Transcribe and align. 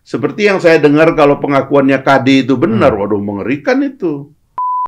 Seperti 0.00 0.48
yang 0.48 0.58
saya 0.58 0.80
dengar 0.80 1.12
kalau 1.14 1.38
pengakuannya 1.38 2.00
KD 2.02 2.48
itu 2.48 2.54
benar, 2.56 2.96
Hmm. 2.96 3.00
waduh 3.04 3.22
mengerikan 3.22 3.78
itu. 3.84 4.32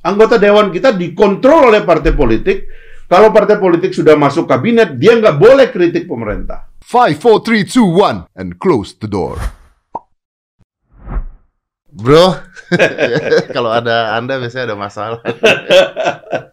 Anggota 0.03 0.35
dewan 0.41 0.75
kita 0.75 0.91
dikontrol 0.91 1.71
oleh 1.71 1.87
partai 1.87 2.11
politik. 2.11 2.67
Kalau 3.07 3.29
partai 3.29 3.61
politik 3.61 3.93
sudah 3.93 4.17
masuk 4.17 4.49
kabinet, 4.49 4.97
dia 4.97 5.15
nggak 5.15 5.37
boleh 5.37 5.69
kritik 5.69 6.09
pemerintah. 6.09 6.65
Five, 6.83 7.21
four, 7.21 7.45
three, 7.45 7.63
two, 7.63 7.85
one, 7.85 8.25
and 8.35 8.57
close 8.59 8.97
the 8.97 9.07
door. 9.07 9.37
Bro, 11.93 12.41
kalau 13.57 13.69
ada 13.69 14.17
Anda 14.17 14.41
biasanya 14.41 14.73
ada 14.73 14.77
masalah. 14.81 15.21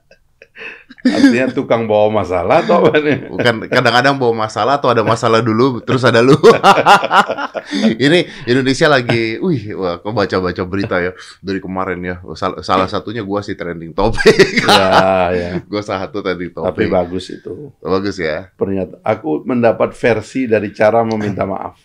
Artinya 0.99 1.47
tukang 1.55 1.87
bawa 1.87 2.11
masalah 2.11 2.59
atau 2.59 2.83
apa 2.83 2.99
nih? 2.99 3.31
Bukan 3.31 3.71
kadang-kadang 3.71 4.19
bawa 4.19 4.47
masalah 4.47 4.75
atau 4.75 4.91
ada 4.91 4.99
masalah 4.99 5.39
dulu 5.39 5.79
terus 5.79 6.03
ada 6.03 6.19
lu. 6.19 6.35
Ini 8.05 8.27
Indonesia 8.43 8.91
lagi, 8.91 9.39
wih, 9.39 9.79
wah, 9.79 10.03
kok 10.03 10.11
baca-baca 10.11 10.63
berita 10.67 10.99
ya 10.99 11.11
dari 11.39 11.63
kemarin 11.63 11.99
ya. 12.03 12.15
Sal- 12.35 12.59
salah 12.59 12.91
satunya 12.91 13.23
gua 13.23 13.39
sih 13.39 13.55
trending 13.55 13.95
topik. 13.95 14.35
Ya, 14.67 15.31
ya. 15.31 15.49
gua 15.63 15.79
salah 15.79 16.07
satu 16.07 16.19
tadi 16.19 16.51
Tapi 16.51 16.83
topik. 16.83 16.91
bagus 16.91 17.31
itu. 17.31 17.71
Bagus 17.79 18.19
ya. 18.19 18.51
Pernyataan 18.59 18.99
aku 18.99 19.47
mendapat 19.47 19.95
versi 19.95 20.51
dari 20.51 20.75
cara 20.75 21.01
meminta 21.07 21.47
maaf. 21.47 21.79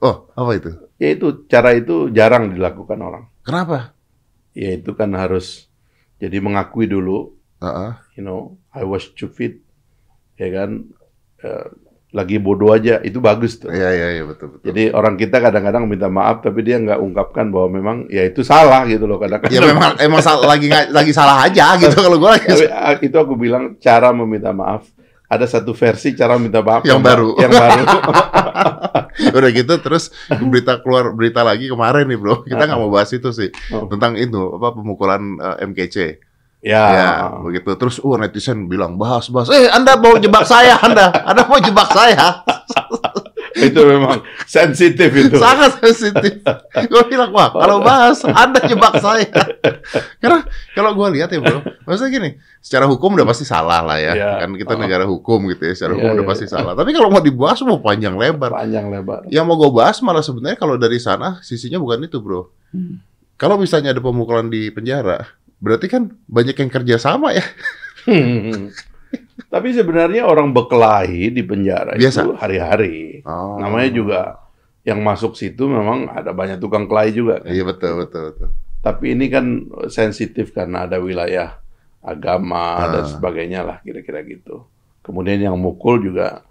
Oh, 0.00 0.26
apa 0.32 0.50
itu? 0.56 0.70
Yaitu 0.98 1.46
cara 1.46 1.76
itu 1.76 2.08
jarang 2.10 2.50
dilakukan 2.50 2.98
orang. 2.98 3.24
Kenapa? 3.44 3.94
Yaitu 4.56 4.96
kan 4.96 5.12
harus 5.14 5.68
jadi 6.20 6.40
mengakui 6.40 6.88
dulu, 6.88 7.36
Heeh. 7.60 7.90
you 8.14 8.22
know, 8.22 8.40
I 8.70 8.82
was 8.82 9.04
stupid, 9.06 9.60
ya 10.34 10.48
kan, 10.50 10.88
Eh, 11.38 11.66
lagi 12.10 12.36
bodoh 12.36 12.68
aja, 12.68 13.00
itu 13.00 13.16
bagus 13.16 13.56
tuh. 13.56 13.72
Iya, 13.72 13.88
iya, 13.90 14.08
iya, 14.12 14.22
betul, 14.24 14.52
betul. 14.52 14.66
Jadi 14.66 14.92
orang 14.92 15.14
kita 15.14 15.40
kadang-kadang 15.40 15.88
minta 15.88 16.04
maaf, 16.06 16.42
tapi 16.42 16.60
dia 16.60 16.76
nggak 16.76 17.00
ungkapkan 17.00 17.48
bahwa 17.48 17.68
memang 17.70 17.96
ya 18.08 18.24
itu 18.24 18.42
salah 18.42 18.84
gitu 18.84 19.08
loh 19.08 19.16
kadang-kadang. 19.16 19.48
ya 19.50 19.62
memang 19.62 19.96
emang 19.96 20.20
sal- 20.20 20.42
lagi 20.42 20.68
lagi 20.68 21.12
salah 21.12 21.40
aja 21.40 21.78
gitu 21.78 21.96
kalau 21.96 22.18
gua 22.18 22.32
lagi 22.36 22.44
ah, 22.66 22.92
itu 22.98 23.14
aku 23.14 23.38
bilang 23.38 23.72
cara 23.76 24.12
meminta 24.12 24.52
maaf. 24.52 24.84
Ada 25.30 25.46
satu 25.48 25.72
versi 25.72 26.12
cara 26.12 26.36
minta 26.36 26.60
maaf 26.60 26.84
Yang 26.84 27.00
baru. 27.00 27.28
Yang 27.38 27.52
baru. 27.56 27.82
udah 29.36 29.50
gitu 29.52 29.74
terus 29.78 30.12
berita 30.42 30.76
keluar 30.80 31.12
berita 31.12 31.40
lagi 31.40 31.68
kemarin 31.68 32.04
nih 32.04 32.16
bro 32.16 32.42
kita 32.42 32.62
nggak 32.62 32.78
mau 32.78 32.90
bahas 32.90 33.10
itu 33.10 33.30
sih 33.30 33.48
Oh. 33.70 33.86
tentang 33.86 34.16
itu 34.16 34.38
apa 34.56 34.72
pemukulan 34.72 35.20
eh, 35.38 35.66
MKC 35.66 35.96
ya. 36.60 36.84
ya 36.88 37.10
begitu 37.40 37.70
terus 37.76 37.96
uh 37.98 38.16
netizen 38.16 38.64
bilang 38.64 38.94
bahas 38.94 39.28
bahas 39.28 39.48
eh 39.50 39.68
anda 39.68 39.96
mau 39.96 40.16
jebak 40.16 40.44
saya 40.44 40.76
anda 40.80 41.08
anda 41.24 41.42
mau 41.44 41.58
jebak 41.58 41.88
saya 41.90 42.40
itu 43.60 43.76
memang 43.82 44.24
sensitif 44.46 45.10
itu. 45.10 45.36
sangat 45.36 45.76
sensitif 45.82 46.40
gue 46.86 47.02
bilang 47.10 47.28
wah 47.28 47.50
kalau 47.50 47.82
bahas 47.82 48.22
anda 48.24 48.56
jebak 48.62 48.96
saya 48.96 49.26
karena 50.16 50.46
kalau 50.72 50.96
gue 50.96 51.20
lihat 51.20 51.28
ya 51.28 51.42
bro 51.42 51.60
maksudnya 51.84 52.08
gini 52.08 52.30
secara 52.62 52.88
hukum 52.88 53.20
udah 53.20 53.26
pasti 53.26 53.44
salah 53.44 53.84
lah 53.84 53.98
ya 53.98 54.12
Ya. 54.16 54.30
kan 54.44 54.52
kita 54.54 54.72
Oh. 54.74 54.80
negara 54.80 55.04
hukum 55.04 55.44
gitu 55.50 55.66
ya 55.66 55.74
secara 55.76 55.92
Iya, 55.92 55.98
hukum 55.98 56.08
udah 56.14 56.24
iya, 56.24 56.30
pasti 56.32 56.46
iya. 56.48 56.52
salah 56.56 56.72
tapi 56.72 56.90
kalau 56.92 57.08
mau 57.12 57.20
dibahas 57.20 57.58
mau 57.66 57.80
panjang 57.80 58.14
lebar 58.16 58.50
Panjang 58.54 58.86
lebar. 58.88 59.20
Yang 59.28 59.44
mau 59.44 59.56
gue 59.58 59.70
bahas 59.72 59.96
malah 60.00 60.24
sebenarnya 60.24 60.56
kalau 60.56 60.76
dari 60.76 60.96
sana 60.96 61.40
sisinya 61.40 61.76
bukan 61.76 62.04
itu 62.04 62.16
bro. 62.20 62.48
Hmm. 62.72 63.00
Kalau 63.34 63.56
misalnya 63.56 63.96
ada 63.96 64.04
pemukulan 64.04 64.52
di 64.52 64.68
penjara, 64.68 65.24
berarti 65.60 65.86
kan 65.86 66.02
banyak 66.26 66.56
yang 66.56 66.70
kerja 66.70 66.96
sama 66.96 67.30
ya. 67.30 67.44
Tapi 69.50 69.68
sebenarnya 69.74 70.22
orang 70.22 70.54
berkelahi 70.54 71.34
di 71.34 71.42
penjara 71.42 71.98
Biasa. 71.98 72.22
itu 72.22 72.30
hari-hari. 72.38 72.98
Oh. 73.26 73.58
Namanya 73.58 73.90
juga 73.90 74.20
yang 74.80 75.02
masuk 75.02 75.34
situ 75.34 75.66
memang 75.66 76.06
ada 76.06 76.30
banyak 76.30 76.56
tukang 76.56 76.86
kelahi 76.86 77.10
juga. 77.12 77.42
kan. 77.42 77.50
Iya 77.50 77.66
betul 77.66 77.92
betul 78.00 78.22
betul. 78.30 78.48
Tapi 78.80 79.12
ini 79.12 79.26
kan 79.26 79.44
sensitif 79.88 80.54
karena 80.54 80.86
ada 80.86 80.96
wilayah 80.96 81.58
agama 82.00 82.80
Ah. 82.80 82.88
dan 82.90 83.04
sebagainya 83.06 83.60
lah 83.60 83.76
kira-kira 83.82 84.22
gitu. 84.22 84.64
Kemudian 85.02 85.42
yang 85.42 85.58
mukul 85.58 86.00
juga 86.00 86.46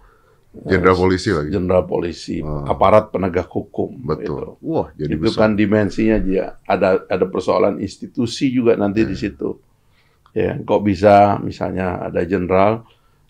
Jenderal 0.50 0.98
polisi 0.98 1.30
lagi. 1.30 1.48
jenderal 1.54 1.84
polisi, 1.86 2.36
Ah. 2.42 2.66
aparat 2.66 3.14
penegak 3.14 3.46
hukum. 3.46 3.94
Betul. 4.02 4.58
gitu. 4.58 4.66
Wah 4.66 4.90
jadi 4.98 5.14
itu 5.14 5.30
besar. 5.30 5.38
kan 5.46 5.50
dimensinya 5.54 6.18
dia 6.18 6.58
ada 6.66 7.06
ada 7.06 7.26
persoalan 7.30 7.78
institusi 7.78 8.50
juga 8.50 8.74
nanti 8.74 9.06
di 9.06 9.14
situ. 9.14 9.62
Ya, 10.30 10.58
kok 10.58 10.82
bisa 10.82 11.38
misalnya 11.38 12.02
ada 12.02 12.22
jenderal 12.22 12.82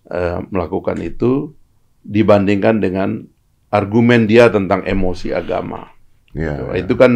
eh, 0.08 0.40
melakukan 0.48 0.96
itu 1.00 1.52
dibandingkan 2.00 2.80
dengan 2.80 3.24
argumen 3.68 4.24
dia 4.24 4.48
tentang 4.48 4.82
emosi 4.82 5.30
agama. 5.30 5.92
Iya. 6.32 6.72
Gitu. 6.72 6.88
Itu 6.88 6.94
kan 6.96 7.12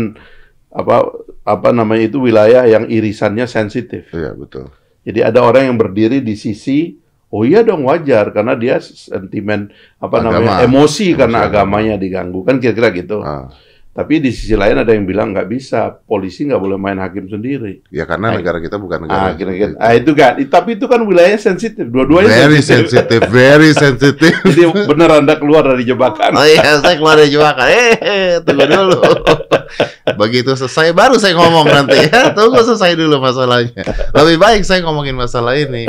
apa 0.69 1.01
apa 1.43 1.69
namanya 1.73 2.13
itu 2.13 2.21
wilayah 2.21 2.69
yang 2.69 2.87
irisannya 2.87 3.49
sensitif. 3.49 4.13
Iya 4.13 4.37
betul. 4.37 4.69
Jadi 5.05 5.21
ada 5.21 5.41
orang 5.41 5.73
yang 5.73 5.77
berdiri 5.77 6.21
di 6.21 6.37
sisi 6.37 6.97
oh 7.35 7.43
iya 7.43 7.67
dong 7.67 7.83
wajar 7.83 8.31
karena 8.31 8.55
dia 8.55 8.79
sentimen 8.79 9.75
apa 9.99 10.23
Agama. 10.23 10.39
namanya 10.39 10.55
emosi 10.63 11.19
karena 11.19 11.51
agama. 11.51 11.75
agamanya 11.83 11.95
diganggu 11.99 12.47
kan 12.47 12.63
kira-kira 12.63 12.95
gitu. 12.95 13.19
Ah, 13.27 13.51
Tapi 13.95 14.19
di 14.19 14.35
sisi 14.35 14.59
lain 14.59 14.75
ada 14.75 14.91
yang 14.91 15.07
bilang 15.07 15.31
nggak 15.31 15.47
bisa, 15.47 15.87
polisi 16.03 16.43
nggak 16.45 16.59
boleh 16.59 16.75
main 16.75 16.99
hakim 16.99 17.31
sendiri. 17.31 17.79
ya 17.95 18.03
karena 18.05 18.35
Ah, 18.35 18.43
negara 18.43 18.59
kita 18.59 18.75
bukan 18.75 19.07
negara. 19.07 19.31
Ah, 19.31 19.33
kira-kira. 19.39 19.79
Ah, 19.79 19.95
itu 19.95 20.11
kan. 20.19 20.35
Tapi 20.35 20.75
itu 20.75 20.91
kan 20.91 20.99
wilayahnya 20.99 21.39
sensitif. 21.39 21.87
Dua-duanya 21.87 22.27
Very 22.27 22.59
sensitive, 22.59 23.23
very 23.31 23.71
sensitive. 23.71 24.35
Jadi 24.43 24.67
bener 24.91 25.23
Anda 25.23 25.39
keluar 25.39 25.63
dari 25.63 25.87
jebakan. 25.87 26.35
Oh 26.35 26.43
iya, 26.43 26.83
saya 26.83 26.99
keluar 26.99 27.15
dari 27.15 27.31
jebakan. 27.31 27.67
Eh, 27.71 27.95
eh, 28.03 28.31
tunggu 28.43 28.67
dulu. 28.67 28.99
Begitu 30.19 30.59
selesai 30.59 30.91
baru 30.91 31.15
saya 31.15 31.39
ngomong 31.39 31.67
nanti 31.71 31.95
ya. 32.11 32.35
Tunggu 32.35 32.67
selesai 32.67 32.99
dulu 32.99 33.23
masalahnya. 33.23 33.79
Lebih 34.11 34.37
baik 34.43 34.63
saya 34.67 34.83
ngomongin 34.83 35.15
masalah 35.15 35.55
ini. 35.55 35.87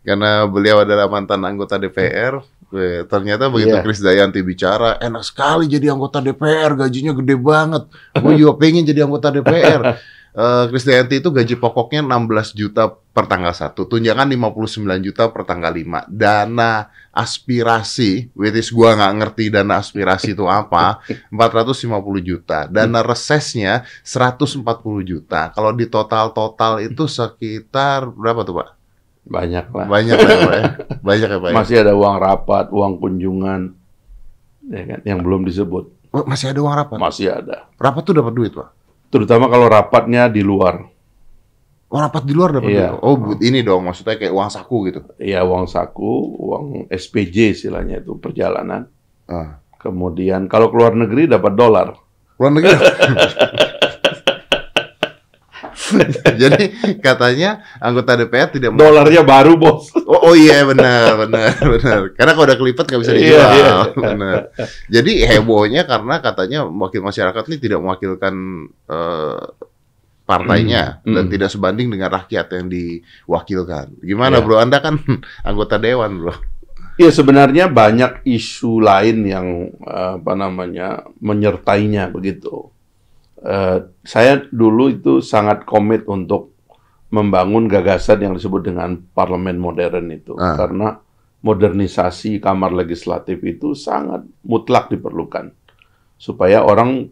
Karena 0.00 0.48
beliau 0.48 0.80
adalah 0.82 1.04
mantan 1.06 1.44
anggota 1.44 1.76
DPR. 1.76 2.40
Eh, 2.68 3.06
Ternyata 3.06 3.46
begitu 3.46 3.78
Iya. 3.78 3.84
Kris 3.86 4.02
Dayanti 4.02 4.42
bicara, 4.42 4.98
enak 4.98 5.22
sekali 5.22 5.70
jadi 5.70 5.94
anggota 5.94 6.18
DPR, 6.18 6.74
gajinya 6.74 7.14
gede 7.14 7.38
banget. 7.38 7.86
Gue 8.18 8.34
juga 8.34 8.58
pengen 8.60 8.82
jadi 8.82 9.06
anggota 9.06 9.30
DPR. 9.30 9.82
Eh, 10.36 10.64
Kris 10.68 10.84
Dayanti 10.84 11.22
itu 11.22 11.30
gaji 11.30 11.54
pokoknya 11.56 12.02
16 12.04 12.52
juta 12.52 12.90
per 12.92 13.24
tanggal 13.24 13.56
1, 13.56 13.88
tunjangan 13.88 14.28
59 14.28 15.00
juta 15.00 15.32
per 15.32 15.48
tanggal 15.48 15.72
5. 15.72 16.04
Dana 16.10 16.92
aspirasi, 17.16 18.28
which 18.36 18.52
is 18.52 18.68
gua 18.68 18.92
nggak 18.92 19.14
ngerti 19.16 19.48
dana 19.48 19.80
aspirasi 19.80 20.36
itu 20.36 20.44
apa, 20.44 21.00
450 21.32 21.88
juta. 22.20 22.68
Dana 22.68 23.00
resesnya 23.00 23.88
140 24.04 24.60
juta. 25.00 25.48
Kalau 25.56 25.72
di 25.72 25.88
total-total 25.88 26.84
itu 26.84 27.08
sekitar 27.08 28.04
berapa 28.12 28.44
tuh, 28.44 28.60
Pak? 28.60 28.75
Banyak 29.26 29.74
lah. 29.74 29.86
Banyak 29.90 30.16
ya, 30.16 30.38
Pak 30.38 30.54
ya? 30.54 30.64
Banyak 31.08 31.28
ya, 31.34 31.38
Pak 31.42 31.48
ya? 31.50 31.54
Masih 31.54 31.76
ada 31.82 31.92
uang 31.98 32.16
rapat, 32.16 32.70
uang 32.70 32.92
kunjungan, 33.02 33.60
ya 34.70 34.82
kan, 34.86 35.00
yang 35.02 35.18
belum 35.26 35.42
disebut. 35.42 35.84
Oh, 36.14 36.22
masih 36.24 36.54
ada 36.54 36.60
uang 36.62 36.74
rapat? 36.78 36.96
Masih 37.02 37.34
ada. 37.34 37.66
Rapat 37.76 38.02
tuh 38.06 38.14
dapat 38.14 38.32
duit, 38.32 38.54
Pak? 38.54 38.70
Terutama 39.10 39.50
kalau 39.50 39.66
rapatnya 39.66 40.30
di 40.30 40.46
luar. 40.46 40.78
Oh, 41.86 41.98
rapat 41.98 42.22
di 42.22 42.34
luar 42.34 42.54
dapat 42.54 42.70
Iya. 42.70 42.94
duit? 42.94 43.02
Oh, 43.02 43.14
ini 43.42 43.60
dong, 43.62 43.82
maksudnya 43.82 44.14
kayak 44.14 44.34
uang 44.34 44.50
saku 44.50 44.76
gitu? 44.90 45.00
Ya 45.18 45.42
uang 45.42 45.66
saku, 45.66 46.12
uang 46.38 46.64
SPJ 46.90 47.58
istilahnya 47.58 48.02
itu 48.02 48.14
perjalanan. 48.18 48.86
Ah. 49.26 49.58
Kemudian 49.76 50.46
kalau 50.46 50.70
keluar 50.70 50.94
negeri 50.94 51.30
dapat 51.30 51.54
dolar. 51.54 51.94
Luar 52.38 52.50
negeri. 52.54 52.74
Jadi 56.42 56.64
katanya 56.98 57.64
anggota 57.78 58.14
DPR 58.14 58.48
tidak 58.50 58.70
mau 58.72 58.80
Dolarnya 58.86 59.22
baru 59.22 59.56
bos. 59.56 59.90
Oh, 60.06 60.30
oh 60.30 60.34
iya 60.34 60.62
benar 60.62 61.16
benar 61.18 61.52
benar. 61.78 61.98
Karena 62.14 62.32
kalau 62.32 62.46
udah 62.46 62.58
kelipet 62.58 62.84
nggak 62.86 63.00
bisa 63.02 63.12
Iya, 63.12 63.20
dijual. 63.20 63.50
iya. 63.52 63.74
Benar. 64.14 64.36
Jadi 64.86 65.12
hebohnya 65.24 65.82
karena 65.84 66.14
katanya 66.20 66.58
wakil 66.64 67.00
masyarakat 67.00 67.42
ini 67.48 67.56
tidak 67.58 67.78
mewakilkan 67.80 68.34
eh, 68.86 69.44
partainya 70.26 71.06
Hmm, 71.06 71.14
dan 71.14 71.24
hmm. 71.26 71.32
tidak 71.32 71.48
sebanding 71.50 71.86
dengan 71.86 72.10
rakyat 72.10 72.46
yang 72.50 72.66
diwakilkan. 72.66 73.86
Gimana 74.02 74.38
Iya. 74.38 74.44
bro? 74.44 74.56
Anda 74.58 74.78
kan 74.82 74.98
anggota 75.42 75.78
dewan 75.78 76.18
bro. 76.18 76.34
Ya 76.96 77.12
sebenarnya 77.12 77.68
banyak 77.68 78.24
isu 78.24 78.80
lain 78.80 79.22
yang 79.22 79.46
eh, 79.80 80.12
apa 80.16 80.32
namanya 80.34 81.06
menyertainya 81.20 82.10
begitu. 82.10 82.72
Eh, 83.36 83.78
saya 84.00 84.40
dulu 84.48 84.88
itu 84.88 85.20
sangat 85.20 85.68
komit 85.68 86.08
untuk 86.08 86.56
membangun 87.12 87.68
gagasan 87.68 88.24
yang 88.24 88.32
disebut 88.32 88.64
dengan 88.64 88.96
parlemen 89.12 89.60
modern 89.60 90.08
itu 90.08 90.32
Ah. 90.34 90.56
karena 90.56 90.88
modernisasi 91.40 92.40
kamar 92.40 92.72
legislatif 92.72 93.38
itu 93.40 93.76
sangat 93.76 94.24
mutlak 94.42 94.88
diperlukan 94.88 95.52
supaya 96.16 96.64
orang 96.64 97.06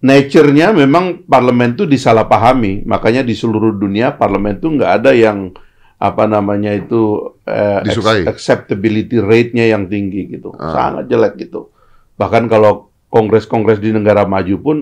nature-nya 0.00 0.72
memang 0.72 1.26
parlemen 1.26 1.74
itu 1.74 1.84
disalahpahami 1.84 2.86
makanya 2.86 3.20
di 3.20 3.34
seluruh 3.34 3.74
dunia 3.74 4.14
parlemen 4.14 4.56
itu 4.56 4.70
nggak 4.70 4.92
ada 5.02 5.12
yang 5.12 5.52
apa 6.00 6.24
namanya 6.24 6.72
itu 6.72 7.36
eh, 7.44 7.84
Disukai. 7.84 8.24
acceptability 8.24 9.20
rate-nya 9.20 9.68
yang 9.68 9.84
tinggi 9.84 10.30
gitu 10.30 10.54
Ah. 10.56 10.72
sangat 10.72 11.10
jelek 11.10 11.34
gitu 11.38 11.68
bahkan 12.16 12.46
kalau 12.46 12.88
kongres-kongres 13.10 13.76
di 13.76 13.92
negara 13.92 14.24
maju 14.24 14.56
pun 14.56 14.76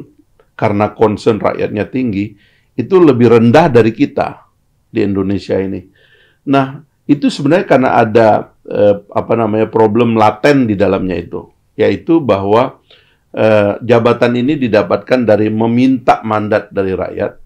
karena 0.58 0.90
concern 0.90 1.38
rakyatnya 1.38 1.86
tinggi, 1.86 2.34
itu 2.74 2.98
lebih 2.98 3.30
rendah 3.30 3.70
dari 3.70 3.94
kita 3.94 4.42
di 4.90 5.06
Indonesia 5.06 5.54
ini. 5.54 5.86
Nah, 6.50 6.82
itu 7.06 7.30
sebenarnya 7.30 7.66
karena 7.70 7.90
ada 7.94 8.28
eh, 8.66 8.98
apa 9.14 9.38
namanya 9.38 9.70
problem 9.70 10.18
laten 10.18 10.66
di 10.66 10.74
dalamnya 10.74 11.14
itu, 11.14 11.46
yaitu 11.78 12.18
bahwa 12.18 12.82
eh, 13.30 13.78
jabatan 13.86 14.34
ini 14.42 14.58
didapatkan 14.58 15.22
dari 15.22 15.46
meminta 15.46 16.18
mandat 16.26 16.74
dari 16.74 16.98
rakyat, 16.98 17.38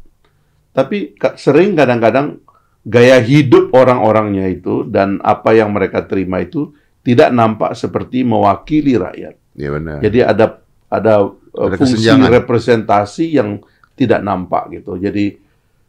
tapi 0.73 1.13
sering 1.37 1.77
kadang-kadang 1.77 2.41
gaya 2.89 3.21
hidup 3.21 3.77
orang-orangnya 3.77 4.49
itu 4.49 4.89
dan 4.89 5.21
apa 5.21 5.53
yang 5.53 5.69
mereka 5.77 6.09
terima 6.09 6.41
itu 6.41 6.73
tidak 7.05 7.29
nampak 7.29 7.77
seperti 7.77 8.25
mewakili 8.25 8.97
rakyat. 8.97 9.37
Iya 9.53 9.69
benar. 9.77 10.01
Jadi 10.01 10.21
ada 10.25 10.47
Ada 10.93 11.25
fungsi 11.53 12.09
representasi 12.09 13.37
yang 13.37 13.61
tidak 13.95 14.25
nampak 14.25 14.73
gitu. 14.73 14.97
Jadi 14.97 15.37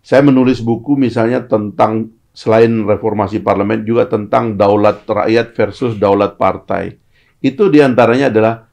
saya 0.04 0.20
menulis 0.20 0.60
buku 0.60 1.00
misalnya 1.00 1.48
tentang 1.48 2.12
selain 2.36 2.84
reformasi 2.84 3.40
parlemen 3.40 3.88
juga 3.88 4.10
tentang 4.10 4.60
daulat 4.60 5.08
rakyat 5.08 5.56
versus 5.56 5.96
daulat 5.96 6.36
partai. 6.36 7.00
Itu 7.40 7.72
di 7.72 7.80
antaranya 7.80 8.28
adalah 8.28 8.68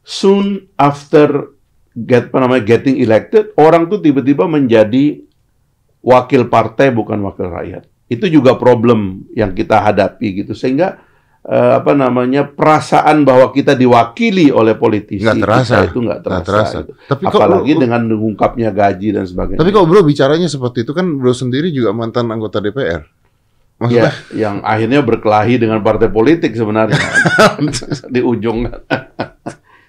soon 0.00 0.72
after 0.80 1.52
get 1.92 2.32
apa 2.32 2.38
namanya 2.40 2.64
getting 2.64 2.96
elected 3.04 3.52
orang 3.60 3.84
tuh 3.92 4.00
tiba-tiba 4.00 4.48
menjadi 4.48 5.20
wakil 6.00 6.48
partai 6.48 6.88
bukan 6.94 7.20
wakil 7.20 7.52
rakyat. 7.52 7.84
Itu 8.08 8.28
juga 8.32 8.56
problem 8.56 9.28
yang 9.36 9.52
kita 9.52 9.80
hadapi 9.80 10.44
gitu 10.44 10.52
sehingga 10.56 11.00
eh, 11.42 11.72
apa 11.76 11.92
namanya 11.92 12.46
perasaan 12.46 13.22
bahwa 13.22 13.50
kita 13.50 13.74
diwakili 13.74 14.48
oleh 14.48 14.74
politisi 14.74 15.22
Nggak 15.22 15.38
terasa. 15.40 15.74
kita 15.76 15.86
itu 15.88 15.98
nggak 16.00 16.20
terasa. 16.20 16.36
Nggak 16.36 16.46
terasa. 16.46 16.76
gitu. 16.80 16.92
Tapi 17.06 17.22
kok 17.24 17.34
Apalagi 17.36 17.72
lu- 17.72 17.80
dengan 17.80 18.00
mengungkapnya 18.06 18.70
gaji 18.70 19.08
dan 19.10 19.24
sebagainya. 19.24 19.58
Tapi 19.58 19.70
kok 19.70 19.84
bro 19.84 20.00
bicaranya 20.02 20.46
seperti 20.46 20.78
itu 20.82 20.92
kan 20.92 21.06
bro 21.12 21.32
sendiri 21.32 21.68
juga 21.68 21.90
mantan 21.90 22.28
anggota 22.28 22.58
DPR. 22.58 23.02
ya, 23.02 23.02
Maksudnya 23.80 24.12
yang 24.32 24.56
akhirnya 24.62 25.00
berkelahi 25.00 25.58
dengan 25.58 25.82
partai 25.82 26.06
politik 26.06 26.54
sebenarnya 26.54 27.02
di 28.14 28.22
ujung. 28.22 28.62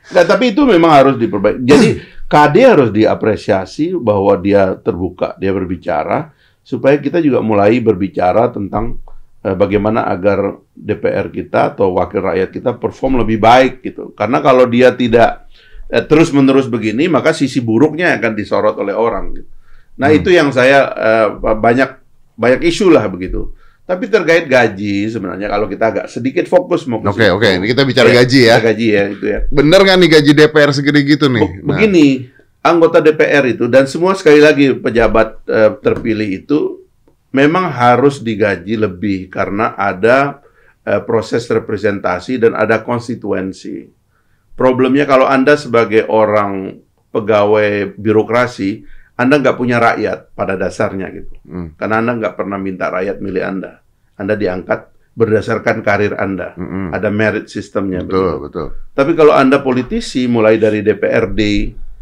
Nggak, 0.03 0.25
tapi 0.25 0.49
itu 0.49 0.61
memang 0.63 0.91
harus 0.91 1.15
diperbaiki. 1.15 1.61
Jadi 1.61 1.87
KD 2.25 2.55
harus 2.59 2.89
diapresiasi 2.89 3.93
bahwa 3.93 4.33
dia 4.35 4.73
terbuka, 4.75 5.37
dia 5.37 5.53
berbicara 5.53 6.33
supaya 6.59 6.97
kita 6.97 7.19
juga 7.19 7.37
mulai 7.39 7.77
berbicara 7.77 8.49
tentang 8.49 9.02
bagaimana 9.45 10.07
agar 10.07 10.55
DPR 10.71 11.27
kita 11.27 11.75
atau 11.75 11.91
wakil 11.93 12.23
rakyat 12.23 12.49
kita 12.49 12.71
perform 12.73 13.19
lebih 13.19 13.37
baik 13.37 13.83
gitu. 13.83 14.15
Karena 14.15 14.39
kalau 14.39 14.63
dia 14.63 14.95
tidak 14.95 15.51
eh, 15.87 15.99
terus-menerus 16.01 16.65
begini, 16.65 17.05
maka 17.05 17.35
sisi 17.35 17.59
buruknya 17.59 18.15
akan 18.15 18.31
disorot 18.33 18.79
oleh 18.79 18.95
orang. 18.95 19.35
Gitu. 19.35 19.49
Nah 19.93 20.07
Hmm. 20.07 20.17
itu 20.17 20.29
yang 20.31 20.49
saya 20.49 20.79
eh, 20.89 21.27
banyak 21.53 21.89
banyak 22.33 22.61
isu 22.63 22.87
lah 22.87 23.05
begitu. 23.05 23.51
Tapi 23.83 24.07
terkait 24.07 24.47
gaji 24.47 25.11
sebenarnya 25.11 25.51
kalau 25.51 25.67
kita 25.67 25.85
agak 25.85 26.05
sedikit 26.07 26.47
fokus 26.47 26.87
mau 26.87 27.03
ke 27.03 27.11
Oke 27.11 27.27
oke, 27.29 27.47
ini 27.59 27.67
kita 27.67 27.83
bicara 27.83 28.07
Ya, 28.07 28.23
gaji 28.23 28.39
ya. 28.41 28.55
Gaji 28.57 28.87
ya 28.87 29.03
itu 29.11 29.25
ya. 29.27 29.39
Bener 29.51 29.79
nggak 29.83 29.97
nih 29.99 30.09
gaji 30.09 30.31
DPR 30.33 30.71
segede 30.71 31.03
gitu 31.03 31.27
nih? 31.27 31.43
Be- 31.43 31.67
Begini, 31.67 32.31
anggota 32.63 33.03
DPR 33.03 33.43
itu 33.45 33.67
dan 33.67 33.83
semua 33.83 34.15
sekali 34.15 34.39
lagi 34.39 34.71
pejabat 34.71 35.43
eh, 35.45 35.71
terpilih 35.77 36.29
itu 36.31 36.82
memang 37.33 37.73
harus 37.73 38.21
digaji 38.21 38.77
lebih 38.77 39.27
karena 39.27 39.73
ada 39.73 40.39
eh, 40.85 41.01
proses 41.01 41.49
representasi 41.49 42.39
dan 42.39 42.53
ada 42.53 42.85
konstituensi. 42.85 43.89
Problemnya 44.53 45.09
kalau 45.09 45.25
Anda 45.25 45.57
sebagai 45.57 46.05
orang 46.07 46.77
pegawai 47.09 47.97
birokrasi, 47.97 48.85
Anda 49.17 49.41
nggak 49.41 49.57
punya 49.57 49.81
rakyat 49.81 50.37
pada 50.37 50.53
dasarnya 50.53 51.09
gitu. 51.09 51.33
Hmm. 51.49 51.73
Karena 51.73 52.05
Anda 52.05 52.11
nggak 52.21 52.35
pernah 52.37 52.61
minta 52.61 52.93
rakyat 52.93 53.17
milih 53.17 53.43
Anda. 53.43 53.81
Anda 54.13 54.37
diangkat 54.37 54.93
berdasarkan 55.13 55.85
karir 55.85 56.17
Anda. 56.17 56.57
Mm-mm. 56.57 56.89
Ada 56.89 57.09
merit 57.13 57.45
sistemnya. 57.49 58.01
Betul 58.01 58.17
begitu. 58.17 58.41
betul. 58.49 58.67
Tapi 58.97 59.11
kalau 59.13 59.33
Anda 59.33 59.61
politisi, 59.61 60.25
mulai 60.25 60.57
dari 60.57 60.81
DPRD, 60.81 61.41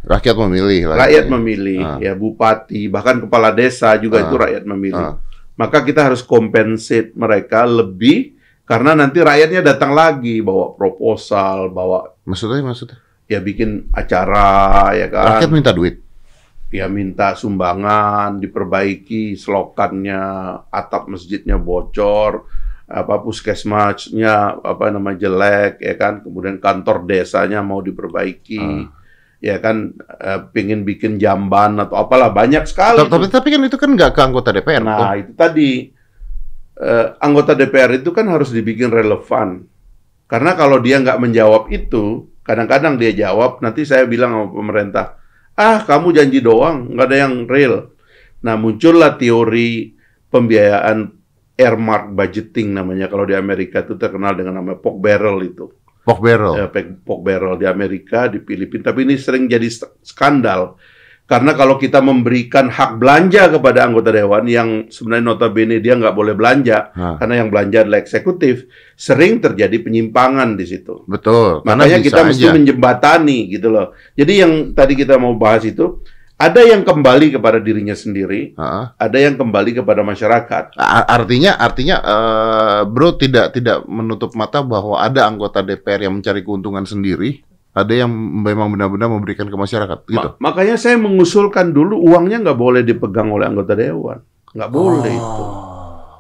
Rakyat 0.02 0.34
memilih 0.34 0.82
lah. 0.90 0.98
rakyat 1.06 1.26
ya. 1.26 1.32
memilih, 1.32 1.82
Ah. 1.82 1.98
ya 2.02 2.14
bupati, 2.14 2.90
bahkan 2.90 3.22
kepala 3.22 3.54
desa 3.54 3.94
juga 3.96 4.18
Ah. 4.18 4.26
itu 4.26 4.36
rakyat 4.36 4.64
memilih. 4.66 5.08
Ah. 5.14 5.16
Maka 5.54 5.86
kita 5.86 6.10
harus 6.10 6.26
compensate 6.26 7.14
mereka 7.14 7.64
lebih 7.64 8.34
karena 8.66 8.98
nanti 8.98 9.22
rakyatnya 9.22 9.62
datang 9.62 9.94
lagi 9.94 10.42
bawa 10.42 10.74
proposal, 10.74 11.70
bawa 11.70 12.18
Maksudnya 12.26 12.66
maksudnya? 12.66 12.98
ya 13.26 13.38
bikin 13.40 13.88
acara 13.92 14.90
ya 14.92 15.08
kan. 15.08 15.38
Rakyat 15.38 15.52
minta 15.52 15.72
duit. 15.72 16.02
Ya 16.72 16.88
minta 16.88 17.36
sumbangan, 17.36 18.40
diperbaiki 18.40 19.36
selokannya, 19.36 20.24
atap 20.68 21.08
masjidnya 21.08 21.60
bocor, 21.60 22.48
apa 22.88 23.20
puskesmasnya 23.20 24.58
apa 24.58 24.88
nama 24.88 25.12
jelek 25.12 25.78
ya 25.78 25.94
kan, 25.94 26.24
kemudian 26.24 26.58
kantor 26.58 27.04
desanya 27.04 27.60
mau 27.60 27.80
diperbaiki. 27.80 28.60
Ah. 28.60 28.88
Ya 29.42 29.58
kan 29.58 29.98
eh, 30.22 30.40
pingin 30.54 30.86
bikin 30.86 31.18
jamban 31.18 31.82
atau 31.82 31.98
apalah 31.98 32.30
banyak 32.30 32.64
sekali. 32.70 33.02
Tapi 33.02 33.26
tapi 33.28 33.48
kan 33.50 33.62
itu 33.66 33.78
kan 33.78 33.90
nggak 33.98 34.14
ke 34.14 34.22
anggota 34.22 34.54
DPR. 34.54 34.86
Nah, 34.86 35.18
itu 35.18 35.34
tadi 35.34 35.90
eh, 36.78 37.08
anggota 37.18 37.58
DPR 37.58 37.98
itu 37.98 38.14
kan 38.14 38.30
harus 38.30 38.54
dibikin 38.54 38.94
relevan. 38.94 39.66
Karena 40.30 40.56
kalau 40.56 40.80
dia 40.80 41.02
nggak 41.02 41.20
menjawab 41.20 41.68
itu, 41.74 42.32
kadang-kadang 42.46 42.96
dia 42.96 43.12
jawab, 43.12 43.60
nanti 43.60 43.84
saya 43.84 44.08
bilang 44.08 44.32
sama 44.32 44.48
pemerintah, 44.48 45.06
ah 45.60 45.84
kamu 45.84 46.16
janji 46.16 46.40
doang, 46.40 46.96
nggak 46.96 47.08
ada 47.12 47.18
yang 47.28 47.34
real. 47.52 47.92
Nah, 48.40 48.56
muncullah 48.56 49.20
teori 49.20 49.92
pembiayaan 50.32 51.12
earmark 51.60 52.16
budgeting 52.16 52.74
namanya 52.74 53.06
kalau 53.12 53.28
di 53.28 53.36
Amerika 53.36 53.84
itu 53.86 54.00
terkenal 54.00 54.34
dengan 54.34 54.64
nama 54.64 54.74
pork 54.80 54.98
barrel 54.98 55.38
itu 55.46 55.70
Pork 56.02 56.20
barrel. 56.20 56.54
eh, 56.58 56.70
pork 56.98 57.22
barrel 57.22 57.56
di 57.56 57.66
Amerika, 57.66 58.26
di 58.26 58.42
Filipina, 58.42 58.90
tapi 58.90 59.06
ini 59.06 59.16
sering 59.16 59.46
jadi 59.46 59.66
sk- 59.66 60.02
skandal. 60.02 60.76
Karena 61.22 61.56
kalau 61.56 61.80
kita 61.80 62.04
memberikan 62.04 62.68
hak 62.68 63.00
belanja 63.00 63.48
kepada 63.48 63.88
anggota 63.88 64.12
dewan 64.12 64.44
yang 64.44 64.92
sebenarnya 64.92 65.24
notabene 65.24 65.80
dia 65.80 65.96
nggak 65.96 66.12
boleh 66.12 66.36
belanja, 66.36 66.92
Nah, 66.92 67.16
karena 67.16 67.40
yang 67.40 67.48
belanja 67.48 67.88
adalah 67.88 68.04
eksekutif, 68.04 68.68
sering 68.94 69.40
terjadi 69.40 69.80
penyimpangan 69.80 70.60
di 70.60 70.66
situ. 70.68 71.08
betul. 71.08 71.64
Makanya 71.64 72.04
kita 72.04 72.28
mesti 72.28 72.46
aja. 72.46 72.52
menjembatani 72.52 73.48
gitu 73.48 73.72
loh. 73.72 73.96
Jadi 74.12 74.34
yang 74.44 74.54
tadi 74.76 74.92
kita 74.92 75.16
mau 75.16 75.32
bahas 75.34 75.64
itu, 75.64 76.04
ada 76.42 76.62
yang 76.66 76.82
kembali 76.82 77.38
kepada 77.38 77.62
dirinya 77.62 77.94
sendiri, 77.94 78.58
Heeh. 78.58 78.86
ada 78.98 79.18
yang 79.22 79.38
kembali 79.38 79.78
kepada 79.78 80.02
masyarakat. 80.02 80.74
Artinya, 81.06 81.54
artinya, 81.62 81.96
eh, 82.02 82.82
bro 82.90 83.14
tidak 83.14 83.54
tidak 83.54 83.86
menutup 83.86 84.34
mata 84.34 84.66
bahwa 84.66 84.98
ada 84.98 85.30
anggota 85.30 85.62
DPR 85.62 86.10
yang 86.10 86.18
mencari 86.18 86.42
keuntungan 86.42 86.82
sendiri, 86.82 87.46
ada 87.78 87.94
yang 87.94 88.10
memang 88.42 88.74
benar-benar 88.74 89.14
memberikan 89.14 89.46
ke 89.46 89.54
masyarakat, 89.54 90.10
gitu. 90.10 90.30
Ma- 90.42 90.52
makanya 90.52 90.82
saya 90.82 90.98
mengusulkan 90.98 91.70
dulu 91.70 92.02
uangnya 92.02 92.42
nggak 92.42 92.58
boleh 92.58 92.82
dipegang 92.82 93.30
oleh 93.30 93.46
anggota 93.46 93.78
dewan, 93.78 94.26
nggak 94.58 94.72
boleh 94.74 95.14
itu. 95.14 95.46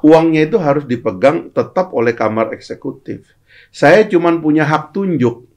Uangnya 0.01 0.49
itu 0.49 0.57
harus 0.57 0.85
dipegang 0.89 1.53
tetap 1.53 1.93
oleh 1.93 2.13
kamar 2.17 2.53
eksekutif. 2.57 3.25
Saya 3.69 4.05
cuman 4.09 4.41
punya 4.41 4.65
hak 4.65 4.97
tunjuk. 4.97 5.50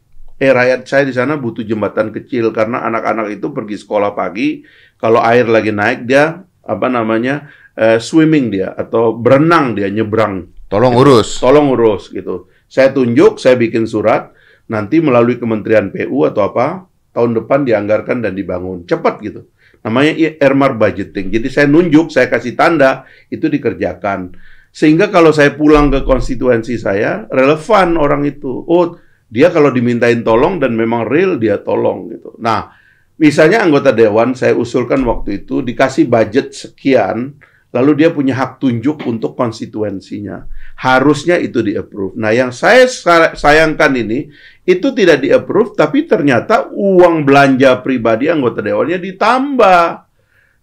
Eh 0.44 0.52
rakyat 0.52 0.84
saya 0.84 1.08
di 1.08 1.16
sana 1.16 1.40
butuh 1.40 1.64
jembatan 1.64 2.12
kecil 2.12 2.52
karena 2.52 2.84
anak-anak 2.84 3.32
itu 3.32 3.48
pergi 3.48 3.80
sekolah 3.80 4.12
pagi, 4.12 4.60
kalau 5.00 5.24
air 5.24 5.48
lagi 5.48 5.72
naik 5.72 6.04
dia 6.04 6.44
apa 6.60 6.86
namanya 6.92 7.48
eh, 7.72 7.96
swimming 7.96 8.52
dia 8.52 8.76
atau 8.76 9.16
berenang 9.16 9.72
dia 9.72 9.88
nyebrang 9.88 10.52
Tolong 10.68 10.92
urus. 11.00 11.40
tolong 11.40 11.72
urus 11.72 12.12
gitu. 12.12 12.52
Saya 12.68 12.92
tunjuk, 12.92 13.40
saya 13.40 13.56
bikin 13.56 13.88
surat, 13.88 14.36
nanti 14.68 15.00
melalui 15.00 15.40
Kementerian 15.40 15.88
PU 15.88 16.28
atau 16.28 16.44
apa, 16.44 16.84
tahun 17.16 17.40
depan 17.40 17.64
dianggarkan 17.64 18.20
dan 18.20 18.36
dibangun. 18.36 18.84
Cepat 18.84 19.24
gitu. 19.24 19.48
Namanya 19.80 20.12
earmark 20.44 20.76
budgeting. 20.76 21.32
Jadi 21.32 21.48
saya 21.48 21.66
nunjuk, 21.70 22.12
saya 22.12 22.28
kasih 22.28 22.52
tanda, 22.52 23.08
itu 23.32 23.48
dikerjakan. 23.48 24.36
Sehingga 24.74 25.08
kalau 25.08 25.30
saya 25.30 25.54
pulang 25.54 25.88
ke 25.94 26.02
konstituensi 26.02 26.74
saya, 26.74 27.30
relevan 27.30 27.94
orang 27.94 28.26
itu. 28.26 28.66
Oh, 28.66 28.98
dia 29.28 29.48
kalau 29.50 29.70
dimintain 29.74 30.22
tolong 30.22 30.60
dan 30.60 30.76
memang 30.76 31.08
real, 31.08 31.36
dia 31.40 31.58
tolong 31.60 32.12
gitu. 32.12 32.36
Nah, 32.38 32.70
misalnya 33.18 33.64
anggota 33.64 33.90
dewan, 33.90 34.32
saya 34.36 34.54
usulkan 34.54 35.02
waktu 35.04 35.44
itu, 35.44 35.64
dikasih 35.64 36.06
budget 36.06 36.54
sekian, 36.54 37.34
lalu 37.74 38.06
dia 38.06 38.14
punya 38.14 38.38
hak 38.38 38.62
tunjuk 38.62 39.02
untuk 39.02 39.34
konstituensinya 39.34 40.46
harusnya 40.78 41.42
itu 41.42 41.58
di-approve. 41.58 42.14
Nah, 42.14 42.30
yang 42.30 42.54
saya 42.54 42.86
sa- 42.86 43.34
sayangkan 43.34 43.90
ini 43.98 44.30
itu 44.62 44.94
tidak 44.94 45.26
di-approve 45.26 45.74
tapi 45.74 46.06
ternyata 46.06 46.70
uang 46.70 47.26
belanja 47.26 47.82
pribadi 47.82 48.30
anggota 48.30 48.62
dewannya 48.62 49.02
ditambah. 49.02 50.06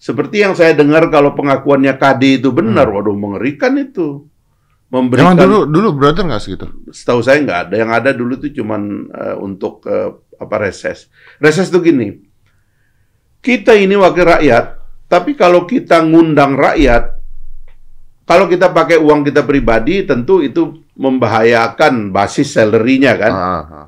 Seperti 0.02 0.42
yang 0.42 0.58
saya 0.58 0.74
dengar 0.74 1.14
kalau 1.14 1.38
pengakuannya 1.38 1.94
KD 1.94 2.42
itu 2.42 2.50
benar, 2.50 2.90
waduh 2.90 3.14
mengerikan 3.14 3.78
itu. 3.78 4.31
Memberikan 4.92 5.40
Emang 5.40 5.48
dulu 5.48 5.58
dulu 5.72 5.88
brother 5.96 6.28
nggak 6.28 6.44
segitu? 6.44 6.68
setahu 6.92 7.24
saya 7.24 7.40
nggak 7.40 7.60
ada. 7.72 7.76
Yang 7.80 7.92
ada 7.96 8.10
dulu 8.12 8.36
itu 8.44 8.60
cuman 8.60 9.08
eh, 9.08 9.36
untuk 9.40 9.88
eh, 9.88 10.12
apa 10.36 10.56
reses. 10.60 11.08
Reses 11.40 11.72
itu 11.72 11.80
gini. 11.80 12.12
Kita 13.40 13.72
ini 13.72 13.96
wakil 13.96 14.28
rakyat, 14.28 14.66
tapi 15.08 15.34
kalau 15.34 15.66
kita 15.66 16.04
ngundang 16.04 16.60
rakyat, 16.60 17.18
kalau 18.28 18.46
kita 18.46 18.70
pakai 18.70 19.02
uang 19.02 19.26
kita 19.26 19.48
pribadi, 19.48 20.06
tentu 20.06 20.44
itu 20.46 20.86
membahayakan 20.94 22.14
basis 22.14 22.54
salary-nya 22.54 23.18
kan. 23.18 23.34
Ah, 23.34 23.64
ah. 23.66 23.88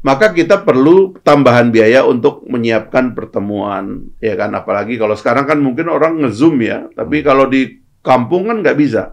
Maka 0.00 0.32
kita 0.32 0.62
perlu 0.64 1.18
tambahan 1.20 1.68
biaya 1.68 2.06
untuk 2.08 2.46
menyiapkan 2.48 3.12
pertemuan, 3.12 4.14
ya 4.22 4.32
kan. 4.38 4.54
Apalagi 4.54 4.96
kalau 4.96 5.18
sekarang 5.18 5.44
kan 5.44 5.58
mungkin 5.60 5.92
orang 5.92 6.22
nge-zoom 6.24 6.56
ya, 6.62 6.88
tapi 6.94 7.20
kalau 7.20 7.50
di 7.50 7.82
kampung 8.00 8.48
kan 8.48 8.62
nggak 8.62 8.78
bisa 8.78 9.12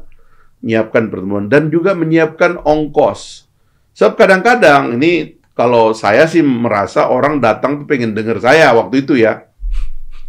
menyiapkan 0.63 1.11
pertemuan 1.11 1.51
dan 1.51 1.67
juga 1.67 1.91
menyiapkan 1.91 2.63
ongkos. 2.63 3.51
Sebab 3.93 4.15
kadang-kadang 4.15 4.95
ini 4.95 5.37
kalau 5.53 5.91
saya 5.93 6.25
sih 6.25 6.41
merasa 6.41 7.11
orang 7.11 7.37
datang 7.43 7.83
tuh 7.83 7.85
pengen 7.85 8.15
denger 8.15 8.39
saya 8.39 8.71
waktu 8.73 9.03
itu 9.03 9.19
ya. 9.19 9.43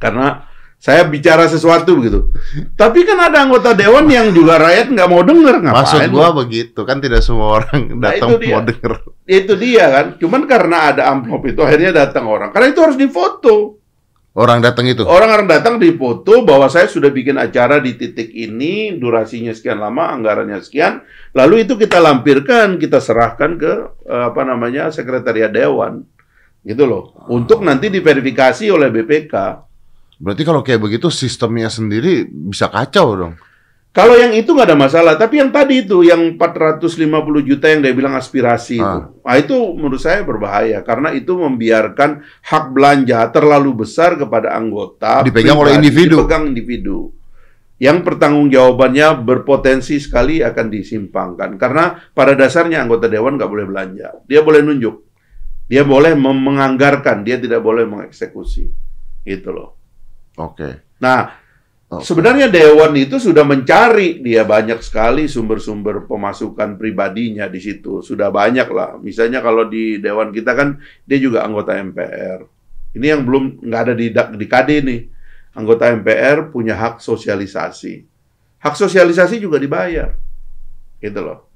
Karena 0.02 0.44
saya 0.76 1.06
bicara 1.08 1.48
sesuatu 1.48 1.96
begitu. 1.96 2.28
Tapi 2.76 3.08
kan 3.08 3.16
ada 3.16 3.40
anggota 3.46 3.72
dewan 3.72 4.04
yang 4.10 4.36
juga 4.36 4.60
rakyat 4.60 4.92
nggak 4.92 5.08
mau 5.08 5.24
denger 5.24 5.64
ngapain. 5.64 5.80
Maksud 5.80 6.02
gua 6.12 6.28
begitu 6.36 6.80
kan 6.84 7.00
tidak 7.00 7.24
semua 7.24 7.62
orang 7.62 7.96
Nah, 7.96 8.12
datang 8.12 8.36
dia. 8.36 8.52
mau 8.52 8.60
denger. 8.60 8.92
Itu 9.24 9.56
dia 9.56 9.84
kan. 9.88 10.06
Cuman 10.20 10.44
karena 10.44 10.92
ada 10.92 11.08
amplop 11.08 11.40
itu 11.48 11.62
akhirnya 11.64 11.94
datang 11.94 12.28
orang. 12.28 12.52
Karena 12.52 12.68
itu 12.74 12.80
harus 12.84 13.00
difoto. 13.00 13.80
Orang 14.34 14.66
datang 14.66 14.90
itu. 14.90 15.06
Orang-orang 15.06 15.46
datang 15.46 15.78
difoto 15.78 16.42
bahwa 16.42 16.66
saya 16.66 16.90
sudah 16.90 17.06
bikin 17.14 17.38
acara 17.38 17.78
di 17.78 17.94
titik 17.94 18.34
ini, 18.34 18.98
durasinya 18.98 19.54
sekian 19.54 19.78
lama, 19.78 20.10
anggarannya 20.10 20.58
sekian. 20.58 21.06
Lalu 21.38 21.62
itu 21.62 21.78
kita 21.78 22.02
lampirkan, 22.02 22.82
kita 22.82 22.98
serahkan 22.98 23.54
ke 23.54 23.72
eh, 24.10 24.24
apa 24.34 24.42
namanya 24.42 24.90
sekretariat 24.90 25.54
dewan, 25.54 26.02
gitu 26.66 26.82
loh. 26.82 27.14
Untuk 27.30 27.62
nanti 27.62 27.86
diverifikasi 27.94 28.66
oleh 28.74 28.90
BPK. 28.90 29.34
Berarti 30.18 30.42
kalau 30.42 30.66
kayak 30.66 30.82
begitu 30.82 31.14
sistemnya 31.14 31.70
sendiri 31.70 32.26
bisa 32.26 32.66
kacau 32.66 33.14
dong. 33.14 33.34
Kalau 33.94 34.18
yang 34.18 34.34
itu 34.34 34.50
nggak 34.50 34.74
ada 34.74 34.74
masalah, 34.74 35.14
tapi 35.14 35.38
yang 35.38 35.54
tadi 35.54 35.86
itu 35.86 36.02
yang 36.02 36.34
450 36.34 36.98
juta 37.46 37.70
yang 37.70 37.78
dia 37.78 37.94
bilang 37.94 38.18
aspirasi 38.18 38.82
itu, 38.82 38.82
Ah. 38.82 39.06
nah 39.06 39.36
itu 39.38 39.54
menurut 39.54 40.02
saya 40.02 40.26
berbahaya 40.26 40.82
karena 40.82 41.14
itu 41.14 41.30
membiarkan 41.30 42.18
hak 42.42 42.74
belanja 42.74 43.22
terlalu 43.30 43.86
besar 43.86 44.18
kepada 44.18 44.50
anggota 44.50 45.22
Dipegang 45.22 45.62
oleh 45.62 45.78
individu. 45.78 46.26
dipegang 46.26 46.50
individu. 46.50 47.14
Yang 47.78 48.02
pertanggungjawabannya 48.02 49.22
berpotensi 49.22 50.02
sekali 50.02 50.42
akan 50.42 50.66
disimpangkan 50.74 51.54
karena 51.54 51.94
pada 52.10 52.34
dasarnya 52.34 52.82
anggota 52.82 53.06
dewan 53.06 53.38
nggak 53.38 53.50
boleh 53.50 53.66
belanja, 53.66 54.10
dia 54.26 54.42
boleh 54.42 54.58
nunjuk, 54.58 55.06
dia 55.70 55.86
boleh 55.86 56.18
menganggarkan, 56.18 57.22
dia 57.22 57.38
tidak 57.38 57.62
boleh 57.62 57.86
mengeksekusi, 57.86 58.66
gitu 59.22 59.50
loh. 59.54 59.78
Oke. 60.34 60.98
Nah, 60.98 61.43
Sebenarnya 62.00 62.48
dewan 62.48 62.96
itu 62.96 63.20
sudah 63.20 63.44
mencari 63.44 64.18
dia 64.24 64.42
banyak 64.42 64.80
sekali 64.80 65.28
sumber-sumber 65.28 66.08
pemasukan 66.08 66.80
pribadinya 66.80 67.46
di 67.46 67.60
situ. 67.60 68.00
Sudah 68.00 68.32
banyak 68.32 68.66
lah. 68.72 68.96
Misalnya 68.98 69.44
kalau 69.44 69.68
di 69.68 70.00
dewan 70.00 70.32
kita 70.32 70.56
kan 70.56 70.80
dia 71.04 71.18
juga 71.20 71.44
anggota 71.44 71.76
MPR. 71.76 72.40
Ini 72.96 73.06
yang 73.12 73.22
belum 73.28 73.62
nggak 73.62 73.80
ada 73.84 73.94
di 73.94 74.06
di 74.14 74.46
KD 74.48 74.70
nih. 74.82 75.00
Anggota 75.54 75.92
MPR 75.92 76.50
punya 76.50 76.74
hak 76.74 76.98
sosialisasi. 76.98 77.94
Hak 78.64 78.74
sosialisasi 78.74 79.38
juga 79.38 79.60
dibayar. 79.60 80.16
Gitu 80.98 81.20
loh. 81.20 81.46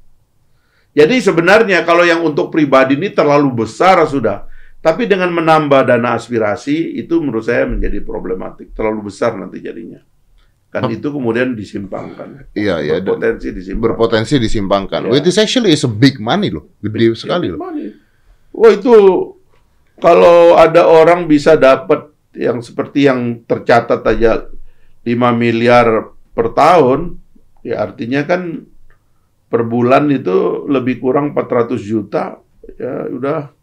Jadi 0.93 1.23
sebenarnya 1.23 1.87
kalau 1.87 2.03
yang 2.05 2.21
untuk 2.27 2.53
pribadi 2.53 2.99
ini 2.99 3.15
terlalu 3.15 3.65
besar 3.65 4.03
sudah. 4.05 4.51
Tapi 4.79 5.11
dengan 5.11 5.35
menambah 5.35 5.91
dana 5.91 6.15
aspirasi 6.15 7.03
itu 7.03 7.19
menurut 7.19 7.43
saya 7.43 7.67
menjadi 7.67 7.99
problematik. 8.05 8.71
Terlalu 8.77 9.11
besar 9.11 9.35
nanti 9.35 9.59
jadinya. 9.59 9.99
Kan 10.69 10.85
itu 10.93 11.09
kemudian 11.09 11.57
disimpangkan. 11.57 12.53
Iya, 12.53 12.85
iya. 12.85 12.95
Berpotensi 13.01 13.57
disimpangkan. 13.57 13.89
Berpotensi 13.97 14.35
disimpangkan. 14.37 15.01
Iya. 15.09 15.13
Which 15.17 15.29
is 15.29 15.41
actually 15.41 15.73
is 15.73 15.85
a 15.85 15.91
big 15.91 16.21
money 16.21 16.53
loh. 16.53 16.69
Gede 16.85 17.17
sekali 17.17 17.49
loh. 17.49 17.57
Money. 17.57 17.97
Wah 18.53 18.73
itu 18.77 18.95
kalau 19.97 20.61
ada 20.61 20.85
orang 20.85 21.25
bisa 21.25 21.57
dapat 21.57 22.13
yang 22.37 22.61
seperti 22.61 23.09
yang 23.09 23.43
tercatat 23.49 24.05
aja 24.05 24.47
5 25.03 25.09
miliar 25.35 26.13
per 26.37 26.53
tahun, 26.53 27.17
ya 27.65 27.83
artinya 27.83 28.23
kan 28.29 28.69
per 29.49 29.65
bulan 29.65 30.13
itu 30.13 30.69
lebih 30.69 31.01
kurang 31.01 31.33
400 31.33 31.81
juta, 31.81 32.39
ya 32.77 33.09
udah 33.09 33.57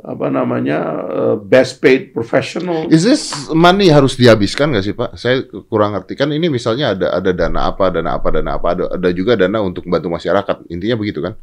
apa 0.00 0.32
namanya 0.32 0.78
eh, 1.08 1.36
best 1.36 1.78
paid 1.80 2.16
professional. 2.16 2.88
Is 2.88 3.04
this 3.04 3.52
money 3.52 3.92
harus 3.92 4.16
dihabiskan 4.16 4.72
nggak 4.72 4.84
sih 4.84 4.94
Pak? 4.96 5.16
Saya 5.20 5.44
kurang 5.68 5.92
ngerti 5.92 6.16
kan 6.16 6.32
ini 6.32 6.48
misalnya 6.48 6.96
ada 6.96 7.20
ada 7.20 7.30
dana 7.36 7.68
apa, 7.68 7.92
dana 7.92 8.16
apa, 8.16 8.28
dana 8.32 8.50
apa, 8.56 8.66
ada, 8.72 8.84
ada 8.96 9.08
juga 9.12 9.36
dana 9.36 9.60
untuk 9.60 9.84
bantu 9.84 10.08
masyarakat. 10.08 10.72
Intinya 10.72 10.96
begitu 10.96 11.20
kan? 11.20 11.36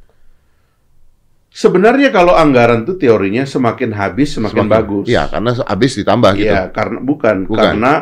Sebenarnya 1.54 2.14
kalau 2.14 2.38
anggaran 2.38 2.86
tuh 2.86 3.02
teorinya 3.02 3.42
semakin 3.42 3.90
habis 3.98 4.38
semakin, 4.38 4.70
bagus. 4.70 5.10
Iya, 5.10 5.26
karena 5.26 5.58
habis 5.66 5.98
ditambah 5.98 6.32
gitu. 6.38 6.54
Iya, 6.54 6.70
karena 6.70 7.00
bukan, 7.02 7.36
Bukan. 7.50 7.58
karena 7.58 7.94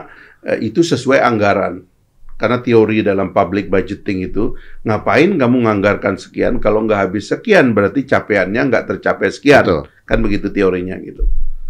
eh, 0.43 0.59
itu 0.67 0.83
sesuai 0.83 1.23
anggaran. 1.23 1.94
Karena 2.35 2.59
teori 2.59 2.99
dalam 2.99 3.31
public 3.31 3.71
budgeting 3.71 4.27
itu, 4.27 4.59
ngapain 4.83 5.39
kamu 5.39 5.55
menganggarkan 5.63 6.19
sekian 6.19 6.59
kalau 6.59 6.83
nggak 6.83 7.07
habis 7.07 7.31
sekian 7.31 7.71
berarti 7.71 8.03
capaiannya 8.03 8.61
nggak 8.67 8.85
tercapai 8.91 9.31
sekian. 9.31 9.63
Betul. 9.63 9.81
Kan 10.03 10.19
begitu 10.19 10.51
teorinya 10.51 10.99
gitu. 10.99 11.23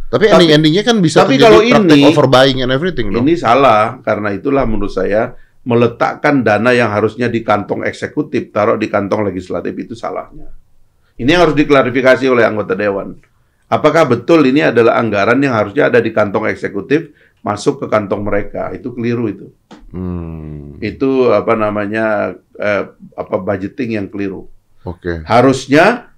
Tapi 0.10 0.25
Tapi- 0.25 0.34
ending-endingnya 0.38 0.84
kan 0.86 0.98
bisa 1.01 1.22
tapi 1.22 1.38
terjadi 1.38 1.69
kalau 1.69 1.89
ini- 1.93 2.10
overbuying 2.10 2.60
and 2.65 2.74
everything 2.74 3.13
dong. 3.13 3.22
Ini 3.25 3.38
salah 3.38 4.01
karena 4.01 4.34
itulah 4.34 4.65
menurut 4.65 4.89
saya 4.89 5.38
meletakkan 5.65 6.45
dana 6.45 6.74
yang 6.74 6.93
harusnya 6.93 7.25
di 7.25 7.41
kantong 7.41 7.86
eksekutif 7.86 8.53
taruh 8.53 8.77
di 8.77 8.86
kantong 8.86 9.25
legislatif 9.25 9.74
itu 9.74 9.93
salahnya. 9.98 10.50
Ini 11.17 11.29
yang 11.29 11.50
harus 11.50 11.57
diklarifikasi 11.57 12.25
oleh 12.29 12.45
anggota 12.45 12.77
dewan. 12.77 13.17
Apakah 13.65 14.05
betul 14.05 14.45
ini 14.45 14.62
adalah 14.62 15.01
anggaran 15.01 15.41
yang 15.41 15.57
harusnya 15.57 15.89
ada 15.89 15.98
di 15.98 16.13
kantong 16.13 16.45
eksekutif 16.53 17.10
masuk 17.41 17.81
ke 17.81 17.86
kantong 17.89 18.22
mereka? 18.22 18.69
Itu 18.77 18.93
keliru 18.93 19.25
itu. 19.25 19.50
Hmm, 19.94 20.82
Itu 20.82 21.32
apa 21.32 21.54
namanya 21.54 22.36
eh, 22.58 22.84
apa 23.15 23.36
budgeting 23.39 24.00
yang 24.00 24.08
keliru. 24.10 24.50
Oke. 24.86 25.25
Harusnya 25.25 26.13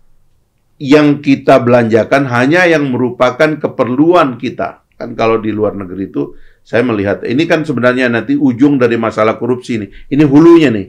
yang 0.78 1.26
kita 1.26 1.58
belanjakan 1.62 2.30
hanya 2.30 2.70
yang 2.70 2.90
merupakan 2.94 3.58
keperluan 3.58 4.38
kita. 4.38 4.86
Kan 4.98 5.14
kalau 5.14 5.38
di 5.42 5.54
luar 5.54 5.78
negeri 5.78 6.10
itu 6.10 6.38
saya 6.68 6.84
melihat 6.84 7.24
ini 7.24 7.48
kan 7.48 7.64
sebenarnya 7.64 8.10
nanti 8.12 8.36
ujung 8.36 8.76
dari 8.82 9.00
masalah 9.00 9.40
korupsi 9.40 9.82
ini. 9.82 9.88
Ini 10.12 10.24
hulunya 10.26 10.70
nih. 10.74 10.88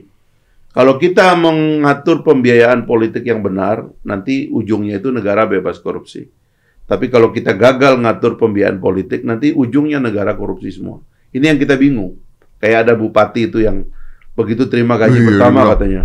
Kalau 0.69 1.01
kita 1.01 1.33
mengatur 1.33 2.21
pembiayaan 2.21 2.85
politik 2.85 3.25
yang 3.25 3.41
benar, 3.41 3.89
nanti 4.05 4.53
ujungnya 4.53 5.01
itu 5.01 5.09
negara 5.09 5.49
bebas 5.49 5.81
korupsi. 5.81 6.29
Tapi 6.85 7.09
kalau 7.09 7.33
kita 7.33 7.57
gagal 7.57 7.97
ngatur 8.01 8.37
pembiayaan 8.37 8.77
politik, 8.77 9.25
nanti 9.25 9.49
ujungnya 9.49 9.97
negara 9.97 10.37
korupsi 10.37 10.69
semua. 10.73 11.01
Ini 11.33 11.53
yang 11.53 11.59
kita 11.61 11.77
bingung. 11.77 12.17
Kayak 12.59 12.77
ada 12.87 12.93
bupati 12.95 13.47
itu 13.47 13.63
yang 13.63 13.87
begitu 14.35 14.67
terima 14.67 14.95
gaji 14.95 15.19
Iya, 15.19 15.27
pertama 15.31 15.59
iya. 15.59 15.69
katanya. 15.75 16.01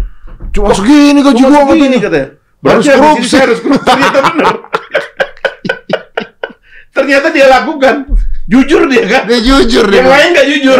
Cuma 0.50 0.70
segini 0.70 1.20
gaji 1.20 1.42
gua 1.42 1.60
katanya. 1.66 1.98
katanya. 2.00 2.28
Harus 2.64 2.64
Berarti 2.64 2.88
ini 2.88 2.96
korupsi. 2.96 3.36
harus 3.36 3.58
korupsi. 3.60 3.84
Ternyata 3.84 4.18
benar. 4.24 4.54
Ternyata 6.94 7.26
dia 7.34 7.46
lakukan. 7.50 7.94
Jujur 8.44 8.82
dia 8.86 9.04
kan. 9.08 9.22
Dia 9.26 9.40
jujur 9.40 9.84
dia. 9.88 9.98
Yang 10.04 10.10
lain 10.10 10.28
nggak 10.32 10.48
jujur. 10.48 10.78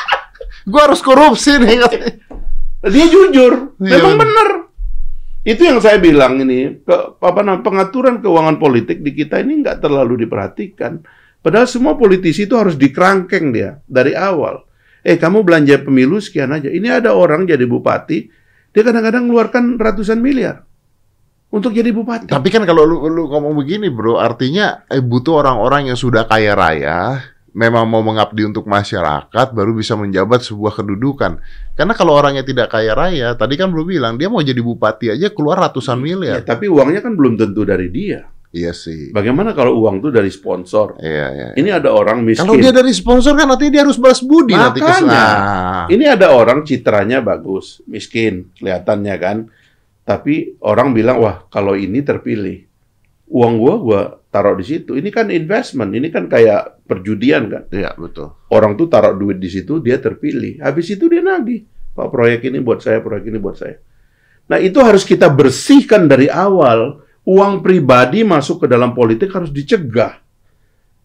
Gua 0.72 0.80
harus 0.88 1.00
korupsi 1.04 1.60
nih 1.60 1.76
katanya. 1.84 2.10
dia 2.94 3.06
jujur. 3.08 3.52
Iya, 3.78 4.00
Memang 4.00 4.14
benar. 4.16 4.24
benar. 4.24 4.48
Itu 5.44 5.60
yang 5.60 5.76
saya 5.76 6.00
bilang 6.00 6.40
ini, 6.40 6.80
ke, 6.80 6.96
apa 7.20 7.44
namanya 7.44 7.60
pengaturan 7.60 8.24
keuangan 8.24 8.56
politik 8.56 9.04
di 9.04 9.12
kita 9.12 9.44
ini 9.44 9.60
nggak 9.60 9.84
terlalu 9.84 10.24
diperhatikan. 10.24 11.04
Padahal 11.44 11.68
semua 11.68 12.00
politisi 12.00 12.48
itu 12.48 12.56
harus 12.56 12.80
dikerangkeng 12.80 13.52
dia 13.52 13.76
dari 13.84 14.16
awal. 14.16 14.64
Eh, 15.04 15.20
kamu 15.20 15.44
belanja 15.44 15.84
pemilu 15.84 16.16
sekian 16.16 16.48
aja. 16.48 16.72
Ini 16.72 16.98
ada 17.04 17.12
orang 17.12 17.44
jadi 17.44 17.68
bupati, 17.68 18.18
dia 18.72 18.82
kadang-kadang 18.82 19.28
mengeluarkan 19.28 19.76
ratusan 19.76 20.18
miliar 20.18 20.64
untuk 21.52 21.70
jadi 21.70 21.92
bupati. 21.92 22.26
Tapi 22.26 22.48
kan 22.48 22.64
kalau 22.64 22.88
lu, 22.88 23.04
lu 23.06 23.28
ngomong 23.28 23.52
begini 23.54 23.92
bro, 23.92 24.16
artinya 24.16 24.82
eh, 24.88 25.04
butuh 25.04 25.44
orang-orang 25.44 25.92
yang 25.92 25.98
sudah 26.00 26.24
kaya 26.24 26.56
raya, 26.56 27.20
memang 27.54 27.86
mau 27.86 28.02
mengabdi 28.02 28.42
untuk 28.42 28.66
masyarakat, 28.66 29.46
baru 29.54 29.76
bisa 29.76 29.94
menjabat 29.94 30.42
sebuah 30.42 30.74
kedudukan. 30.74 31.38
Karena 31.78 31.94
kalau 31.94 32.18
orangnya 32.18 32.42
tidak 32.42 32.72
kaya 32.74 32.96
raya, 32.98 33.36
tadi 33.38 33.54
kan 33.54 33.70
belum 33.70 33.86
bilang, 33.86 34.14
dia 34.18 34.26
mau 34.26 34.42
jadi 34.42 34.58
bupati 34.58 35.14
aja 35.14 35.30
keluar 35.30 35.62
ratusan 35.62 35.94
Ya, 35.94 36.02
miliar. 36.02 36.36
tapi 36.42 36.66
uangnya 36.66 36.98
kan 37.04 37.14
belum 37.14 37.38
tentu 37.38 37.62
dari 37.62 37.86
dia. 37.92 38.26
Iya 38.54 38.70
sih. 38.70 39.10
Bagaimana 39.10 39.50
kalau 39.50 39.82
uang 39.82 39.98
itu 39.98 40.14
dari 40.14 40.30
sponsor? 40.30 40.94
Iya, 41.02 41.26
iya. 41.34 41.48
Ini 41.58 41.82
ada 41.82 41.90
orang 41.90 42.22
miskin. 42.22 42.46
Kalau 42.46 42.54
dia 42.54 42.70
dari 42.70 42.94
sponsor 42.94 43.34
kan 43.34 43.50
artinya 43.50 43.72
dia 43.74 43.82
harus 43.82 43.98
balas 43.98 44.22
budi 44.22 44.54
nanti 44.54 44.78
Makanya. 44.78 45.10
Nah, 45.10 45.84
Ini 45.90 46.04
ada 46.14 46.30
orang 46.30 46.62
citranya 46.62 47.18
bagus, 47.18 47.82
miskin, 47.90 48.54
kelihatannya 48.54 49.14
kan. 49.18 49.50
Tapi 50.06 50.62
orang 50.62 50.94
bilang, 50.94 51.18
wah 51.18 51.42
kalau 51.50 51.74
ini 51.74 51.98
terpilih, 52.06 52.62
uang 53.26 53.54
gua 53.58 53.74
gua 53.82 54.00
taruh 54.30 54.54
di 54.54 54.62
situ. 54.62 54.94
Ini 54.94 55.10
kan 55.10 55.34
investment, 55.34 55.90
ini 55.90 56.14
kan 56.14 56.30
kayak 56.30 56.86
perjudian 56.86 57.50
kan. 57.50 57.66
Iya, 57.74 57.90
betul. 57.98 58.38
Orang 58.54 58.78
tuh 58.78 58.86
taruh 58.86 59.18
duit 59.18 59.42
di 59.42 59.50
situ, 59.50 59.82
dia 59.82 59.98
terpilih. 59.98 60.62
Habis 60.62 60.94
itu 60.94 61.10
dia 61.10 61.26
nagih. 61.26 61.66
Pak 61.94 62.06
proyek 62.06 62.46
ini 62.46 62.62
buat 62.62 62.78
saya, 62.78 63.02
proyek 63.02 63.34
ini 63.34 63.38
buat 63.42 63.58
saya. 63.58 63.82
Nah 64.46 64.58
itu 64.62 64.78
harus 64.78 65.02
kita 65.02 65.26
bersihkan 65.26 66.06
dari 66.06 66.30
awal. 66.30 67.02
Uang 67.24 67.64
pribadi 67.64 68.20
masuk 68.20 68.64
ke 68.64 68.66
dalam 68.68 68.92
politik 68.92 69.32
harus 69.32 69.48
dicegah. 69.48 70.20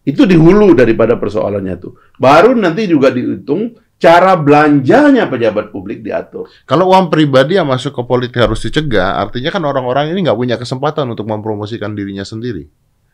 Itu 0.04 0.24
di 0.24 0.36
hulu 0.36 0.76
daripada 0.76 1.16
persoalannya 1.16 1.74
tuh. 1.80 1.96
Baru 2.20 2.56
nanti 2.56 2.84
juga 2.88 3.12
dihitung 3.12 3.76
cara 4.00 4.32
belanjanya 4.36 5.28
pejabat 5.28 5.68
publik 5.68 6.00
diatur. 6.00 6.48
Kalau 6.64 6.88
uang 6.92 7.12
pribadi 7.12 7.60
yang 7.60 7.68
masuk 7.68 7.92
ke 7.92 8.02
politik 8.08 8.40
harus 8.40 8.64
dicegah, 8.64 9.20
artinya 9.20 9.52
kan 9.52 9.60
orang-orang 9.64 10.12
ini 10.12 10.24
nggak 10.24 10.38
punya 10.40 10.56
kesempatan 10.56 11.04
untuk 11.12 11.28
mempromosikan 11.28 11.92
dirinya 11.92 12.24
sendiri. 12.24 12.64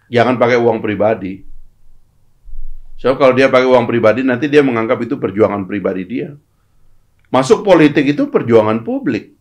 Jangan 0.07 0.39
pakai 0.39 0.59
uang 0.63 0.79
pribadi. 0.79 1.43
So 2.97 3.13
kalau 3.19 3.37
dia 3.37 3.53
pakai 3.53 3.69
uang 3.69 3.85
pribadi 3.85 4.25
nanti 4.25 4.49
dia 4.49 4.65
menganggap 4.65 5.03
itu 5.05 5.19
perjuangan 5.21 5.69
pribadi 5.69 6.03
dia. 6.07 6.33
Masuk 7.29 7.67
politik 7.67 8.07
itu 8.07 8.31
perjuangan 8.31 8.87
publik. 8.87 9.36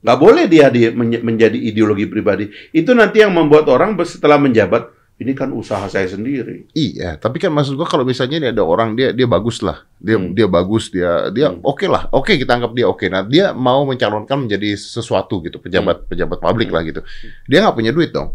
Nggak 0.00 0.18
boleh 0.18 0.44
dia, 0.48 0.72
menj- 0.96 1.20
menjadi 1.20 1.58
ideologi 1.60 2.08
pribadi. 2.08 2.48
Itu 2.72 2.96
nanti 2.96 3.20
yang 3.20 3.36
membuat 3.36 3.68
orang 3.68 3.92
setelah 4.00 4.40
menjabat, 4.40 4.88
ini 5.20 5.36
kan 5.36 5.52
usaha 5.52 5.84
saya 5.92 6.08
sendiri. 6.08 6.72
Iya, 6.72 7.20
tapi 7.20 7.36
kan 7.36 7.52
maksud 7.52 7.76
gua 7.76 7.84
kalau 7.84 8.08
misalnya 8.08 8.40
ini 8.40 8.48
ada 8.56 8.64
orang 8.64 8.96
dia 8.96 9.12
dia 9.12 9.28
bagus 9.28 9.60
lah, 9.60 9.84
dia 10.00 10.16
Hmm. 10.16 10.32
dia 10.32 10.48
bagus 10.48 10.88
dia 10.88 11.28
dia 11.28 11.52
Hmm. 11.52 11.60
oke 11.60 11.84
lah, 11.84 12.08
oke 12.08 12.32
kita 12.32 12.56
anggap 12.56 12.72
dia 12.72 12.88
oke. 12.88 13.04
Nah 13.12 13.28
dia 13.28 13.52
mau 13.52 13.84
mencalonkan 13.84 14.48
menjadi 14.48 14.72
sesuatu 14.72 15.44
gitu, 15.44 15.60
pejabat 15.60 16.08
pejabat 16.08 16.40
publik 16.40 16.72
lah 16.72 16.80
gitu. 16.80 17.04
Dia 17.44 17.68
nggak 17.68 17.76
punya 17.76 17.92
duit 17.92 18.08
dong, 18.08 18.32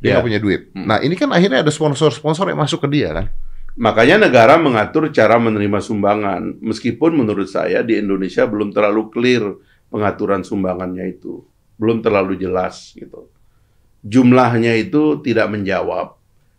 dia 0.00 0.08
Ya. 0.08 0.12
nggak 0.16 0.24
punya 0.24 0.40
duit. 0.40 0.60
Hmm. 0.72 0.88
Nah 0.88 0.98
ini 1.04 1.12
kan 1.12 1.28
akhirnya 1.28 1.60
ada 1.60 1.68
sponsor-sponsor 1.68 2.48
yang 2.48 2.56
masuk 2.56 2.88
ke 2.88 2.88
dia 2.88 3.12
kan. 3.12 3.28
Makanya 3.76 4.26
negara 4.26 4.56
mengatur 4.56 5.12
cara 5.12 5.36
menerima 5.36 5.78
sumbangan. 5.78 6.56
Meskipun 6.58 7.14
menurut 7.14 7.46
saya 7.46 7.84
di 7.84 8.00
Indonesia 8.00 8.48
belum 8.48 8.72
terlalu 8.72 9.12
clear 9.12 9.44
pengaturan 9.88 10.44
sumbangannya 10.44 11.04
itu. 11.08 11.44
Belum 11.76 12.00
terlalu 12.00 12.38
jelas 12.38 12.92
gitu. 12.94 13.28
Jumlahnya 14.04 14.78
itu 14.78 15.18
tidak 15.20 15.50
menjawab. 15.50 16.14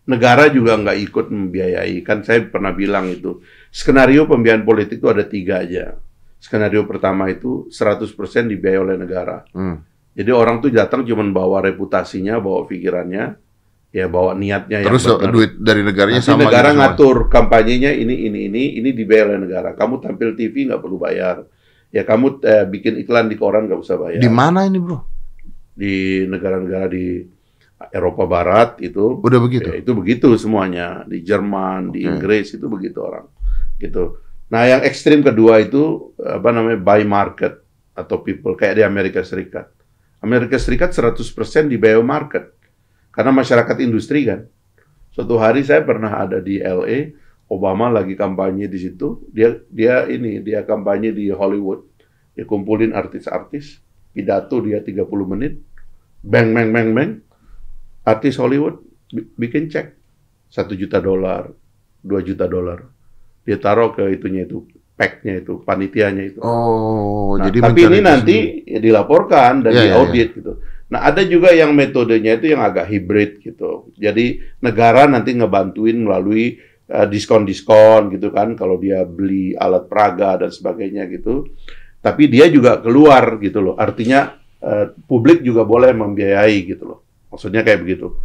Negara 0.09 0.49
juga 0.49 0.75
nggak 0.75 0.97
ikut 1.09 1.25
membiayai. 1.29 2.01
Kan 2.01 2.25
saya 2.25 2.41
pernah 2.45 2.73
bilang 2.73 3.07
itu. 3.07 3.39
Skenario 3.69 4.25
pembiayaan 4.25 4.65
politik 4.65 4.99
itu 4.99 5.07
ada 5.07 5.23
tiga 5.23 5.61
aja. 5.61 5.95
Skenario 6.39 6.87
pertama 6.87 7.29
itu 7.29 7.67
100% 7.69 8.09
dibiayai 8.49 8.79
oleh 8.79 8.95
negara. 8.97 9.43
Hmm. 9.53 9.83
Jadi 10.15 10.31
orang 10.33 10.59
tuh 10.59 10.73
datang 10.73 11.05
cuma 11.05 11.23
bawa 11.29 11.61
reputasinya, 11.63 12.41
bawa 12.41 12.65
pikirannya, 12.65 13.37
ya 13.89 14.05
bawa 14.09 14.33
niatnya 14.35 14.85
Terus 14.85 15.05
yang 15.05 15.21
benar. 15.21 15.33
duit 15.33 15.51
dari 15.57 15.81
negaranya 15.85 16.21
Nanti 16.21 16.31
sama. 16.33 16.43
negara 16.45 16.69
gitu 16.69 16.75
semua. 16.75 16.81
ngatur 16.89 17.17
kampanyenya 17.29 17.91
ini 17.93 18.15
ini 18.29 18.39
ini 18.49 18.63
ini 18.81 18.89
dibayar 18.91 19.33
oleh 19.33 19.41
negara. 19.45 19.69
Kamu 19.77 20.01
tampil 20.01 20.33
TV 20.33 20.67
nggak 20.69 20.81
perlu 20.81 20.97
bayar. 20.97 21.45
Ya 21.89 22.05
kamu 22.05 22.41
eh, 22.45 22.65
bikin 22.69 23.01
iklan 23.01 23.27
di 23.29 23.35
koran 23.37 23.65
nggak 23.65 23.81
usah 23.81 23.97
bayar. 23.97 24.21
Di 24.21 24.29
mana 24.29 24.65
ini 24.69 24.77
bro? 24.77 25.01
Di 25.73 26.25
negara-negara 26.29 26.85
di 26.91 27.25
Eropa 27.89 28.27
Barat 28.27 28.77
itu 28.83 29.23
Udah 29.23 29.39
begitu. 29.39 29.71
ya, 29.71 29.79
itu 29.79 29.91
begitu 29.95 30.27
semuanya. 30.37 31.07
Di 31.07 31.23
Jerman, 31.23 31.95
di 31.95 32.05
Oke. 32.05 32.11
Inggris 32.13 32.53
itu 32.53 32.65
begitu 32.69 32.99
orang. 33.01 33.25
Gitu. 33.79 34.19
Nah 34.51 34.65
yang 34.65 34.81
ekstrim 34.85 35.21
kedua 35.25 35.61
itu 35.63 36.13
apa 36.19 36.49
namanya 36.53 36.77
buy 36.81 37.01
market 37.05 37.63
atau 37.95 38.21
people 38.21 38.53
kayak 38.53 38.81
di 38.81 38.83
Amerika 38.85 39.21
Serikat. 39.25 39.71
Amerika 40.19 40.59
Serikat 40.59 40.91
100% 40.91 41.71
di 41.71 41.79
bio 41.79 42.03
market 42.03 42.53
karena 43.13 43.31
masyarakat 43.33 43.77
industri 43.81 44.27
kan. 44.27 44.45
Suatu 45.09 45.39
hari 45.41 45.65
saya 45.65 45.81
pernah 45.81 46.21
ada 46.21 46.37
di 46.37 46.61
LA, 46.61 47.17
Obama 47.49 47.89
lagi 47.89 48.13
kampanye 48.13 48.65
di 48.65 48.77
situ. 48.77 49.25
Dia 49.27 49.57
dia 49.67 50.05
ini 50.05 50.37
dia 50.39 50.61
kampanye 50.61 51.09
di 51.09 51.27
Hollywood. 51.29 51.81
Dia 52.31 52.45
kumpulin 52.45 52.93
artis-artis, 52.93 53.81
pidato 54.09 54.61
dia 54.61 54.79
30 54.79 55.01
menit. 55.25 55.57
Bang 56.21 56.53
bang 56.53 56.69
bang 56.69 56.89
bang. 56.91 57.11
Artis 58.01 58.37
Hollywood 58.37 58.79
bi- 59.07 59.27
bikin 59.35 59.67
cek 59.67 59.97
satu 60.47 60.73
juta 60.73 60.97
dolar, 60.97 61.49
2 62.01 62.21
juta 62.23 62.45
dolar. 62.45 62.85
Dia 63.41 63.57
taruh 63.57 63.89
ke 63.89 64.05
itunya 64.09 64.45
itu, 64.45 64.65
pack-nya 64.93 65.41
itu, 65.41 65.57
panitianya 65.59 66.23
itu. 66.27 66.39
Oh, 66.39 67.33
Nah, 67.33 67.49
jadi 67.49 67.59
tapi 67.63 67.81
ini 67.83 67.99
nanti 67.99 68.37
sendiri. 68.61 68.65
ya 68.67 68.79
dilaporkan 68.79 69.53
dan 69.61 69.71
Iya, 69.71 69.77
iya, 69.79 69.85
diaudit 69.91 70.29
gitu. 70.35 70.51
Nah, 70.89 71.05
ada 71.05 71.21
juga 71.21 71.49
yang 71.49 71.71
metodenya 71.71 72.37
itu 72.37 72.49
yang 72.49 72.61
agak 72.61 72.89
hibrid 72.89 73.41
gitu. 73.41 73.89
Jadi 73.93 74.41
negara 74.59 75.05
nanti 75.05 75.33
ngebantuin 75.33 75.97
melalui 75.97 76.57
diskon-diskon 76.89 78.09
gitu 78.17 78.33
kan 78.33 78.57
kalau 78.57 78.81
dia 78.81 79.05
beli 79.05 79.53
alat 79.53 79.85
peraga 79.85 80.45
dan 80.45 80.49
sebagainya 80.49 81.05
gitu. 81.05 81.45
Tapi 82.01 82.25
dia 82.31 82.49
juga 82.49 82.81
keluar 82.81 83.37
gitu 83.37 83.61
loh. 83.61 83.75
Artinya 83.77 84.33
eh, 84.63 84.89
publik 85.05 85.45
juga 85.45 85.61
boleh 85.63 85.93
membiayai 85.93 86.57
gitu 86.65 86.83
loh. 86.89 86.99
Maksudnya 87.29 87.61
kayak 87.61 87.85
begitu. 87.85 88.17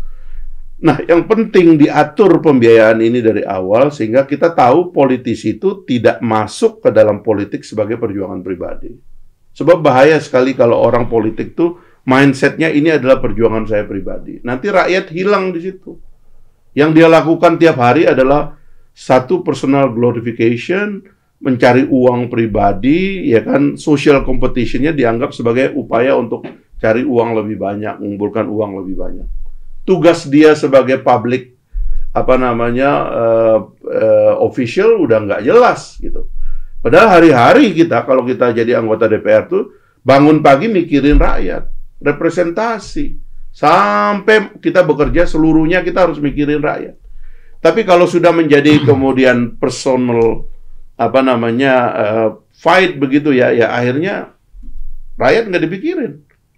Nah, 0.85 0.99
yang 1.07 1.25
penting 1.31 1.79
diatur 1.79 2.43
pembiayaan 2.43 2.99
ini 2.99 3.23
dari 3.23 3.47
awal 3.47 3.95
sehingga 3.95 4.27
kita 4.27 4.53
tahu 4.53 4.91
politisi 4.91 5.55
itu 5.55 5.87
tidak 5.87 6.19
masuk 6.19 6.83
ke 6.83 6.91
dalam 6.91 7.23
politik 7.23 7.63
sebagai 7.63 7.95
perjuangan 7.97 8.43
pribadi. 8.43 8.91
Sebab 9.55 9.79
bahaya 9.79 10.19
sekali 10.19 10.53
kalau 10.59 10.83
orang 10.83 11.07
politik 11.07 11.55
tuh 11.55 11.79
mindsetnya 12.05 12.75
ini 12.75 12.91
adalah 12.91 13.23
perjuangan 13.23 13.71
saya 13.71 13.87
pribadi. 13.87 14.43
Nanti 14.43 14.67
rakyat 14.67 15.15
hilang 15.15 15.55
di 15.55 15.61
situ. 15.63 15.95
Yang 16.75 16.91
dia 17.01 17.07
lakukan 17.07 17.55
tiap 17.57 17.79
hari 17.79 18.05
adalah 18.05 18.59
satu 18.95 19.47
personal 19.47 19.95
glorification, 19.95 21.03
mencari 21.43 21.87
uang 21.87 22.31
pribadi, 22.31 23.31
ya 23.31 23.43
kan 23.47 23.79
social 23.79 24.27
competitionnya 24.27 24.91
dianggap 24.91 25.31
sebagai 25.31 25.75
upaya 25.75 26.19
untuk 26.19 26.47
cari 26.83 27.07
uang 27.07 27.39
lebih 27.39 27.57
banyak, 27.59 28.03
mengumpulkan 28.03 28.47
uang 28.51 28.83
lebih 28.83 28.97
banyak. 28.99 29.29
Tugas 29.87 30.27
dia 30.27 30.57
sebagai 30.59 31.03
public 31.03 31.55
apa 32.15 32.39
namanya 32.39 32.91
eh, 33.11 33.59
eh, 33.91 34.35
official 34.39 35.03
udah 35.03 35.19
nggak 35.27 35.43
jelas 35.43 35.99
gitu. 35.99 36.31
Padahal 36.79 37.19
hari-hari 37.19 37.75
kita 37.75 38.05
kalau 38.07 38.23
kita 38.23 38.55
jadi 38.55 38.79
anggota 38.79 39.09
DPR 39.11 39.49
tuh 39.49 39.75
bangun 40.05 40.45
pagi 40.45 40.69
mikirin 40.69 41.17
rakyat, 41.17 41.67
representasi. 41.99 43.24
Sampai 43.55 44.59
kita 44.59 44.83
bekerja 44.83 45.31
seluruhnya 45.31 45.87
kita 45.87 46.11
harus 46.11 46.19
mikirin 46.19 46.59
rakyat. 46.59 46.99
Tapi 47.63 47.87
kalau 47.87 48.11
sudah 48.11 48.35
menjadi 48.35 48.83
kemudian 48.89 49.55
personal 49.63 50.51
apa 50.99 51.23
namanya 51.23 51.75
eh, 51.95 52.29
fight 52.51 52.99
begitu 52.99 53.31
ya, 53.31 53.55
ya 53.55 53.71
akhirnya 53.71 54.35
rakyat 55.15 55.55
nggak 55.55 55.65
dipikirin. 55.71 56.13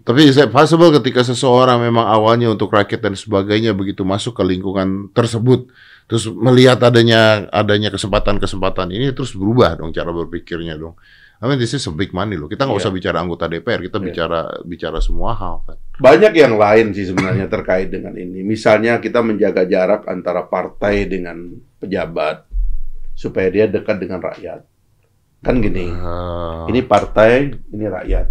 Tapi 0.06 0.22
is 0.30 0.38
it 0.38 0.54
possible 0.54 0.88
ketika 0.94 1.20
seseorang 1.26 1.82
memang 1.82 2.06
awalnya 2.06 2.48
untuk 2.48 2.70
rakyat 2.70 3.02
dan 3.02 3.18
sebagainya 3.18 3.74
begitu 3.74 4.06
masuk 4.06 4.38
ke 4.38 4.42
lingkungan 4.46 5.10
tersebut, 5.10 5.66
terus 6.06 6.30
melihat 6.30 6.78
adanya 6.78 7.50
adanya 7.50 7.90
kesempatan-kesempatan 7.90 8.94
ini 8.94 9.10
terus 9.10 9.34
berubah 9.34 9.74
dong 9.74 9.90
cara 9.90 10.14
berpikirnya 10.14 10.78
dong. 10.78 10.94
I 11.36 11.44
mean 11.44 11.60
this 11.60 11.76
is 11.76 11.84
a 11.84 11.92
big 11.92 12.16
money 12.16 12.32
loh. 12.32 12.48
Kita 12.48 12.64
nggak 12.64 12.80
Iya. 12.80 12.84
usah 12.88 12.92
bicara 12.96 13.18
anggota 13.20 13.44
DPR, 13.44 13.84
kita 13.84 14.00
Iya. 14.00 14.06
bicara 14.08 14.40
bicara 14.64 14.98
semua 15.04 15.36
hal 15.36 15.60
kan. 15.68 15.76
Banyak 16.00 16.32
yang 16.32 16.56
lain 16.56 16.96
sih 16.96 17.04
sebenarnya 17.04 17.44
terkait 17.54 17.92
dengan 17.92 18.16
ini. 18.16 18.40
Misalnya 18.40 18.96
kita 18.98 19.20
menjaga 19.20 19.68
jarak 19.68 20.08
antara 20.08 20.48
partai 20.48 21.04
dengan 21.04 21.36
pejabat 21.76 22.48
supaya 23.12 23.52
dia 23.52 23.68
dekat 23.68 24.00
dengan 24.00 24.24
rakyat. 24.24 24.64
Kan 25.44 25.60
gini. 25.60 25.92
Ah, 25.92 26.64
Ini 26.72 26.80
partai, 26.88 27.52
ini 27.52 27.84
rakyat. 27.84 28.26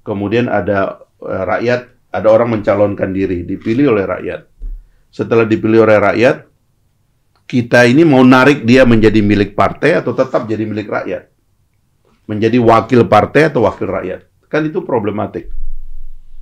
Kemudian 0.00 0.48
ada 0.48 1.04
eh, 1.20 1.44
rakyat, 1.44 1.80
ada 2.08 2.28
orang 2.32 2.58
mencalonkan 2.58 3.12
diri, 3.12 3.44
dipilih 3.44 3.92
oleh 3.92 4.08
rakyat. 4.08 4.40
Setelah 5.12 5.44
dipilih 5.44 5.84
oleh 5.84 6.00
rakyat, 6.00 6.48
kita 7.44 7.84
ini 7.84 8.08
mau 8.08 8.24
narik 8.24 8.64
dia 8.64 8.88
menjadi 8.88 9.20
milik 9.20 9.52
partai 9.52 10.00
atau 10.00 10.16
tetap 10.16 10.48
jadi 10.48 10.64
milik 10.64 10.88
rakyat? 10.88 11.28
Menjadi 12.28 12.60
wakil 12.60 13.08
partai 13.08 13.48
atau 13.48 13.64
wakil 13.64 13.88
rakyat? 13.88 14.20
Kan 14.52 14.68
itu 14.68 14.84
problematik. 14.84 15.48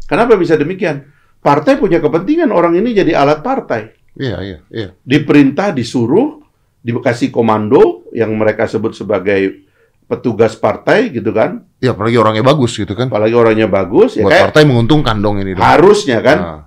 Kenapa 0.07 0.35
bisa 0.35 0.59
demikian? 0.59 1.07
Partai 1.39 1.79
punya 1.79 2.03
kepentingan 2.03 2.51
orang 2.51 2.75
ini 2.75 2.91
jadi 2.91 3.15
alat 3.15 3.39
partai 3.39 3.95
Iya, 4.19 4.37
iya, 4.43 4.59
iya. 4.73 4.89
diperintah, 5.05 5.71
disuruh, 5.71 6.43
dikasih 6.81 7.31
komando 7.31 8.09
yang 8.11 8.33
mereka 8.35 8.65
sebut 8.67 8.97
sebagai 8.97 9.63
petugas 10.09 10.57
partai 10.57 11.13
gitu 11.13 11.31
kan. 11.31 11.63
Ya 11.83 11.93
apalagi 11.93 12.17
orangnya 12.17 12.43
bagus 12.43 12.75
gitu 12.75 12.97
kan. 12.97 13.13
Apalagi 13.13 13.37
orangnya 13.37 13.69
bagus 13.69 14.17
ya 14.17 14.25
kayak 14.25 14.51
partai 14.51 14.63
menguntungkan 14.65 15.21
dong 15.21 15.39
ini 15.39 15.55
dong. 15.55 15.63
harusnya 15.63 16.19
kan. 16.25 16.39
Ah, 16.41 16.61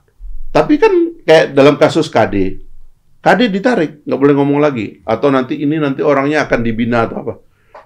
Tapi 0.54 0.78
kan 0.78 0.94
kayak 1.26 1.58
dalam 1.58 1.76
kasus 1.76 2.08
KD. 2.08 2.62
KD 3.20 3.52
ditarik, 3.52 4.06
nggak 4.08 4.20
boleh 4.20 4.34
ngomong 4.38 4.60
lagi. 4.64 5.02
Atau 5.04 5.28
nanti 5.34 5.60
ini 5.60 5.76
nanti 5.76 6.00
orangnya 6.06 6.46
akan 6.48 6.60
dibina 6.64 7.04
atau 7.10 7.18
apa. 7.26 7.34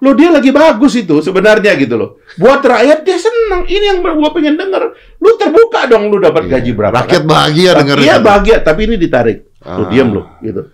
Loh 0.04 0.12
dia 0.12 0.28
lagi 0.36 0.52
bagus 0.52 1.00
itu 1.00 1.24
sebenarnya 1.24 1.80
gitu 1.80 1.96
loh. 1.96 2.20
Buat 2.36 2.60
rakyat 2.60 3.08
dia 3.08 3.16
senang. 3.16 3.64
Ini 3.64 3.96
yang 3.96 3.98
gua 4.04 4.36
pengen 4.36 4.60
denger. 4.60 4.92
Lu 5.24 5.40
terbuka 5.40 5.88
dong 5.88 6.12
lu 6.12 6.20
dapat 6.20 6.52
Iya. 6.52 6.60
gaji 6.60 6.72
berapa. 6.76 6.96
Rakyat 7.08 7.24
kan? 7.24 7.30
bahagia 7.32 7.72
dengar 7.80 7.96
Iya 8.04 8.16
bahagia, 8.20 8.58
tapi 8.60 8.92
ini 8.92 9.00
ditarik. 9.00 9.48
Lu 9.64 9.88
Ah. 9.88 9.90
diam 9.90 10.12
lu, 10.12 10.28
gitu. 10.44 10.68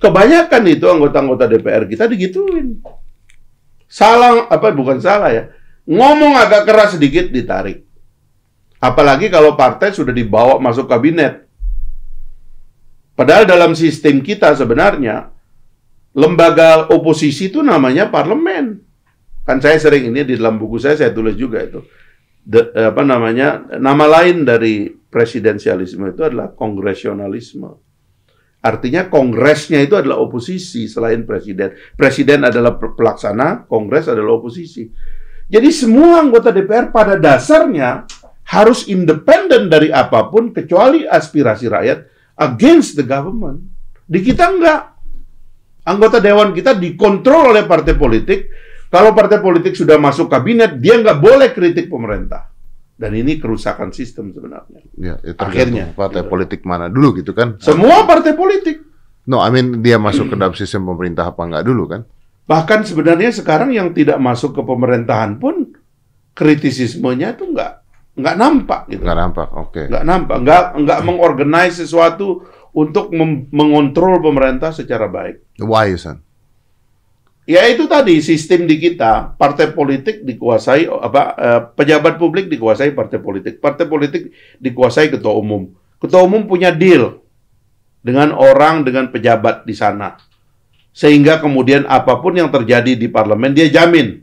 Kebanyakan 0.00 0.62
itu 0.64 0.86
anggota-anggota 0.88 1.44
DPR 1.44 1.84
kita 1.84 2.08
digituin. 2.08 2.80
Salah 3.84 4.48
apa 4.48 4.72
bukan 4.72 4.96
salah 4.96 5.28
ya. 5.28 5.52
Ngomong 5.84 6.40
agak 6.40 6.64
keras 6.64 6.96
sedikit 6.96 7.28
ditarik. 7.28 7.84
Apalagi 8.80 9.28
kalau 9.28 9.60
partai 9.60 9.92
sudah 9.92 10.16
dibawa 10.16 10.56
masuk 10.56 10.88
kabinet. 10.88 11.44
Padahal 13.12 13.44
dalam 13.44 13.76
sistem 13.76 14.24
kita 14.24 14.56
sebenarnya 14.56 15.28
lembaga 16.20 16.92
oposisi 16.92 17.48
itu 17.48 17.64
namanya 17.64 18.12
parlemen. 18.12 18.84
Kan 19.48 19.58
saya 19.64 19.80
sering 19.80 20.12
ini 20.12 20.28
di 20.28 20.36
dalam 20.36 20.60
buku 20.60 20.76
saya 20.76 21.00
saya 21.00 21.16
tulis 21.16 21.32
juga 21.34 21.64
itu. 21.64 21.80
De- 22.44 22.70
apa 22.76 23.00
namanya? 23.00 23.64
Nama 23.80 24.04
lain 24.20 24.44
dari 24.44 24.92
presidensialisme 24.92 26.12
itu 26.12 26.20
adalah 26.20 26.52
kongresionalisme. 26.52 27.72
Artinya 28.60 29.08
kongresnya 29.08 29.80
itu 29.80 29.96
adalah 29.96 30.20
oposisi 30.20 30.84
selain 30.84 31.24
presiden. 31.24 31.72
Presiden 31.96 32.44
adalah 32.44 32.76
pe- 32.76 32.92
pelaksana, 32.92 33.64
kongres 33.64 34.12
adalah 34.12 34.36
oposisi. 34.36 34.84
Jadi 35.50 35.68
semua 35.72 36.20
anggota 36.20 36.52
DPR 36.52 36.92
pada 36.92 37.16
dasarnya 37.16 38.04
harus 38.50 38.86
independen 38.86 39.66
dari 39.72 39.88
apa 39.90 40.28
pun 40.28 40.52
kecuali 40.52 41.08
aspirasi 41.08 41.66
rakyat 41.66 41.98
against 42.36 43.00
the 43.00 43.06
government. 43.06 43.64
Di 44.04 44.20
kita 44.20 44.46
enggak. 44.46 44.80
Anggota 45.86 46.20
dewan 46.20 46.52
kita 46.52 46.76
dikontrol 46.76 47.56
oleh 47.56 47.64
partai 47.64 47.96
politik. 47.96 48.52
Kalau 48.90 49.14
partai 49.14 49.38
politik 49.38 49.78
sudah 49.78 49.96
masuk 50.02 50.26
kabinet, 50.26 50.82
dia 50.82 50.98
nggak 50.98 51.22
boleh 51.22 51.54
kritik 51.54 51.86
pemerintah. 51.86 52.50
Dan 53.00 53.16
ini 53.16 53.40
kerusakan 53.40 53.94
sistem 53.96 54.34
sebenarnya. 54.34 54.82
Ya, 54.98 55.14
itu 55.24 55.40
Akhirnya, 55.40 55.88
tergantung 55.88 55.96
partai 55.96 56.22
gitu. 56.26 56.30
politik 56.30 56.60
mana 56.68 56.86
dulu 56.90 57.16
gitu 57.16 57.32
kan? 57.32 57.56
Semua 57.62 58.04
partai 58.04 58.36
politik. 58.36 58.82
No, 59.24 59.40
I 59.40 59.48
mean 59.48 59.80
dia 59.80 59.96
masuk 59.96 60.28
ke 60.28 60.36
dalam 60.36 60.52
sistem 60.52 60.84
pemerintah 60.84 61.30
apa 61.30 61.40
enggak 61.46 61.64
dulu 61.64 61.86
kan? 61.86 62.04
Bahkan 62.50 62.82
sebenarnya 62.82 63.30
sekarang 63.30 63.70
yang 63.70 63.94
tidak 63.94 64.18
masuk 64.18 64.58
ke 64.58 64.62
pemerintahan 64.66 65.38
pun 65.38 65.70
kritisismenya 66.34 67.38
itu 67.38 67.46
nggak 67.46 67.72
nggak 68.20 68.36
nampak 68.36 68.80
gitu. 68.90 69.00
Enggak 69.06 69.18
nampak. 69.22 69.48
Oke. 69.54 69.82
Nggak 69.86 70.04
nampak, 70.04 70.36
nggak 70.44 70.64
nggak 70.82 71.00
mengorganize 71.06 71.78
sesuatu 71.80 72.42
untuk 72.70 73.10
mengontrol 73.50 74.22
pemerintah 74.22 74.70
secara 74.70 75.10
baik. 75.10 75.42
Why, 75.58 75.94
son? 75.98 76.22
Ya 77.50 77.66
itu 77.66 77.90
tadi 77.90 78.22
sistem 78.22 78.70
di 78.70 78.78
kita, 78.78 79.34
partai 79.34 79.74
politik 79.74 80.22
dikuasai 80.22 80.86
apa 80.86 81.22
eh, 81.34 81.60
pejabat 81.74 82.14
publik 82.14 82.46
dikuasai 82.46 82.94
partai 82.94 83.18
politik. 83.18 83.58
Partai 83.58 83.90
politik 83.90 84.30
dikuasai 84.62 85.10
ketua 85.10 85.34
umum. 85.34 85.66
Ketua 85.98 86.22
umum 86.22 86.46
punya 86.46 86.70
deal 86.70 87.18
dengan 88.06 88.30
orang 88.38 88.86
dengan 88.86 89.10
pejabat 89.10 89.66
di 89.66 89.74
sana. 89.74 90.14
Sehingga 90.94 91.42
kemudian 91.42 91.90
apa 91.90 92.22
pun 92.22 92.38
yang 92.38 92.54
terjadi 92.54 92.94
di 92.94 93.10
parlemen 93.10 93.50
dia 93.50 93.66
jamin 93.66 94.22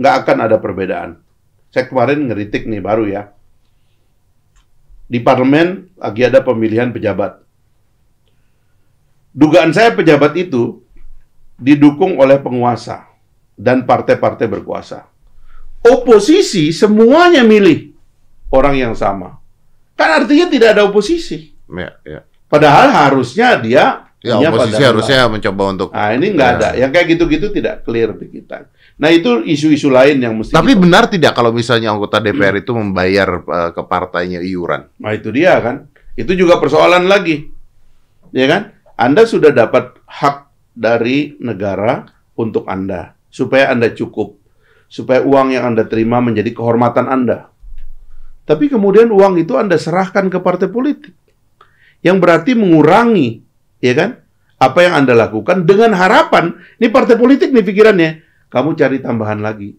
nggak 0.00 0.14
akan 0.24 0.36
ada 0.48 0.56
perbedaan. 0.56 1.20
Saya 1.68 1.88
kemarin 1.88 2.24
ngeritik 2.24 2.64
nih 2.64 2.80
baru 2.80 3.04
ya. 3.04 3.36
Di 5.12 5.20
parlemen 5.20 5.92
lagi 6.00 6.24
ada 6.24 6.40
pemilihan 6.40 6.88
pejabat. 6.88 7.41
Dugaan 9.32 9.72
saya 9.72 9.96
pejabat 9.96 10.36
itu 10.36 10.84
didukung 11.56 12.20
oleh 12.20 12.36
penguasa 12.36 13.08
dan 13.56 13.88
partai-partai 13.88 14.44
berkuasa. 14.44 15.08
Oposisi 15.82 16.70
semuanya 16.70 17.42
milih 17.42 17.90
orang 18.52 18.76
yang 18.78 18.94
sama. 18.94 19.40
Kan 19.96 20.22
artinya 20.22 20.46
tidak 20.46 20.78
ada 20.78 20.82
oposisi. 20.86 21.50
Ya, 21.66 21.90
ya. 22.04 22.20
Padahal 22.46 22.92
harusnya 22.92 23.56
dia 23.58 23.84
Ya, 24.22 24.38
oposisi 24.38 24.78
harusnya 24.78 25.26
mencoba 25.26 25.62
untuk. 25.74 25.88
Nah, 25.90 26.14
ini 26.14 26.30
nggak 26.30 26.46
Ya. 26.46 26.54
ada. 26.54 26.68
Yang 26.78 26.90
kayak 26.94 27.06
gitu-gitu 27.10 27.46
tidak 27.50 27.82
clear 27.82 28.14
di 28.14 28.30
kita. 28.30 28.70
Nah, 28.94 29.10
itu 29.10 29.42
isu-isu 29.42 29.90
lain 29.90 30.22
yang 30.22 30.38
mesti 30.38 30.54
Tapi 30.54 30.78
kita- 30.78 30.82
benar 30.86 31.10
tidak 31.10 31.34
kalau 31.34 31.50
misalnya 31.50 31.90
anggota 31.90 32.22
DPR 32.22 32.62
itu 32.62 32.70
membayar 32.70 33.42
eh, 33.42 33.70
ke 33.74 33.82
partainya 33.82 34.38
iuran? 34.38 34.86
Nah, 35.02 35.10
itu 35.10 35.34
dia 35.34 35.58
kan. 35.58 35.90
Itu 36.14 36.38
juga 36.38 36.62
persoalan 36.62 37.10
lagi. 37.10 37.50
Ya 38.30 38.46
kan? 38.46 38.70
Anda 38.96 39.24
sudah 39.24 39.50
dapat 39.50 39.98
hak 40.04 40.52
dari 40.76 41.36
negara 41.40 42.08
untuk 42.36 42.68
Anda 42.68 43.16
supaya 43.32 43.72
Anda 43.72 43.92
cukup. 43.92 44.38
Supaya 44.92 45.24
uang 45.24 45.56
yang 45.56 45.72
Anda 45.72 45.88
terima 45.88 46.20
menjadi 46.20 46.52
kehormatan 46.52 47.08
Anda. 47.08 47.48
Tapi 48.44 48.68
kemudian 48.68 49.08
uang 49.08 49.40
itu 49.40 49.56
Anda 49.56 49.80
serahkan 49.80 50.28
ke 50.28 50.36
partai 50.44 50.68
politik. 50.68 51.16
Yang 52.04 52.16
berarti 52.20 52.52
mengurangi, 52.52 53.40
ya 53.80 53.96
kan? 53.96 54.10
Apa 54.60 54.84
yang 54.84 54.94
Anda 55.00 55.16
lakukan 55.16 55.64
dengan 55.64 55.96
harapan, 55.96 56.60
ini 56.76 56.92
partai 56.92 57.16
politik 57.16 57.56
nih 57.56 57.64
pikirannya, 57.64 58.10
kamu 58.52 58.76
cari 58.76 59.00
tambahan 59.00 59.40
lagi. 59.40 59.74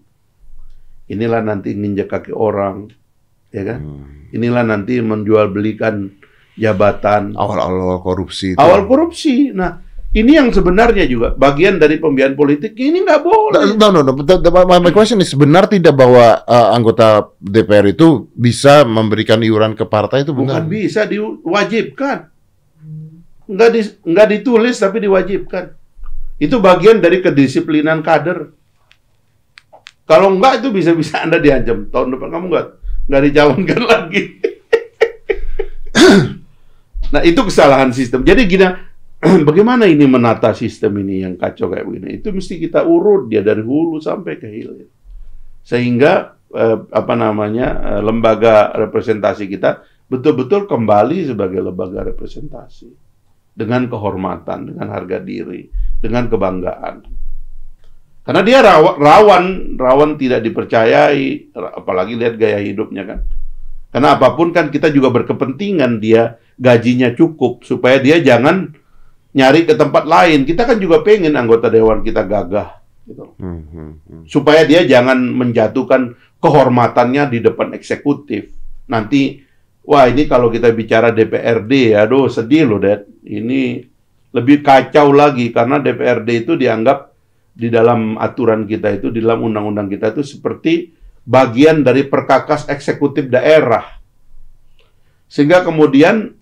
Inilah 1.13 1.45
nanti 1.45 1.77
nginjek 1.77 2.09
kaki 2.09 2.33
orang, 2.33 2.89
ya 3.53 3.63
kan? 3.63 3.79
Inilah 4.33 4.65
nanti 4.65 4.97
menjual 4.97 5.53
belikan 5.53 6.09
jabatan. 6.55 7.33
Awal-awal 7.33 7.99
korupsi 7.99 8.53
itu. 8.53 8.59
Awal 8.59 8.85
korupsi. 8.85 9.49
Nah, 9.49 9.81
ini 10.13 10.37
yang 10.37 10.53
sebenarnya 10.53 11.09
juga 11.09 11.33
bagian 11.33 11.81
dari 11.81 11.97
pembiayaan 11.97 12.37
politik. 12.37 12.77
Ini 12.77 13.01
nggak 13.01 13.21
boleh. 13.21 13.73
No, 13.73 13.89
no, 13.89 14.05
no. 14.05 14.13
The- 14.21 14.37
the- 14.37 14.53
my, 14.53 14.77
my 14.79 14.93
question 14.93 15.17
is 15.19 15.33
benar 15.33 15.65
tidak 15.65 15.97
bahwa 15.97 16.39
eh, 16.39 16.67
anggota 16.69 17.33
DPR 17.37 17.89
itu 17.89 18.29
bisa 18.31 18.85
memberikan 18.85 19.41
iuran 19.41 19.73
ke 19.73 19.83
partai 19.83 20.21
itu 20.21 20.31
benar? 20.31 20.61
Bukan 20.61 20.69
bisa 20.69 21.09
diwajibkan. 21.09 22.29
Nggak, 23.43 23.69
di, 23.73 23.81
nggak 24.07 24.27
ditulis 24.39 24.77
tapi 24.77 25.03
diwajibkan. 25.03 25.73
Itu 26.37 26.61
bagian 26.61 27.01
dari 27.01 27.19
kedisiplinan 27.19 27.99
kader. 27.99 28.53
Kalau 30.03 30.29
enggak 30.29 30.61
itu 30.61 30.69
bisa-bisa 30.69 31.19
Anda 31.25 31.41
diancam. 31.41 31.89
Tahun 31.89 32.07
depan 32.13 32.29
kamu 32.29 32.45
nggak 32.53 32.67
nggak 33.09 33.21
dicalonkan 33.25 33.81
lagi. 33.91 34.21
Nah 37.13 37.21
itu 37.21 37.37
kesalahan 37.45 37.93
sistem. 37.93 38.25
Jadi 38.25 38.41
gini, 38.49 38.65
bagaimana 39.47 39.85
ini 39.85 40.03
menata 40.09 40.51
sistem 40.51 40.97
ini 41.05 41.23
yang 41.23 41.37
kacau 41.37 41.69
kayak 41.69 41.85
begini? 41.85 42.19
Itu 42.19 42.33
mesti 42.33 42.57
kita 42.57 42.83
urut 42.83 43.29
dia 43.29 43.45
dari 43.45 43.61
hulu 43.61 44.01
sampai 44.01 44.41
ke 44.41 44.47
hilir. 44.49 44.89
Sehingga 45.63 46.35
eh, 46.51 46.77
apa 46.89 47.13
namanya 47.13 47.67
eh, 47.95 48.01
lembaga 48.01 48.73
representasi 48.75 49.47
kita 49.47 49.85
betul-betul 50.11 50.67
kembali 50.67 51.29
sebagai 51.29 51.63
lembaga 51.63 52.03
representasi 52.03 52.89
dengan 53.53 53.85
kehormatan, 53.87 54.73
dengan 54.73 54.87
harga 54.91 55.21
diri, 55.21 55.69
dengan 56.01 56.27
kebanggaan. 56.27 56.95
Karena 58.23 58.41
dia 58.41 58.59
rawa- 58.63 58.97
rawan, 58.97 59.75
rawan 59.75 60.15
tidak 60.15 60.41
dipercayai, 60.47 61.53
apalagi 61.53 62.15
lihat 62.15 62.39
gaya 62.39 62.59
hidupnya 62.59 63.03
kan. 63.03 63.19
Karena 63.93 64.17
apa 64.17 64.33
pun 64.33 64.49
kan 64.49 64.73
kita 64.73 64.89
juga 64.89 65.13
berkepentingan 65.13 66.01
dia 66.01 66.41
gajinya 66.59 67.11
cukup 67.13 67.65
supaya 67.65 67.97
dia 67.99 68.21
jangan 68.21 68.73
nyari 69.33 69.65
ke 69.65 69.73
tempat 69.73 70.05
lain. 70.05 70.45
Kita 70.45 70.63
kan 70.63 70.77
juga 70.77 71.01
pengen 71.01 71.33
anggota 71.33 71.67
dewan 71.67 72.05
kita 72.05 72.23
gagah 72.23 72.83
gitu 73.03 73.35
Hmm, 73.35 73.67
hmm, 73.67 73.91
hmm. 74.07 74.23
supaya 74.31 74.63
dia 74.63 74.87
jangan 74.87 75.19
menjatuhkan 75.19 76.15
kehormatannya 76.39 77.27
di 77.27 77.43
depan 77.43 77.75
eksekutif. 77.75 78.55
Nanti, 78.87 79.43
wah 79.83 80.07
ini 80.07 80.23
kalau 80.23 80.47
kita 80.47 80.71
bicara 80.71 81.11
DPRD, 81.11 81.99
aduh 81.99 82.31
sedih 82.31 82.63
loh, 82.63 82.79
Dad. 82.79 83.03
Ini 83.23 83.83
lebih 84.31 84.63
kacau 84.63 85.11
lagi 85.11 85.51
karena 85.51 85.83
DPRD 85.83 86.47
itu 86.47 86.55
dianggap 86.55 87.11
di 87.53 87.67
dalam 87.67 88.15
aturan 88.15 88.63
kita 88.63 88.95
itu, 88.95 89.11
di 89.11 89.19
dalam 89.19 89.45
undang-undang 89.45 89.91
kita 89.91 90.15
itu 90.15 90.23
seperti 90.23 90.95
bagian 91.23 91.83
dari 91.83 92.07
perkakas 92.07 92.67
eksekutif 92.67 93.27
daerah. 93.27 93.99
Sehingga 95.27 95.63
kemudian 95.63 96.35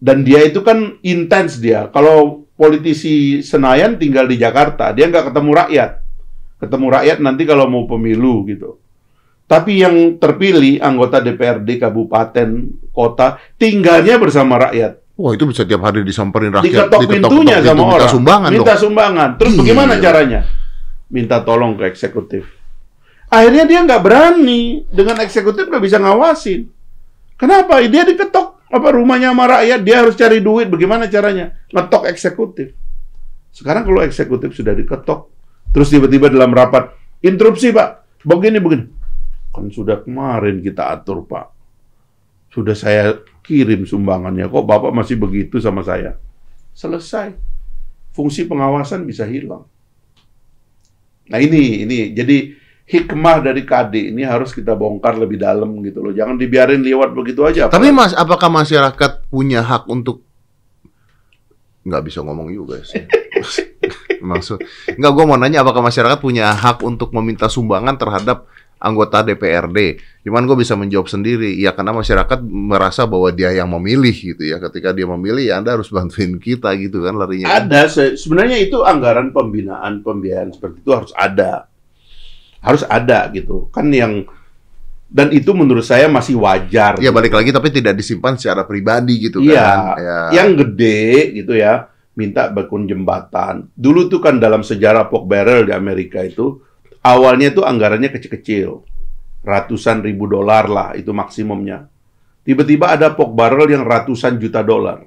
dan 0.00 0.24
dia 0.24 0.40
itu 0.42 0.64
kan 0.64 0.96
intens 1.04 1.60
dia. 1.60 1.92
Kalau 1.92 2.48
politisi 2.56 3.44
Senayan 3.44 4.00
tinggal 4.00 4.24
di 4.24 4.40
Jakarta, 4.40 4.90
dia 4.96 5.06
nggak 5.06 5.30
ketemu 5.30 5.50
rakyat. 5.54 5.90
Ketemu 6.60 6.86
rakyat 6.88 7.18
nanti 7.20 7.42
kalau 7.44 7.68
mau 7.68 7.84
pemilu 7.84 8.44
gitu. 8.48 8.80
Tapi 9.44 9.82
yang 9.82 10.16
terpilih 10.16 10.80
anggota 10.80 11.18
DPRD 11.20 11.80
kabupaten, 11.80 12.48
kota, 12.94 13.36
tinggalnya 13.60 14.16
bersama 14.16 14.56
rakyat. 14.68 15.00
Wah 15.20 15.36
itu 15.36 15.44
bisa 15.44 15.68
tiap 15.68 15.84
hari 15.84 16.00
disamperin 16.00 16.48
rakyat, 16.54 16.88
Diketok 16.88 17.00
pintunya 17.04 17.60
pintu, 17.60 17.68
sama 17.68 17.80
minta 17.84 17.96
orang. 18.00 18.08
sumbangan 18.12 18.48
Minta 18.48 18.72
dong. 18.72 18.82
sumbangan. 18.88 19.30
Terus 19.36 19.52
Gila. 19.52 19.60
bagaimana 19.60 19.92
caranya? 20.00 20.40
Minta 21.10 21.36
tolong 21.44 21.72
ke 21.76 21.84
eksekutif. 21.92 22.44
Akhirnya 23.28 23.64
dia 23.68 23.82
nggak 23.84 24.00
berani 24.00 24.86
dengan 24.88 25.18
eksekutif 25.20 25.66
nggak 25.66 25.82
bisa 25.82 25.98
ngawasin. 26.00 26.70
Kenapa? 27.36 27.82
Dia 27.84 28.06
diketok 28.06 28.59
apa 28.70 28.88
rumahnya 28.94 29.34
sama 29.34 29.50
rakyat, 29.50 29.80
dia 29.82 29.96
harus 29.98 30.14
cari 30.14 30.38
duit. 30.38 30.70
Bagaimana 30.70 31.10
caranya? 31.10 31.58
Ngetok 31.74 32.06
eksekutif. 32.06 32.70
Sekarang 33.50 33.82
kalau 33.82 34.00
eksekutif 34.06 34.54
sudah 34.54 34.78
diketok, 34.78 35.26
terus 35.74 35.90
tiba-tiba 35.90 36.30
dalam 36.30 36.54
rapat, 36.54 36.94
interupsi 37.18 37.74
pak, 37.74 38.22
begini 38.22 38.62
begini. 38.62 38.86
Kan 39.50 39.66
sudah 39.74 39.98
kemarin 40.06 40.62
kita 40.62 40.86
atur 40.86 41.26
pak. 41.26 41.50
Sudah 42.50 42.74
saya 42.78 43.18
kirim 43.46 43.86
sumbangannya, 43.86 44.50
kok 44.50 44.66
Bapak 44.66 44.90
masih 44.90 45.14
begitu 45.14 45.62
sama 45.62 45.86
saya? 45.86 46.18
Selesai. 46.74 47.34
Fungsi 48.10 48.42
pengawasan 48.46 49.06
bisa 49.06 49.22
hilang. 49.22 49.70
Nah 51.30 51.38
ini, 51.38 51.86
ini 51.86 51.98
jadi 52.10 52.58
hikmah 52.90 53.38
dari 53.38 53.62
KD 53.62 54.10
ini 54.10 54.26
harus 54.26 54.50
kita 54.50 54.74
bongkar 54.74 55.14
lebih 55.14 55.38
dalam 55.38 55.78
gitu 55.86 56.02
loh. 56.02 56.10
Jangan 56.10 56.34
dibiarin 56.34 56.82
lewat 56.82 57.14
begitu 57.14 57.46
aja. 57.46 57.70
Tapi 57.70 57.94
mas, 57.94 58.10
apakah 58.18 58.50
masyarakat 58.50 59.30
punya 59.30 59.62
hak 59.62 59.86
untuk 59.86 60.26
nggak 61.86 62.02
bisa 62.02 62.20
ngomong 62.26 62.50
juga 62.50 62.82
sih? 62.82 63.06
Maksud 64.20 64.60
nggak 64.98 65.12
gue 65.16 65.24
mau 65.24 65.38
nanya 65.38 65.62
apakah 65.64 65.80
masyarakat 65.80 66.18
punya 66.20 66.50
hak 66.52 66.82
untuk 66.84 67.14
meminta 67.14 67.48
sumbangan 67.48 67.94
terhadap 67.96 68.50
anggota 68.80 69.22
DPRD. 69.22 70.00
Cuman 70.24 70.48
gue 70.48 70.56
bisa 70.56 70.72
menjawab 70.74 71.06
sendiri, 71.06 71.52
ya 71.60 71.76
karena 71.76 71.92
masyarakat 71.92 72.40
merasa 72.48 73.04
bahwa 73.04 73.28
dia 73.30 73.52
yang 73.52 73.68
memilih 73.70 74.12
gitu 74.12 74.40
ya. 74.40 74.56
Ketika 74.56 74.96
dia 74.96 75.04
memilih, 75.04 75.52
ya 75.52 75.60
Anda 75.60 75.76
harus 75.76 75.92
bantuin 75.92 76.40
kita 76.40 76.72
gitu 76.80 77.04
kan 77.04 77.14
larinya. 77.16 77.48
kan. 77.48 77.68
Ada 77.68 77.80
se- 77.92 78.16
sebenarnya 78.16 78.56
itu 78.56 78.80
anggaran 78.80 79.30
pembinaan 79.36 80.00
pembiayaan 80.00 80.56
seperti 80.56 80.80
itu 80.80 80.90
harus 80.96 81.12
ada. 81.14 81.69
Harus 82.60 82.84
ada 82.86 83.28
gitu. 83.32 83.68
Kan 83.72 83.88
yang 83.92 84.28
dan 85.10 85.34
itu 85.34 85.50
menurut 85.50 85.82
saya 85.82 86.06
masih 86.06 86.38
wajar. 86.38 86.94
Ya 87.02 87.10
balik 87.10 87.34
lagi 87.34 87.50
tapi 87.50 87.74
tidak 87.74 87.98
disimpan 87.98 88.38
secara 88.38 88.62
pribadi 88.62 89.26
gitu 89.26 89.42
Iya, 89.42 89.58
kan. 89.58 89.78
Ya. 89.98 90.18
yang 90.38 90.54
gede 90.54 91.34
gitu 91.34 91.58
ya, 91.58 91.90
minta 92.14 92.46
bangun 92.46 92.86
jembatan. 92.86 93.66
Dulu 93.74 94.06
tuh 94.06 94.22
kan 94.22 94.38
dalam 94.38 94.62
sejarah 94.62 95.10
pork 95.10 95.26
barrel 95.26 95.66
di 95.66 95.74
Amerika 95.74 96.22
itu 96.22 96.62
awalnya 97.02 97.50
tuh 97.50 97.66
anggarannya 97.66 98.14
kecil-kecil. 98.14 98.86
Ratusan 99.42 100.04
ribu 100.06 100.30
dolar 100.30 100.70
lah 100.70 100.88
itu 100.94 101.10
maksimumnya. 101.10 101.90
Tiba-tiba 102.46 102.94
ada 102.94 103.10
pork 103.10 103.34
barrel 103.34 103.66
yang 103.66 103.82
ratusan 103.82 104.38
juta 104.38 104.62
dolar. 104.62 105.02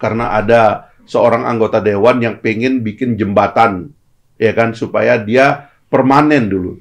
Karena 0.00 0.32
ada 0.32 0.88
seorang 1.04 1.44
anggota 1.44 1.84
dewan 1.84 2.24
yang 2.24 2.40
pengen 2.40 2.80
bikin 2.80 3.20
jembatan 3.20 3.92
ya 4.40 4.56
kan 4.56 4.72
supaya 4.72 5.20
dia 5.20 5.70
permanen 5.94 6.50
dulu. 6.50 6.74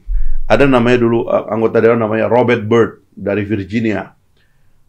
Ada 0.49 0.65
namanya 0.65 0.97
dulu 1.05 1.29
anggota 1.29 1.77
dewan 1.77 2.01
namanya 2.01 2.25
Robert 2.25 2.65
Byrd 2.65 3.05
dari 3.13 3.45
Virginia. 3.45 4.09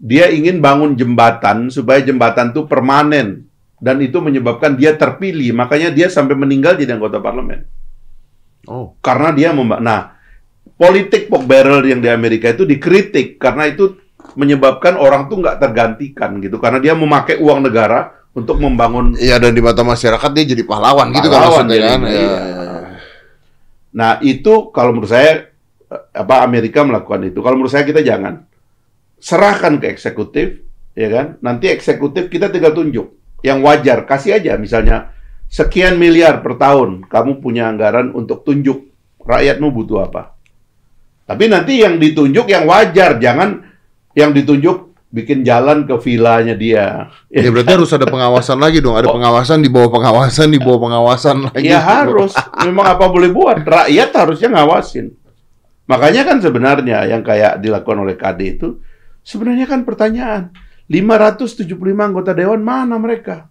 Dia 0.00 0.32
ingin 0.32 0.64
bangun 0.64 0.96
jembatan 0.96 1.68
supaya 1.68 2.00
jembatan 2.00 2.56
itu 2.56 2.64
permanen. 2.64 3.44
Dan 3.76 4.00
itu 4.00 4.16
menyebabkan 4.24 4.80
dia 4.80 4.96
terpilih. 4.96 5.52
Makanya 5.52 5.92
dia 5.92 6.08
sampai 6.08 6.32
meninggal 6.32 6.80
jadi 6.80 6.96
anggota 6.96 7.20
parlemen. 7.20 7.68
Oh, 8.64 8.96
karena 9.04 9.28
dia 9.36 9.52
memba 9.52 9.76
nah 9.76 10.16
politik 10.80 11.28
pork 11.28 11.44
barrel 11.44 11.84
yang 11.84 12.00
di 12.00 12.08
Amerika 12.08 12.48
itu 12.48 12.64
dikritik. 12.64 13.36
Karena 13.36 13.68
itu 13.68 14.00
menyebabkan 14.40 14.96
orang 14.96 15.28
tuh 15.28 15.36
nggak 15.44 15.60
tergantikan 15.60 16.40
gitu. 16.40 16.56
Karena 16.56 16.80
dia 16.80 16.96
memakai 16.96 17.36
uang 17.38 17.68
negara 17.68 18.24
untuk 18.34 18.58
membangun 18.58 19.14
iya 19.22 19.38
dan 19.38 19.54
di 19.54 19.62
mata 19.62 19.86
masyarakat 19.86 20.30
dia 20.34 20.44
jadi 20.58 20.66
pahlawan, 20.66 21.14
gitu 21.14 21.30
kan 21.30 21.38
Pahlawan 21.38 21.70
maksudnya 21.70 21.86
kan. 21.86 22.00
jadinya, 22.02 22.10
Ya, 22.10 22.18
iya. 22.18 22.63
Nah, 23.94 24.18
itu 24.20 24.74
kalau 24.74 24.90
menurut 24.90 25.10
saya 25.10 25.54
eh, 25.88 26.02
apa 26.12 26.42
Amerika 26.42 26.82
melakukan 26.82 27.22
itu. 27.30 27.38
Kalau 27.40 27.56
menurut 27.56 27.72
saya 27.72 27.86
kita 27.86 28.02
jangan 28.02 28.42
serahkan 29.22 29.78
ke 29.78 29.86
eksekutif, 29.88 30.60
ya 30.98 31.08
kan? 31.08 31.26
Nanti 31.40 31.70
eksekutif 31.70 32.28
kita 32.28 32.50
tinggal 32.50 32.74
tunjuk 32.74 33.14
yang 33.44 33.62
wajar, 33.62 34.08
kasih 34.08 34.40
aja 34.40 34.56
misalnya 34.56 35.12
sekian 35.52 36.00
miliar 36.00 36.40
per 36.40 36.56
tahun 36.56 37.04
kamu 37.06 37.44
punya 37.44 37.68
anggaran 37.68 38.10
untuk 38.16 38.42
tunjuk 38.42 38.88
rakyatmu 39.22 39.68
butuh 39.70 40.08
apa. 40.10 40.34
Tapi 41.24 41.44
nanti 41.48 41.80
yang 41.80 41.96
ditunjuk 41.96 42.48
yang 42.48 42.68
wajar, 42.68 43.16
jangan 43.16 43.64
yang 44.12 44.36
ditunjuk 44.36 44.93
bikin 45.14 45.46
jalan 45.46 45.86
ke 45.86 45.94
vilanya 46.02 46.58
dia. 46.58 47.14
Ya 47.30 47.46
berarti 47.54 47.78
harus 47.78 47.94
ada 47.94 48.02
pengawasan 48.10 48.58
lagi 48.58 48.82
dong. 48.82 48.98
Ada 48.98 49.14
pengawasan 49.14 49.62
di 49.62 49.70
bawah 49.70 49.94
pengawasan 49.94 50.50
di 50.50 50.58
bawah 50.58 50.80
pengawasan 50.90 51.36
lagi. 51.46 51.70
Ya 51.70 51.78
harus. 51.78 52.34
Memang 52.66 52.98
apa 52.98 53.06
boleh 53.06 53.30
buat. 53.30 53.62
Rakyat 53.62 54.10
harusnya 54.10 54.50
ngawasin. 54.50 55.14
Makanya 55.86 56.26
kan 56.26 56.42
sebenarnya 56.42 57.06
yang 57.06 57.22
kayak 57.22 57.62
dilakukan 57.62 58.02
oleh 58.02 58.18
KD 58.18 58.40
itu 58.58 58.82
sebenarnya 59.22 59.70
kan 59.70 59.86
pertanyaan. 59.86 60.50
575 60.90 61.64
anggota 61.96 62.36
dewan 62.36 62.60
mana 62.60 62.98
mereka? 62.98 63.48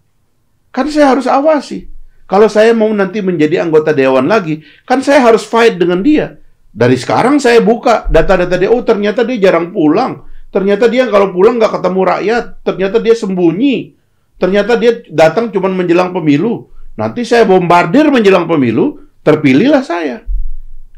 Kan 0.68 0.92
saya 0.92 1.16
harus 1.16 1.26
awasi. 1.26 1.88
Kalau 2.28 2.46
saya 2.46 2.70
mau 2.76 2.88
nanti 2.92 3.20
menjadi 3.24 3.64
anggota 3.64 3.90
dewan 3.90 4.30
lagi, 4.30 4.62
kan 4.86 5.02
saya 5.02 5.24
harus 5.24 5.42
fight 5.42 5.80
dengan 5.80 6.00
dia. 6.04 6.38
Dari 6.70 6.94
sekarang 6.94 7.42
saya 7.42 7.58
buka 7.58 8.06
data-data 8.06 8.54
dia, 8.54 8.70
oh 8.70 8.82
ternyata 8.86 9.26
dia 9.26 9.50
jarang 9.50 9.74
pulang. 9.74 10.33
Ternyata 10.54 10.86
dia 10.86 11.10
kalau 11.10 11.34
pulang 11.34 11.58
nggak 11.58 11.82
ketemu 11.82 12.00
rakyat. 12.06 12.44
Ternyata 12.62 12.96
dia 13.02 13.14
sembunyi. 13.18 13.98
Ternyata 14.38 14.78
dia 14.78 15.02
datang 15.10 15.50
cuma 15.50 15.66
menjelang 15.66 16.14
pemilu. 16.14 16.70
Nanti 16.94 17.26
saya 17.26 17.42
bombardir 17.42 18.06
menjelang 18.06 18.46
pemilu, 18.46 19.02
terpilihlah 19.26 19.82
saya. 19.82 20.22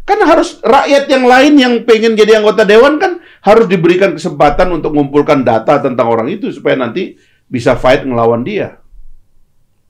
Kan 0.04 0.20
harus 0.28 0.60
rakyat 0.60 1.08
yang 1.08 1.24
lain 1.24 1.52
yang 1.56 1.74
pengen 1.88 2.12
jadi 2.14 2.38
anggota 2.38 2.68
dewan 2.68 3.00
kan 3.00 3.18
harus 3.40 3.64
diberikan 3.64 4.12
kesempatan 4.12 4.76
untuk 4.76 4.92
mengumpulkan 4.92 5.40
data 5.40 5.80
tentang 5.80 6.06
orang 6.06 6.28
itu 6.30 6.52
supaya 6.52 6.76
nanti 6.76 7.16
bisa 7.48 7.74
fight 7.80 8.04
ngelawan 8.04 8.44
dia. 8.44 8.76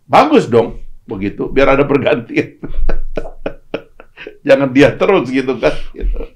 Bagus 0.06 0.46
dong 0.46 0.78
begitu, 1.10 1.50
biar 1.50 1.74
ada 1.74 1.84
pergantian. 1.84 2.62
jangan 4.46 4.70
dia 4.70 4.94
terus 4.94 5.26
gitu 5.26 5.58
kan. 5.58 5.74
Gitu. 5.90 6.35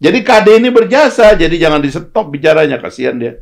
Jadi 0.00 0.18
KD 0.24 0.64
ini 0.64 0.72
berjasa, 0.72 1.36
jadi 1.36 1.52
jangan 1.60 1.84
di 1.84 1.92
stop 1.92 2.32
bicaranya, 2.32 2.80
kasihan 2.80 3.20
dia. 3.20 3.36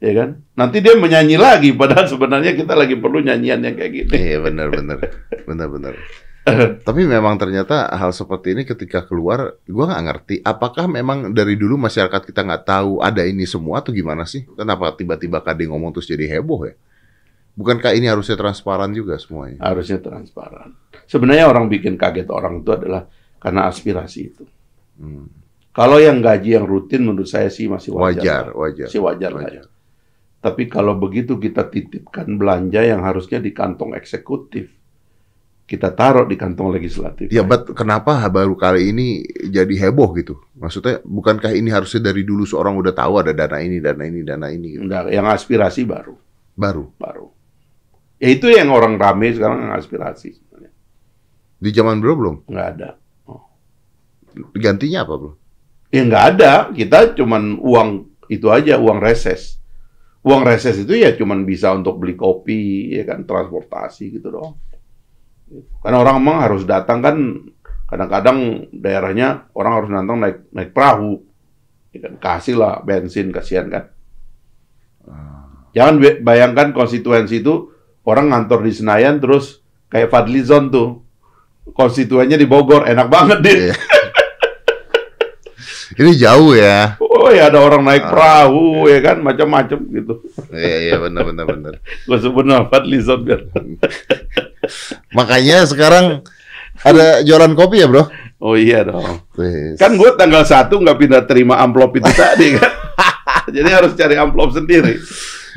Ya 0.00 0.12
kan? 0.12 0.44
Nanti 0.52 0.84
dia 0.84 0.92
menyanyi 0.96 1.40
lagi, 1.40 1.72
padahal 1.80 2.04
sebenarnya 2.04 2.52
kita 2.52 2.76
lagi 2.76 3.00
perlu 3.00 3.24
nyanyian 3.24 3.64
yang 3.64 3.74
kayak 3.76 3.92
gini. 3.92 4.12
Iya 4.12 4.38
benar 4.44 4.68
benar 4.68 4.98
benar 5.48 5.68
benar. 5.72 5.94
Tapi 6.88 7.04
memang 7.04 7.36
ternyata 7.36 7.88
hal 7.92 8.12
seperti 8.16 8.56
ini 8.56 8.62
ketika 8.64 9.04
keluar, 9.04 9.60
gua 9.68 9.92
nggak 9.92 10.04
ngerti. 10.04 10.34
Apakah 10.44 10.88
memang 10.88 11.32
dari 11.36 11.56
dulu 11.56 11.76
masyarakat 11.76 12.28
kita 12.28 12.40
nggak 12.44 12.64
tahu 12.64 13.00
ada 13.04 13.24
ini 13.24 13.44
semua 13.44 13.84
atau 13.84 13.92
gimana 13.92 14.24
sih? 14.24 14.44
Kenapa 14.56 14.92
tiba-tiba 14.96 15.40
KD 15.40 15.68
ngomong 15.68 15.96
terus 15.96 16.08
jadi 16.08 16.28
heboh 16.28 16.68
ya? 16.68 16.74
Bukankah 17.56 17.92
ini 17.92 18.08
harusnya 18.08 18.40
transparan 18.40 18.88
juga 18.92 19.20
semuanya? 19.20 19.60
harusnya 19.60 20.00
transparan. 20.00 20.76
Sebenarnya 21.04 21.44
orang 21.44 21.68
bikin 21.68 22.00
kaget 22.00 22.28
orang 22.32 22.64
itu 22.64 22.72
adalah 22.72 23.04
karena 23.36 23.68
aspirasi 23.68 24.20
itu. 24.32 24.44
Hmm. 24.96 25.39
Kalau 25.70 26.02
yang 26.02 26.18
gaji 26.18 26.58
yang 26.58 26.66
rutin 26.66 27.06
menurut 27.06 27.30
saya 27.30 27.46
sih 27.46 27.70
masih 27.70 27.94
wajar. 27.94 28.18
Wajar, 28.18 28.44
lah. 28.50 28.54
wajar. 28.58 28.86
Masih 28.90 29.02
wajar, 29.06 29.30
lah 29.30 29.48
ya. 29.48 29.64
Tapi 30.40 30.62
kalau 30.66 30.96
begitu 30.96 31.36
kita 31.36 31.68
titipkan 31.68 32.26
belanja 32.34 32.80
yang 32.80 33.04
harusnya 33.04 33.38
di 33.38 33.52
kantong 33.52 33.92
eksekutif, 33.94 34.72
kita 35.70 35.94
taruh 35.94 36.26
di 36.26 36.34
kantong 36.34 36.74
legislatif. 36.74 37.30
Ya, 37.30 37.46
but 37.46 37.70
kenapa 37.78 38.18
baru 38.26 38.58
kali 38.58 38.90
ini 38.90 39.22
jadi 39.46 39.70
heboh 39.86 40.10
gitu? 40.18 40.42
Maksudnya, 40.58 40.98
bukankah 41.06 41.54
ini 41.54 41.70
harusnya 41.70 42.10
dari 42.10 42.26
dulu 42.26 42.42
seorang 42.42 42.74
udah 42.74 42.90
tahu 42.90 43.22
ada 43.22 43.30
dana 43.30 43.62
ini, 43.62 43.78
dana 43.78 44.02
ini, 44.02 44.20
dana 44.26 44.50
ini 44.50 44.74
gitu? 44.74 44.82
Enggak, 44.82 45.14
yang 45.14 45.30
aspirasi 45.30 45.86
baru, 45.86 46.18
Baru. 46.58 46.90
baru. 46.98 47.30
Ya 48.18 48.28
itu 48.34 48.50
yang 48.50 48.68
orang 48.74 48.98
rame 49.00 49.32
sekarang 49.32 49.64
yang 49.64 49.72
aspirasi 49.78 50.36
sebenarnya. 50.36 50.72
Di 51.56 51.70
zaman 51.72 52.04
bro 52.04 52.12
belum? 52.18 52.36
Nggak 52.50 52.68
ada. 52.76 52.90
Gantinya 54.56 55.08
apa 55.08 55.14
bro? 55.16 55.39
Ya 55.90 56.06
nggak 56.06 56.24
ada, 56.34 56.52
kita 56.70 57.18
cuman 57.18 57.58
uang 57.58 57.88
itu 58.30 58.46
aja, 58.46 58.78
uang 58.78 59.02
reses. 59.02 59.58
Uang 60.22 60.46
reses 60.46 60.78
itu 60.78 60.94
ya 60.94 61.10
cuman 61.18 61.42
bisa 61.42 61.74
untuk 61.74 61.98
beli 61.98 62.14
kopi, 62.14 62.94
ya 62.94 63.02
kan, 63.02 63.26
transportasi 63.26 64.14
gitu 64.14 64.30
doang. 64.30 64.54
Karena 65.82 65.98
orang 65.98 66.22
emang 66.22 66.38
harus 66.46 66.62
datang 66.62 67.02
kan, 67.02 67.16
kadang-kadang 67.90 68.70
daerahnya 68.70 69.50
orang 69.50 69.72
harus 69.82 69.88
datang 69.90 70.18
naik 70.22 70.38
naik 70.54 70.70
perahu, 70.70 71.26
ya 71.90 72.06
kan, 72.06 72.14
kasih 72.22 72.54
lah 72.54 72.78
bensin, 72.86 73.34
kasihan 73.34 73.66
kan. 73.66 73.84
Jangan 75.74 75.94
be- 75.98 76.22
bayangkan 76.22 76.70
konstituensi 76.70 77.42
itu 77.42 77.74
orang 78.06 78.30
ngantor 78.30 78.62
di 78.62 78.72
Senayan 78.74 79.18
terus 79.18 79.58
kayak 79.90 80.06
Fadlizon 80.06 80.70
tuh, 80.70 81.02
konstituennya 81.74 82.38
di 82.38 82.46
Bogor, 82.46 82.86
enak 82.86 83.08
banget 83.10 83.38
deh. 83.42 83.58
Iya. 83.70 83.74
Ini 85.98 86.12
jauh 86.14 86.54
ya. 86.54 86.94
Oh 87.02 87.26
ya 87.34 87.50
ada 87.50 87.58
orang 87.58 87.82
naik 87.82 88.06
perahu 88.06 88.86
ya 88.86 88.98
kan 89.02 89.18
macam-macam 89.18 89.78
gitu. 89.90 90.14
Iya, 90.54 90.76
iya 90.86 90.96
benar 91.02 91.22
benar 91.26 91.44
benar. 91.50 91.74
Gue 92.06 92.18
sebut 92.22 92.46
nama 92.46 92.70
Fadlizon 92.70 93.26
biar. 93.26 93.50
Makanya 95.18 95.66
sekarang 95.66 96.22
ada 96.86 97.26
jualan 97.26 97.52
kopi 97.58 97.82
ya, 97.82 97.90
Bro? 97.90 98.06
Oh 98.40 98.54
iya 98.56 98.86
dong. 98.86 99.20
Wis. 99.36 99.76
Kan 99.76 100.00
gue 100.00 100.10
tanggal 100.16 100.46
satu 100.48 100.80
nggak 100.80 100.96
pindah 100.96 101.22
terima 101.28 101.60
amplop 101.60 101.92
itu 101.98 102.08
tadi 102.08 102.56
kan. 102.56 102.72
Jadi 103.56 103.68
harus 103.68 103.92
cari 103.98 104.14
amplop 104.16 104.54
sendiri. 104.54 104.96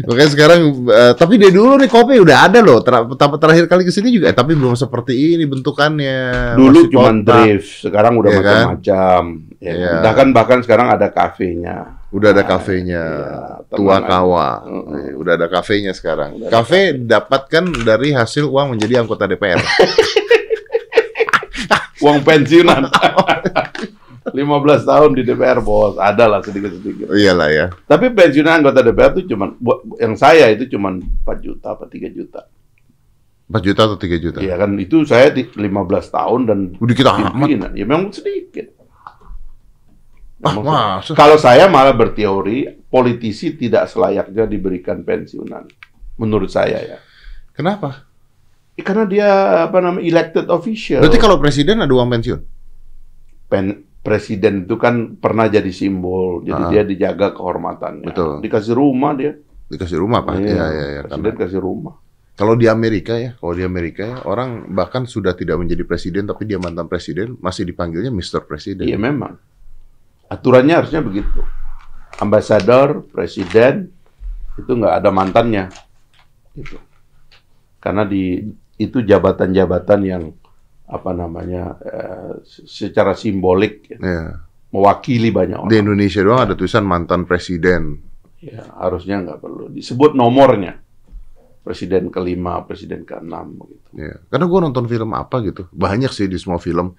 Makanya 0.01 0.29
sekarang 0.29 0.61
eh, 0.85 1.13
tapi 1.13 1.37
dia 1.37 1.49
dulu 1.49 1.77
nih 1.77 1.85
kopi 1.85 2.17
udah 2.17 2.49
ada 2.49 2.59
loh. 2.59 2.81
Ter 2.81 2.93
ter- 3.13 3.37
terakhir 3.37 3.65
kali 3.67 3.83
ke 3.83 3.91
sini 3.91 4.09
juga 4.09 4.25
eh, 4.27 4.35
tapi 4.35 4.57
belum 4.57 4.73
seperti 4.73 5.13
ini 5.33 5.45
bentukannya. 5.45 6.17
Dulu 6.57 6.79
cuma 6.89 7.13
drift, 7.13 7.85
sekarang 7.85 8.17
udah 8.17 8.29
Iya 8.29 8.41
kan? 8.41 8.63
macam-macam. 8.73 9.23
Ya, 9.61 9.71
Iya. 9.71 9.91
Bahkan 10.01 10.27
bahkan 10.31 10.59
sekarang 10.59 10.87
ada 10.89 11.07
kafenya. 11.07 12.01
Udah 12.09 12.29
ada 12.29 12.43
kafenya, 12.43 13.03
Iya, 13.63 13.73
tua 13.73 13.97
kawa. 13.99 14.49
Eh, 14.93 15.13
Udah 15.13 15.33
ada 15.33 15.47
kafenya 15.47 15.93
sekarang. 15.93 16.37
Udah 16.37 16.49
Kafe 16.51 16.93
dapatkan 16.95 17.63
dari 17.81 18.13
hasil 18.13 18.45
uang 18.45 18.77
menjadi 18.77 19.01
anggota 19.01 19.25
DPR. 19.25 19.57
Uang 22.03 22.19
pensiunan. 22.19 22.83
15 24.33 24.89
tahun 24.89 25.09
di 25.13 25.21
DPR 25.21 25.61
bos, 25.61 25.95
ada 26.01 26.25
lah 26.25 26.41
sedikit-sedikit. 26.41 27.13
Iyalah 27.13 27.49
ya. 27.53 27.65
Tapi 27.85 28.09
pensiunan 28.09 28.59
anggota 28.59 28.81
DPR 28.81 29.13
itu 29.13 29.37
cuman 29.37 29.53
buat 29.61 29.79
yang 30.01 30.17
saya 30.17 30.49
itu 30.49 30.65
cuman 30.73 30.99
4 31.21 31.45
juta 31.45 31.77
apa 31.77 31.85
3 31.85 32.09
juta. 32.09 32.41
4 33.53 33.61
juta 33.61 33.81
atau 33.85 33.97
3 34.01 34.17
juta? 34.17 34.39
Iya 34.41 34.57
kan 34.57 34.73
itu 34.81 35.05
saya 35.05 35.29
di 35.29 35.45
15 35.45 35.61
tahun 36.09 36.41
dan 36.49 36.59
Udah 36.81 36.95
kita 36.97 37.11
amat. 37.13 37.77
Ya 37.77 37.85
memang 37.85 38.09
sedikit. 38.09 38.73
Ah. 40.43 40.99
Kalau 40.99 41.39
saya 41.39 41.71
malah 41.71 41.95
berteori 41.95 42.83
politisi 42.91 43.55
tidak 43.55 43.87
selayaknya 43.87 44.43
diberikan 44.43 45.05
pensiunan. 45.05 45.69
Menurut 46.19 46.51
saya 46.51 46.83
ya. 46.83 46.97
Kenapa? 47.55 48.09
Ya, 48.75 48.83
Karena 48.83 49.05
dia 49.05 49.29
apa 49.69 49.77
namanya 49.79 50.03
elected 50.03 50.49
official. 50.49 50.99
Berarti 51.05 51.21
kalau 51.21 51.37
presiden 51.37 51.79
ada 51.79 51.93
uang 51.93 52.09
pensiun? 52.09 52.41
Pen- 53.47 53.92
presiden 54.03 54.67
itu 54.67 54.75
kan 54.75 55.15
pernah 55.15 55.47
jadi 55.47 55.71
simbol, 55.71 56.43
jadi 56.43 56.59
Ah. 56.59 56.69
dia 56.69 56.83
dijaga 56.83 57.31
kehormatannya. 57.31 58.03
Betul. 58.11 58.43
Dikasih 58.43 58.75
rumah 58.75 59.15
dia. 59.15 59.39
Dikasih 59.71 59.97
rumah, 59.97 60.21
Pak? 60.21 60.37
Iya, 60.37 60.43
iya, 60.45 60.63
iya. 60.67 61.01
Presiden 61.07 61.23
Karena 61.23 61.39
kasih 61.39 61.61
rumah. 61.63 61.95
kalau 62.35 62.53
di 62.53 62.67
Amerika 62.67 63.15
ya, 63.15 63.31
kalau 63.39 63.53
di 63.55 63.63
Amerika 63.63 64.03
ya, 64.03 64.17
orang 64.27 64.67
bahkan 64.69 65.07
sudah 65.07 65.31
tidak 65.33 65.55
menjadi 65.55 65.87
presiden, 65.87 66.27
tapi 66.27 66.43
dia 66.43 66.59
mantan 66.59 66.85
presiden, 66.85 67.39
masih 67.39 67.63
dipanggilnya 67.63 68.11
Mr. 68.11 68.43
Presiden. 68.43 68.85
Iya 68.85 68.99
memang. 68.99 69.39
Aturannya 70.27 70.83
harusnya 70.83 70.99
begitu. 70.99 71.39
Ambasador, 72.19 73.07
presiden 73.09 73.89
itu 74.53 74.69
nggak 74.69 75.01
ada 75.01 75.09
mantannya. 75.09 75.71
Gitu. 76.53 76.77
Karena 77.79 78.03
di 78.03 78.45
itu 78.75 78.97
jabatan-jabatan 78.99 79.99
yang 80.03 80.23
apa 80.93 81.09
namanya 81.11 81.63
eh, 81.81 82.31
secara 82.45 83.13
simbolik 83.13 83.89
ya, 83.89 83.97
Iya. 83.97 84.25
mewakili 84.69 85.29
banyak 85.29 85.65
Di 85.65 85.73
orang. 85.73 85.81
Indonesia 85.81 86.21
doang 86.21 86.41
ada 86.43 86.53
tulisan 86.53 86.85
mantan 86.85 87.25
presiden. 87.25 87.97
Ya, 88.37 88.61
harusnya 88.77 89.17
nggak 89.19 89.39
perlu 89.39 89.67
disebut 89.69 90.13
nomornya. 90.13 90.77
Presiden 91.63 92.11
kelima, 92.11 92.59
presiden 92.61 93.01
keenam 93.03 93.55
begitu. 93.55 93.87
Ya. 93.95 94.19
Karena 94.27 94.45
gue 94.45 94.59
nonton 94.61 94.83
film 94.83 95.15
apa 95.15 95.39
gitu, 95.41 95.71
banyak 95.71 96.11
sih 96.11 96.27
di 96.27 96.35
semua 96.35 96.59
film. 96.59 96.91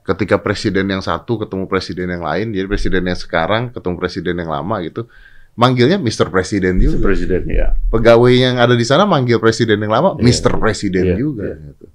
Ketika 0.00 0.40
presiden 0.40 0.88
yang 0.88 1.04
satu 1.04 1.36
ketemu 1.36 1.68
presiden 1.68 2.08
yang 2.08 2.24
lain, 2.24 2.48
jadi 2.48 2.64
presiden 2.64 3.04
yang 3.04 3.18
sekarang 3.18 3.68
ketemu 3.70 3.94
presiden 3.98 4.40
yang 4.40 4.48
lama 4.48 4.80
gitu, 4.80 5.04
manggilnya 5.52 5.98
Mr. 5.98 6.30
Presiden 6.30 6.78
juga. 6.78 7.02
Presiden 7.02 7.44
ya. 7.44 7.76
Pegawai 7.92 8.32
yang 8.32 8.56
ada 8.56 8.72
di 8.72 8.86
sana 8.86 9.04
manggil 9.04 9.36
presiden 9.36 9.82
yang 9.82 9.92
lama 9.92 10.16
Iya. 10.16 10.24
Mr. 10.24 10.52
Presiden 10.56 11.04
Iya, 11.12 11.16
juga. 11.18 11.44
iya. 11.52 11.56
Gitu. 11.60 11.85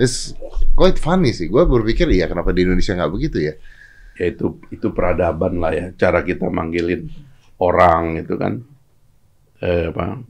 It's 0.00 0.32
quite 0.72 0.96
funny 0.96 1.36
sih. 1.36 1.52
Gue 1.52 1.68
berpikir 1.68 2.08
iya 2.08 2.24
kenapa 2.24 2.56
di 2.56 2.64
Indonesia 2.64 2.96
nggak 2.96 3.12
begitu 3.12 3.38
ya? 3.44 3.54
ya 4.20 4.28
itu 4.28 4.60
itu 4.68 4.92
peradaban 4.92 5.56
lah 5.56 5.72
ya 5.72 5.86
cara 5.96 6.20
kita 6.20 6.52
manggilin 6.52 7.08
orang 7.56 8.20
itu 8.20 8.36
kan 8.36 8.60
eh, 9.64 9.88
apa 9.88 10.20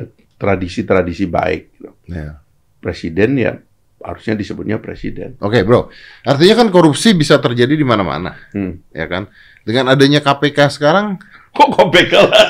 eh, 0.00 0.08
tradisi-tradisi 0.40 1.28
baik 1.28 1.62
gitu. 1.76 1.92
Ya. 2.08 2.40
presiden 2.80 3.36
ya 3.36 3.60
harusnya 4.00 4.36
disebutnya 4.36 4.80
presiden 4.80 5.36
Oke 5.44 5.60
bro, 5.60 5.92
artinya 6.24 6.64
kan 6.64 6.68
korupsi 6.72 7.16
bisa 7.16 7.40
terjadi 7.40 7.72
di 7.72 7.84
mana-mana, 7.88 8.36
hmm. 8.52 8.92
ya 8.92 9.08
kan? 9.08 9.32
Dengan 9.64 9.96
adanya 9.96 10.20
KPK 10.20 10.76
sekarang, 10.76 11.16
kok 11.56 11.68
KPK 11.72 12.12
lah 12.20 12.48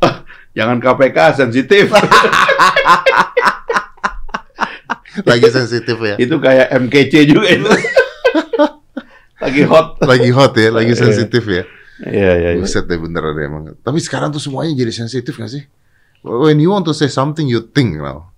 Ah, 0.00 0.24
jangan 0.56 0.80
KPK 0.80 1.44
sensitif 1.44 1.92
lagi 5.26 5.48
sensitif 5.50 5.96
ya. 5.98 6.14
itu 6.16 6.36
kayak 6.38 6.70
MKC 6.70 7.12
juga 7.26 7.48
itu 7.50 7.70
lagi 9.40 9.62
hot 9.64 9.96
lagi 10.04 10.30
hot 10.30 10.52
ya, 10.54 10.68
lagi 10.68 10.92
Iya. 10.92 11.00
sensitif 11.00 11.44
ya. 11.48 11.64
Iya 12.00 12.32
iya 12.36 12.50
iya. 12.56 12.60
Buset 12.60 12.84
deh 12.88 12.96
bener 12.96 13.24
deh 13.32 13.44
emang. 13.44 13.72
Tapi 13.76 13.98
sekarang 14.00 14.32
tuh 14.32 14.40
semuanya 14.40 14.72
jadi 14.72 14.92
sensitif 14.92 15.36
gak 15.36 15.52
sih? 15.52 15.64
When 16.20 16.60
you 16.60 16.72
want 16.72 16.84
to 16.88 16.92
say 16.92 17.08
something, 17.08 17.48
you 17.48 17.64
think 17.64 17.96
now. 17.96 18.28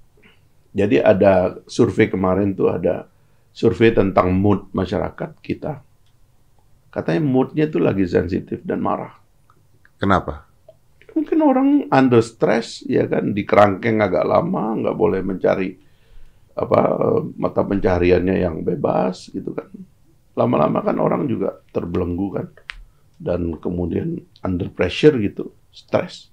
Jadi 0.72 1.02
ada 1.02 1.58
survei 1.66 2.06
kemarin 2.06 2.54
tuh 2.54 2.70
ada 2.70 3.10
survei 3.50 3.90
tentang 3.90 4.30
mood 4.34 4.70
masyarakat 4.70 5.38
kita. 5.42 5.82
Katanya 6.90 7.22
moodnya 7.22 7.66
tuh 7.66 7.82
lagi 7.82 8.06
sensitif 8.06 8.62
dan 8.62 8.78
marah. 8.82 9.14
Kenapa? 9.98 10.46
Mungkin 11.12 11.38
orang 11.44 11.68
under 11.92 12.22
stress 12.24 12.82
ya 12.88 13.04
kan 13.04 13.34
di 13.36 13.44
kerangkeng 13.44 14.00
agak 14.00 14.24
lama, 14.24 14.74
nggak 14.80 14.96
boleh 14.96 15.20
mencari 15.20 15.76
apa 16.52 16.80
mata 17.34 17.62
pencahariannya 17.62 18.36
yang 18.38 18.60
bebas 18.60 19.28
gitu 19.28 19.52
kan. 19.52 19.68
Lama-lama 20.32 20.80
kan 20.80 20.96
orang 20.96 21.24
juga 21.26 21.60
terbelenggu 21.70 22.28
kan 22.32 22.46
dan 23.16 23.56
kemudian 23.56 24.16
under 24.40 24.68
pressure 24.68 25.16
gitu, 25.16 25.52
stres. 25.68 26.28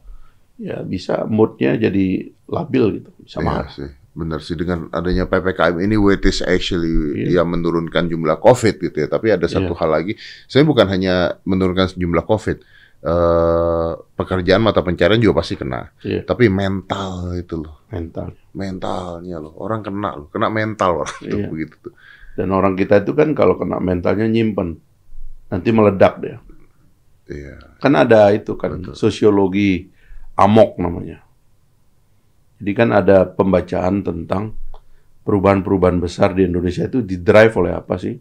Ya 0.60 0.84
bisa 0.84 1.24
moodnya 1.24 1.76
jadi 1.76 2.32
labil 2.46 3.00
gitu, 3.00 3.10
bisa 3.20 3.40
Iya 3.40 3.48
marah. 3.48 3.72
sih. 3.72 3.90
Bener 4.10 4.44
sih 4.44 4.58
dengan 4.58 4.92
adanya 4.92 5.24
PPKM 5.24 5.80
ini 5.80 5.96
what 5.96 6.20
is 6.26 6.44
actually 6.44 7.24
Iya. 7.24 7.40
ya 7.40 7.44
menurunkan 7.48 8.12
jumlah 8.12 8.36
COVID 8.38 8.76
gitu 8.82 8.98
ya. 9.00 9.08
Tapi 9.08 9.32
ada 9.32 9.48
satu 9.48 9.72
Iya. 9.72 9.80
hal 9.80 9.90
lagi. 9.90 10.14
Saya 10.46 10.68
bukan 10.68 10.88
hanya 10.92 11.40
menurunkan 11.48 11.96
jumlah 11.96 12.28
COVID. 12.28 12.58
Eh, 13.00 13.92
pekerjaan 14.20 14.60
mata 14.60 14.84
pencarian 14.84 15.24
juga 15.24 15.40
pasti 15.40 15.56
kena. 15.56 15.88
Iya, 16.04 16.28
Tapi 16.28 16.52
mental 16.52 17.32
itu 17.40 17.56
loh. 17.56 17.79
Mental. 17.90 18.38
Mentalnya 18.54 19.38
loh. 19.42 19.54
Orang 19.58 19.82
kena 19.82 20.16
loh. 20.16 20.28
Kena 20.30 20.48
mental 20.50 21.04
orang 21.06 21.20
itu 21.26 21.38
Iya. 21.38 21.48
begitu 21.50 21.76
tuh. 21.90 21.94
Dan 22.38 22.54
orang 22.56 22.78
kita 22.78 23.04
itu 23.04 23.12
kan 23.18 23.34
kalau 23.36 23.60
kena 23.60 23.82
mentalnya 23.82 24.30
nyimpen, 24.30 24.80
nanti 25.50 25.70
meledak 25.74 26.22
dia. 26.22 26.38
Iya. 27.30 27.78
Kan 27.82 27.94
ada 27.98 28.32
itu 28.32 28.56
kan 28.56 28.80
Betul. 28.80 28.94
sosiologi 28.96 29.90
amok 30.40 30.80
namanya. 30.80 31.20
Jadi 32.60 32.72
kan 32.76 32.90
ada 32.92 33.28
pembacaan 33.28 34.04
tentang 34.04 34.56
perubahan-perubahan 35.24 36.00
besar 36.02 36.34
di 36.34 36.48
Indonesia 36.48 36.88
itu 36.88 37.04
didrive 37.04 37.54
oleh 37.60 37.74
apa 37.76 37.96
sih? 38.00 38.16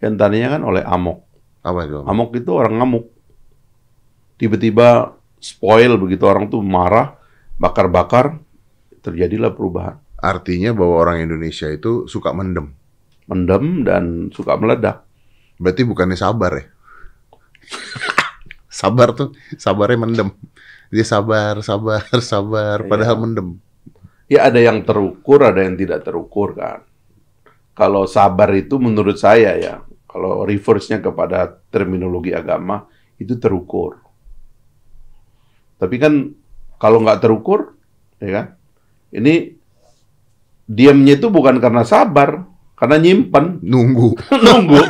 Yang 0.00 0.14
tadinya 0.16 0.56
kan 0.56 0.62
oleh 0.64 0.82
amok. 0.84 1.18
Apa 1.60 1.84
itu? 1.84 1.98
Amok 2.04 2.30
itu 2.36 2.50
orang 2.56 2.80
ngamuk. 2.80 3.06
Tiba-tiba 4.40 5.12
spoil 5.36 5.96
begitu 6.00 6.24
orang 6.24 6.48
tuh 6.48 6.64
marah, 6.64 7.16
bakar-bakar, 7.60 8.40
terjadilah 9.00 9.52
perubahan. 9.52 9.96
Artinya 10.20 10.76
bahwa 10.76 11.00
orang 11.00 11.24
Indonesia 11.24 11.66
itu 11.68 12.04
suka 12.04 12.36
mendem. 12.36 12.72
Mendem 13.26 13.84
dan 13.88 14.28
suka 14.32 14.56
meledak. 14.60 15.04
Berarti 15.56 15.82
bukannya 15.84 16.16
sabar 16.16 16.52
ya? 16.60 16.64
sabar 18.80 19.12
tuh, 19.16 19.32
sabarnya 19.56 19.98
mendem. 20.04 20.28
Dia 20.90 21.06
sabar, 21.06 21.58
sabar, 21.62 22.04
sabar, 22.20 22.84
padahal 22.84 23.16
Iya. 23.16 23.22
mendem. 23.22 23.48
Ya 24.30 24.46
ada 24.46 24.62
yang 24.62 24.86
terukur, 24.86 25.42
ada 25.42 25.58
yang 25.62 25.74
tidak 25.74 26.06
terukur 26.06 26.54
kan. 26.54 26.86
Kalau 27.74 28.06
sabar 28.06 28.50
itu 28.54 28.78
menurut 28.78 29.18
saya 29.18 29.56
ya, 29.58 29.74
kalau 30.06 30.44
reverse-nya 30.46 31.02
kepada 31.02 31.58
terminologi 31.70 32.30
agama, 32.30 32.86
itu 33.18 33.34
terukur. 33.40 33.98
Tapi 35.80 35.96
kan 35.96 36.12
kalau 36.76 37.00
nggak 37.02 37.20
terukur, 37.24 37.74
ya 38.20 38.30
kan, 38.30 38.46
ini 39.10 39.54
diamnya 40.64 41.18
itu 41.18 41.26
bukan 41.28 41.58
karena 41.58 41.82
sabar, 41.82 42.46
karena 42.74 42.96
nyimpen, 42.96 43.58
Nunggu. 43.60 44.14
nunggu. 44.46 44.80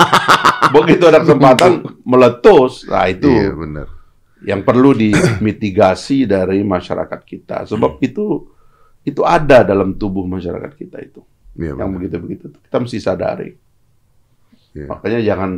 Begitu 0.70 1.02
ada 1.08 1.24
kesempatan 1.24 1.82
meletus, 2.04 2.86
nah 2.86 3.08
itu 3.08 3.26
Iya 3.26 3.50
benar. 3.56 3.86
yang 4.40 4.60
perlu 4.62 4.94
dimitigasi 4.94 6.24
dari 6.24 6.62
masyarakat 6.62 7.20
kita. 7.26 7.64
Sebab 7.66 7.98
itu 8.00 8.46
itu 9.02 9.24
ada 9.24 9.64
dalam 9.64 9.96
tubuh 9.96 10.24
masyarakat 10.24 10.72
kita 10.76 11.00
itu. 11.00 11.20
Iya 11.58 11.74
yang 11.74 11.90
begitu-begitu 11.90 12.52
kita 12.54 12.76
mesti 12.78 12.98
sadari. 13.00 13.50
Iya. 14.72 14.86
Makanya 14.86 15.20
jangan 15.26 15.50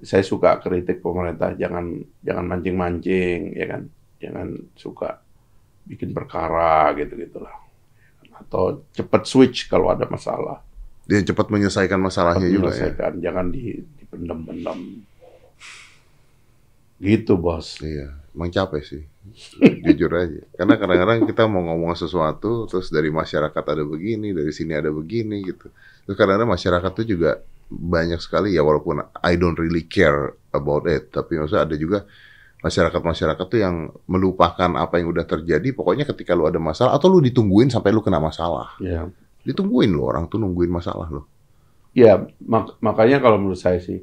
saya 0.00 0.24
suka 0.24 0.56
kritik 0.58 1.04
pemerintah 1.04 1.52
jangan 1.52 2.00
jangan 2.24 2.44
mancing-mancing 2.48 3.52
ya 3.52 3.66
kan. 3.68 3.82
Jangan 4.18 4.48
suka 4.74 5.20
bikin 5.84 6.10
perkara 6.10 6.96
gitu-gitulah. 6.96 7.54
Atau 8.38 8.86
cepat 8.94 9.26
switch 9.26 9.66
kalau 9.66 9.90
ada 9.90 10.06
masalah. 10.06 10.62
Dia 11.08 11.24
cepat 11.24 11.48
menyelesaikan 11.48 11.98
masalahnya 11.98 12.46
juga 12.46 12.70
ya. 12.72 12.88
Menyelesaikan, 12.88 13.12
jangan 13.24 13.46
di, 13.48 13.80
dipendam-pendam. 13.98 14.78
Gitu, 16.98 17.32
Bos. 17.38 17.78
Iya, 17.80 18.12
emang 18.34 18.50
capek 18.50 18.82
sih. 18.82 19.02
Jujur 19.86 20.10
aja. 20.18 20.42
Karena 20.58 20.74
kadang-kadang 20.76 21.18
kita 21.30 21.46
mau 21.46 21.62
ngomong 21.62 21.94
sesuatu, 21.94 22.66
terus 22.66 22.90
dari 22.90 23.08
masyarakat 23.08 23.64
ada 23.64 23.84
begini, 23.86 24.34
dari 24.34 24.50
sini 24.50 24.74
ada 24.74 24.90
begini 24.90 25.46
gitu. 25.46 25.70
Terus 26.04 26.16
kadang-kadang 26.18 26.50
masyarakat 26.50 26.90
tuh 26.92 27.06
juga 27.06 27.40
banyak 27.68 28.18
sekali 28.18 28.56
ya 28.56 28.64
walaupun 28.64 29.04
I 29.20 29.36
don't 29.36 29.56
really 29.60 29.84
care 29.84 30.32
about 30.56 30.88
it, 30.88 31.12
tapi 31.12 31.36
maksudnya 31.36 31.68
ada 31.68 31.76
juga 31.76 32.08
masyarakat-masyarakat 32.58 33.46
tuh 33.46 33.60
yang 33.62 33.94
melupakan 34.10 34.70
apa 34.78 34.98
yang 34.98 35.14
udah 35.14 35.24
terjadi. 35.24 35.68
Pokoknya 35.74 36.02
ketika 36.06 36.34
lu 36.34 36.50
ada 36.50 36.58
masalah 36.58 36.98
atau 36.98 37.06
lu 37.06 37.22
ditungguin 37.22 37.70
sampai 37.70 37.94
lu 37.94 38.02
kena 38.02 38.18
masalah. 38.18 38.74
Ya. 38.82 39.06
Ditungguin 39.46 39.94
lo 39.94 40.10
orang 40.10 40.26
tuh 40.26 40.42
nungguin 40.42 40.70
masalah 40.70 41.06
lo. 41.08 41.22
Ya, 41.94 42.26
mak- 42.42 42.76
makanya 42.82 43.22
kalau 43.22 43.38
menurut 43.38 43.58
saya 43.58 43.78
sih. 43.80 44.02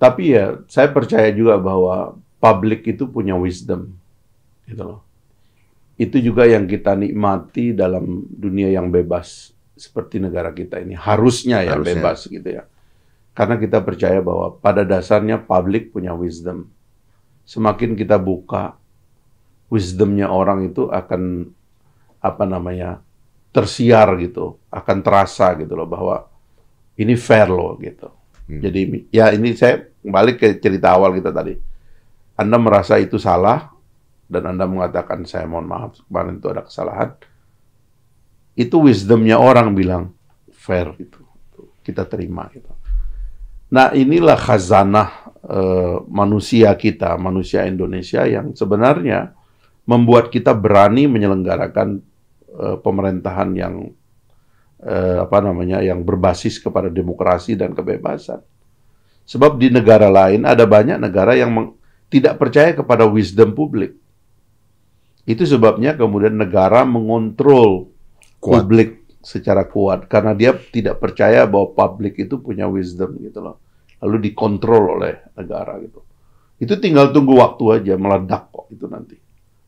Tapi 0.00 0.32
ya, 0.32 0.62
saya 0.70 0.88
percaya 0.88 1.28
juga 1.34 1.60
bahwa 1.60 2.16
publik 2.40 2.88
itu 2.88 3.04
punya 3.04 3.36
wisdom. 3.36 3.92
Gitu 4.64 4.80
loh. 4.80 5.04
Itu 6.00 6.16
juga 6.16 6.48
yang 6.48 6.64
kita 6.64 6.96
nikmati 6.96 7.76
dalam 7.76 8.24
dunia 8.32 8.72
yang 8.72 8.88
bebas 8.88 9.52
seperti 9.76 10.16
negara 10.16 10.48
kita 10.56 10.80
ini. 10.80 10.96
Harusnya 10.96 11.60
ya 11.60 11.76
Harusnya. 11.76 12.00
bebas 12.00 12.18
gitu 12.24 12.48
ya. 12.48 12.64
Karena 13.36 13.60
kita 13.60 13.84
percaya 13.84 14.18
bahwa 14.24 14.56
pada 14.56 14.80
dasarnya 14.88 15.36
publik 15.44 15.92
punya 15.92 16.16
wisdom. 16.16 16.72
Semakin 17.44 17.98
kita 17.98 18.16
buka 18.20 18.78
wisdomnya 19.70 20.28
orang 20.30 20.70
itu 20.70 20.90
akan 20.90 21.50
apa 22.20 22.44
namanya 22.44 23.00
tersiar 23.50 24.14
gitu, 24.20 24.58
akan 24.70 24.96
terasa 25.02 25.54
gitu 25.58 25.74
loh 25.74 25.88
bahwa 25.88 26.30
ini 27.00 27.16
fair 27.16 27.48
loh 27.48 27.78
gitu. 27.80 28.10
Hmm. 28.50 28.60
Jadi 28.60 29.08
ya 29.14 29.30
ini 29.30 29.54
saya 29.54 29.86
balik 30.02 30.42
ke 30.42 30.58
cerita 30.58 30.94
awal 30.94 31.14
kita 31.16 31.30
tadi. 31.30 31.54
Anda 32.34 32.56
merasa 32.56 32.96
itu 32.98 33.16
salah 33.20 33.70
dan 34.30 34.54
Anda 34.54 34.66
mengatakan 34.66 35.26
saya 35.26 35.46
mohon 35.46 35.66
maaf 35.66 35.98
kemarin 36.06 36.38
itu 36.38 36.48
ada 36.50 36.62
kesalahan. 36.66 37.10
Itu 38.58 38.82
wisdomnya 38.84 39.38
orang 39.38 39.72
bilang 39.74 40.14
fair 40.50 40.92
gitu. 40.98 41.22
Kita 41.80 42.04
terima 42.06 42.50
gitu. 42.52 42.68
Nah 43.70 43.94
inilah 43.94 44.34
khazanah 44.34 45.29
eh, 45.44 45.96
manusia 46.08 46.72
kita, 46.76 47.16
manusia 47.16 47.64
Indonesia 47.64 48.24
yang 48.28 48.52
sebenarnya 48.52 49.32
membuat 49.88 50.28
kita 50.28 50.52
berani 50.52 51.08
menyelenggarakan 51.08 52.00
eh, 52.50 52.76
pemerintahan 52.80 53.50
yang 53.56 53.74
eh, 54.84 55.18
apa 55.20 55.38
namanya 55.40 55.80
yang 55.80 56.04
berbasis 56.04 56.60
kepada 56.60 56.92
demokrasi 56.92 57.56
dan 57.56 57.72
kebebasan. 57.72 58.40
Sebab 59.24 59.62
di 59.62 59.70
negara 59.70 60.10
lain 60.10 60.42
ada 60.42 60.66
banyak 60.66 60.98
negara 60.98 61.38
yang 61.38 61.50
meng- 61.54 61.74
tidak 62.10 62.36
percaya 62.36 62.74
kepada 62.74 63.06
wisdom 63.06 63.54
publik. 63.54 63.94
Itu 65.22 65.46
sebabnya 65.46 65.94
kemudian 65.94 66.34
negara 66.34 66.82
mengontrol 66.82 67.94
Kuat. 68.42 68.66
publik 68.66 68.90
secara 69.20 69.68
kuat 69.68 70.08
karena 70.08 70.32
dia 70.32 70.56
tidak 70.56 70.96
percaya 70.96 71.44
bahwa 71.44 71.76
publik 71.76 72.16
itu 72.18 72.40
punya 72.40 72.66
wisdom 72.66 73.14
gitu 73.22 73.38
loh. 73.38 73.60
Lalu 74.00 74.16
dikontrol 74.32 75.00
oleh 75.00 75.14
negara 75.36 75.76
gitu. 75.80 76.00
Itu 76.60 76.76
tinggal 76.76 77.12
tunggu 77.12 77.36
waktu 77.36 77.64
aja 77.80 77.94
meledak 77.96 78.48
kok 78.52 78.68
itu 78.72 78.84
nanti. 78.88 79.16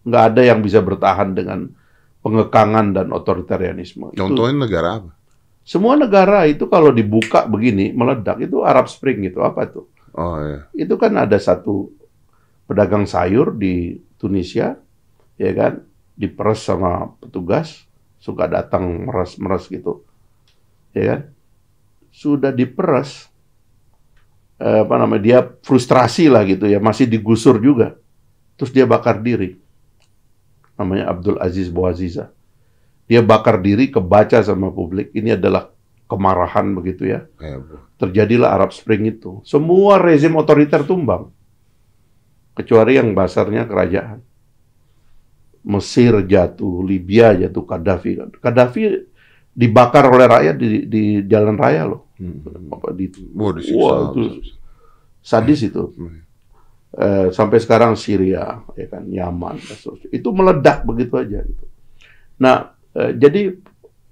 Nggak 0.05 0.23
ada 0.35 0.43
yang 0.45 0.61
bisa 0.61 0.81
bertahan 0.81 1.33
dengan 1.33 1.69
pengekangan 2.21 2.93
dan 2.93 3.07
otoritarianisme. 3.13 4.13
Itu- 4.13 4.21
Contohnya 4.21 4.67
negara 4.69 4.91
apa? 5.01 5.11
semua 5.63 5.95
negara 5.95 6.43
itu 6.51 6.67
kalau 6.67 6.91
dibuka 6.91 7.47
begini 7.47 7.95
meledak 7.95 8.43
itu 8.43 8.67
Arab 8.67 8.91
Spring 8.91 9.23
gitu 9.23 9.47
apa 9.47 9.71
itu? 9.71 9.87
Oh 10.13 10.37
iya. 10.43 10.67
Itu 10.75 10.99
kan 10.99 11.15
ada 11.15 11.39
satu 11.39 11.87
pedagang 12.67 13.07
sayur 13.07 13.55
di 13.55 13.95
Tunisia, 14.19 14.75
ya 15.39 15.51
kan, 15.55 15.87
diperes 16.19 16.67
sama 16.67 17.15
petugas, 17.15 17.87
suka 18.19 18.51
datang 18.51 19.07
meres-meres 19.07 19.71
gitu, 19.71 20.03
ya 20.93 21.15
kan? 21.15 21.21
Sudah 22.11 22.51
diperes, 22.51 23.32
apa 24.63 24.95
namanya? 24.95 25.23
Dia 25.23 25.39
frustrasi 25.67 26.31
lah 26.31 26.47
gitu 26.47 26.71
ya, 26.71 26.79
masih 26.79 27.11
digusur 27.11 27.59
juga, 27.59 27.99
terus 28.55 28.71
dia 28.71 28.87
bakar 28.87 29.19
diri. 29.19 29.59
Namanya 30.79 31.11
Abdul 31.11 31.43
Aziz 31.43 31.67
Bouaziza. 31.67 32.31
Dia 33.11 33.21
bakar 33.21 33.59
diri, 33.59 33.91
kebaca 33.91 34.39
sama 34.41 34.71
publik. 34.71 35.11
Ini 35.13 35.35
adalah 35.35 35.69
kemarahan 36.07 36.77
begitu 36.77 37.09
ya 37.09 37.25
bu. 37.41 37.81
terjadilah 37.97 38.53
Arab 38.53 38.71
Spring 38.71 39.09
itu. 39.09 39.41
Semua 39.49 39.97
rezim 39.97 40.33
otoriter 40.37 40.85
tumbang. 40.85 41.33
Kecuali 42.53 43.01
yang 43.01 43.17
basarnya 43.17 43.65
kerajaan. 43.65 44.21
Mesir 45.63 46.13
jatuh, 46.27 46.83
Libya 46.83 47.33
jatuh, 47.39 47.65
Gaddafi. 47.65 48.19
Gaddafi 48.43 48.83
dibakar 49.53 50.09
oleh 50.09 50.27
rakyat 50.27 50.57
di, 50.57 50.89
di 50.89 51.03
jalan 51.29 51.57
raya 51.61 51.89
loh. 51.89 52.13
Apa, 52.73 52.97
di, 52.97 53.13
Wah, 53.37 53.53
disiksa. 53.53 53.77
Wah, 53.79 53.99
itu 54.11 54.23
sadis 55.23 55.61
itu. 55.63 55.85
Hmm. 55.95 56.21
Eh, 56.93 57.29
sampai 57.33 57.57
sekarang 57.57 57.97
Syria, 57.97 58.61
ya 58.77 58.87
kan, 58.93 59.09
Yaman, 59.09 59.57
itu 60.13 60.29
meledak 60.29 60.85
begitu 60.85 61.17
aja. 61.17 61.41
Gitu. 61.41 61.65
Nah, 62.37 62.77
eh, 62.93 63.17
jadi 63.17 63.57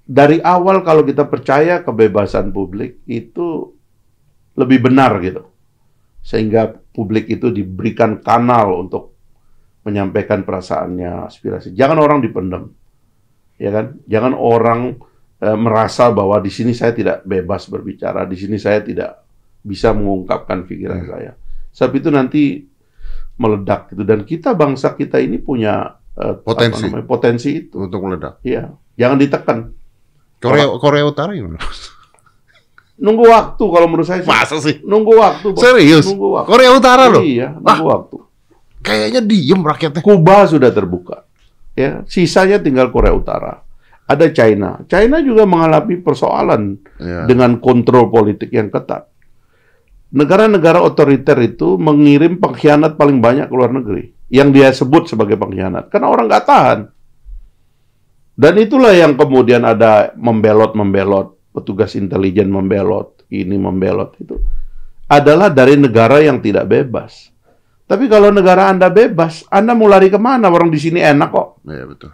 dari 0.09 0.41
awal 0.41 0.81
kalau 0.81 1.05
kita 1.05 1.29
percaya 1.29 1.85
kebebasan 1.85 2.49
publik 2.57 3.05
itu 3.05 3.77
lebih 4.57 4.89
benar 4.89 5.21
gitu, 5.21 5.45
sehingga 6.25 6.73
publik 6.73 7.29
itu 7.29 7.53
diberikan 7.53 8.17
kanal 8.25 8.81
untuk 8.81 9.13
menyampaikan 9.85 10.41
perasaannya, 10.41 11.29
aspirasi. 11.29 11.77
Jangan 11.77 12.01
orang 12.01 12.25
dipendam, 12.25 12.73
ya 13.61 13.77
kan? 13.77 14.01
Jangan 14.09 14.33
orang 14.33 14.97
eh, 15.41 15.57
merasa 15.57 16.13
bahwa 16.13 16.37
di 16.39 16.49
sini 16.49 16.73
saya 16.73 16.93
tidak 16.93 17.25
bebas 17.25 17.67
berbicara, 17.67 18.25
di 18.25 18.37
sini 18.37 18.57
saya 18.57 18.81
tidak 18.81 19.25
bisa 19.61 19.93
mengungkapkan 19.93 20.65
pikiran 20.65 21.01
Hmm. 21.01 21.11
saya. 21.11 21.33
Sebab 21.71 21.93
itu 21.97 22.09
nanti 22.09 22.43
meledak 23.37 23.89
gitu 23.89 24.05
dan 24.05 24.21
kita 24.23 24.53
bangsa 24.53 24.93
kita 24.93 25.17
ini 25.17 25.41
punya 25.41 25.97
apa 26.13 26.45
Potensi. 26.45 26.85
namanya, 26.85 27.07
potensi 27.09 27.49
itu. 27.57 27.81
Untuk 27.81 28.05
meledak. 28.05 28.45
Iya, 28.45 28.69
jangan 28.95 29.17
ditekan. 29.17 29.59
Korea 30.37 30.69
Korea 30.77 31.05
Utara 31.09 31.33
gimana? 31.33 31.57
Nunggu 33.01 33.25
waktu 33.33 33.65
kalau 33.65 33.87
menurut 33.89 34.05
saya. 34.05 34.21
Masa 34.29 34.61
sih? 34.61 34.85
Nunggu 34.85 35.17
waktu. 35.17 35.57
Serius? 35.57 36.05
Nunggu 36.05 36.37
waktu. 36.37 36.49
Korea 36.53 36.71
Utara 36.77 37.09
loh. 37.09 37.25
Iya, 37.25 37.57
nunggu 37.57 37.87
waktu. 37.89 38.17
Kayaknya 38.85 39.21
diem 39.25 39.61
rakyatnya. 39.61 40.03
Kuba 40.05 40.45
sudah 40.45 40.69
terbuka. 40.69 41.25
Ya, 41.73 42.05
sisanya 42.05 42.61
tinggal 42.61 42.93
Korea 42.93 43.17
Utara. 43.17 43.65
Ada 44.11 44.27
China. 44.35 44.83
China 44.91 45.23
juga 45.23 45.47
mengalami 45.47 45.95
persoalan 46.03 46.83
Iya. 46.99 47.31
dengan 47.31 47.63
kontrol 47.63 48.11
politik 48.11 48.51
yang 48.51 48.67
ketat. 48.67 49.07
Negara-negara 50.11 50.83
otoriter 50.83 51.39
itu 51.39 51.79
mengirim 51.79 52.43
pengkhianat 52.43 52.99
paling 52.99 53.23
banyak 53.23 53.47
ke 53.47 53.55
luar 53.55 53.71
negeri. 53.71 54.11
Yang 54.27 54.49
dia 54.51 54.69
sebut 54.75 55.07
sebagai 55.07 55.39
pengkhianat. 55.39 55.87
Karena 55.95 56.11
orang 56.11 56.27
nggak 56.27 56.47
tahan. 56.47 56.81
Dan 58.35 58.55
itulah 58.59 58.91
yang 58.91 59.15
kemudian 59.15 59.63
ada 59.63 60.11
membelot-membelot. 60.19 61.55
Petugas 61.55 61.95
intelijen 61.95 62.51
membelot. 62.51 63.23
Ini 63.31 63.55
membelot 63.55 64.19
itu. 64.19 64.43
Adalah 65.07 65.55
dari 65.55 65.79
negara 65.79 66.19
yang 66.19 66.43
tidak 66.43 66.67
bebas. 66.67 67.31
Tapi 67.87 68.07
kalau 68.07 68.31
negara 68.31 68.71
Anda 68.71 68.87
bebas, 68.91 69.47
Anda 69.51 69.75
mau 69.75 69.91
lari 69.91 70.11
ke 70.11 70.19
mana? 70.19 70.47
Orang 70.47 70.71
di 70.71 70.79
sini 70.79 71.03
enak 71.03 71.31
kok. 71.31 71.49
Iya 71.67 71.87
betul. 71.87 72.11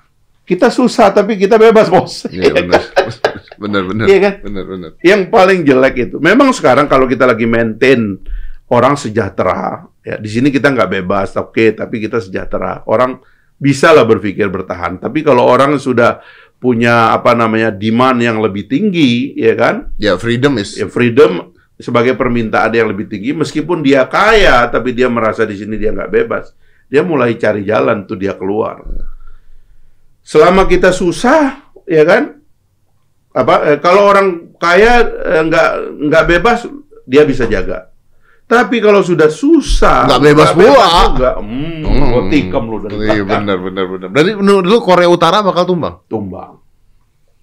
Kita 0.47 0.71
susah, 0.71 1.11
tapi 1.11 1.35
kita 1.35 1.59
bebas, 1.59 1.91
bos. 1.91 2.25
Iya 2.31 2.55
benar. 2.55 2.83
benar 3.63 3.83
benar. 3.83 4.07
Iya 4.07 4.19
kan? 4.23 4.35
Benar 4.47 4.65
benar. 4.71 4.91
yang 5.03 5.27
paling 5.27 5.67
jelek 5.67 5.95
itu. 6.07 6.17
Memang 6.23 6.55
sekarang 6.55 6.87
kalau 6.87 7.11
kita 7.11 7.27
lagi 7.27 7.51
maintain 7.51 8.15
orang 8.71 8.95
sejahtera, 8.95 9.91
ya 10.07 10.23
di 10.23 10.31
sini 10.31 10.55
kita 10.55 10.71
nggak 10.71 11.03
bebas, 11.03 11.35
oke, 11.35 11.75
tapi 11.75 11.99
kita 11.99 12.23
sejahtera. 12.23 12.87
Orang 12.87 13.19
bisa 13.59 13.91
lah 13.91 14.07
berpikir 14.07 14.47
bertahan. 14.47 15.03
Tapi 15.03 15.27
kalau 15.27 15.43
orang 15.43 15.83
sudah 15.83 16.23
punya 16.63 17.11
apa 17.11 17.35
namanya 17.35 17.75
demand 17.75 18.23
yang 18.23 18.39
lebih 18.39 18.71
tinggi, 18.71 19.35
ya 19.35 19.59
kan, 19.59 19.91
Ya 19.99 20.15
freedom 20.15 20.63
is 20.63 20.79
ya 20.79 20.87
freedom 20.87 21.53
sebagai 21.77 22.15
permintaan 22.15 22.73
yang 22.73 22.89
lebih 22.89 23.11
tinggi, 23.11 23.35
meskipun 23.35 23.83
dia 23.83 24.07
kaya, 24.07 24.65
tapi 24.71 24.95
dia 24.95 25.11
merasa 25.11 25.45
di 25.45 25.59
sini 25.59 25.77
dia 25.77 25.93
nggak 25.93 26.09
bebas, 26.09 26.55
dia 26.89 27.05
mulai 27.05 27.35
cari 27.37 27.67
jalan 27.67 28.09
tuh 28.09 28.17
dia 28.17 28.33
keluar. 28.39 28.81
Selama 30.27 30.67
kita 30.67 30.91
susah, 30.91 31.71
ya 31.87 32.03
kan, 32.03 32.43
apa 33.31 33.55
eh, 33.71 33.79
kalau 33.79 34.11
orang 34.11 34.59
kaya 34.59 35.07
eh, 35.07 35.43
nggak 35.47 35.69
nggak 36.03 36.25
bebas, 36.27 36.67
dia 37.07 37.23
bisa 37.23 37.47
jaga. 37.47 37.95
Tapi 38.47 38.79
kalau 38.79 39.03
sudah 39.03 39.27
susah, 39.27 40.07
Nggak 40.07 40.23
bebas 40.23 40.51
pula. 40.55 40.91
juga, 41.11 41.31
hmm, 41.39 41.83
Hmm. 41.83 42.31
tikam 42.31 42.65
lu 42.67 42.79
dari 42.79 42.95
Iya 42.95 43.23
benar 43.23 43.59
benar 43.59 43.85
benar. 43.87 44.09
Dari 44.11 44.35
menurut 44.35 44.67
lu 44.67 44.79
Korea 44.79 45.07
Utara 45.07 45.43
bakal 45.43 45.67
tumbang? 45.67 46.07
tumbang. 46.07 46.59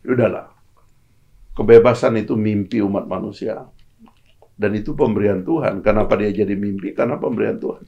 Udahlah. 0.03 0.47
Kebebasan 1.53 2.19
itu 2.19 2.36
mimpi 2.36 2.79
umat 2.79 3.03
manusia. 3.03 3.63
Dan 4.55 4.71
itu 4.73 4.95
pemberian 4.95 5.43
Tuhan. 5.43 5.79
Kenapa 5.79 6.15
dia 6.15 6.31
jadi 6.31 6.55
mimpi? 6.55 6.91
Karena 6.91 7.19
pemberian 7.19 7.59
Tuhan. 7.59 7.84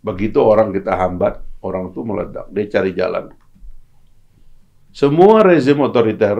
Begitu 0.00 0.38
orang 0.38 0.70
kita 0.70 0.94
hambat, 0.94 1.42
orang 1.66 1.90
itu 1.90 2.00
meledak. 2.06 2.46
Dia 2.54 2.66
cari 2.70 2.90
jalan. 2.94 3.24
Semua 4.94 5.44
rezim 5.44 5.76
otoriter 5.82 6.38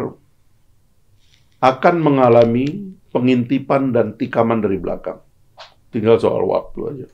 akan 1.61 1.95
mengalami 2.01 2.93
pengintipan 3.11 3.93
dan 3.93 4.17
tikaman 4.17 4.61
dari 4.61 4.79
belakang. 4.81 5.21
Tinggal 5.93 6.21
soal 6.21 6.45
waktu 6.45 6.81
aja. 6.93 7.09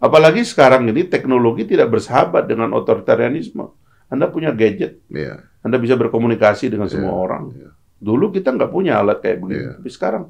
Apalagi 0.00 0.42
sekarang 0.42 0.88
ini 0.88 1.04
teknologi 1.06 1.68
tidak 1.68 1.92
bersahabat 1.92 2.48
dengan 2.48 2.72
otoritarianisme. 2.72 3.68
Anda 4.10 4.26
punya 4.26 4.50
gadget, 4.50 4.98
Iya. 5.06 5.46
Anda 5.62 5.78
bisa 5.78 5.94
berkomunikasi 5.94 6.66
dengan 6.72 6.90
semua 6.90 7.14
Iya, 7.14 7.20
orang. 7.20 7.44
iya. 7.54 7.70
Dulu 8.00 8.32
kita 8.34 8.50
nggak 8.50 8.72
punya 8.72 8.98
alat 8.98 9.22
kayak 9.22 9.38
begini, 9.38 9.60
Iya. 9.60 9.72
tapi 9.78 9.90
sekarang 9.92 10.22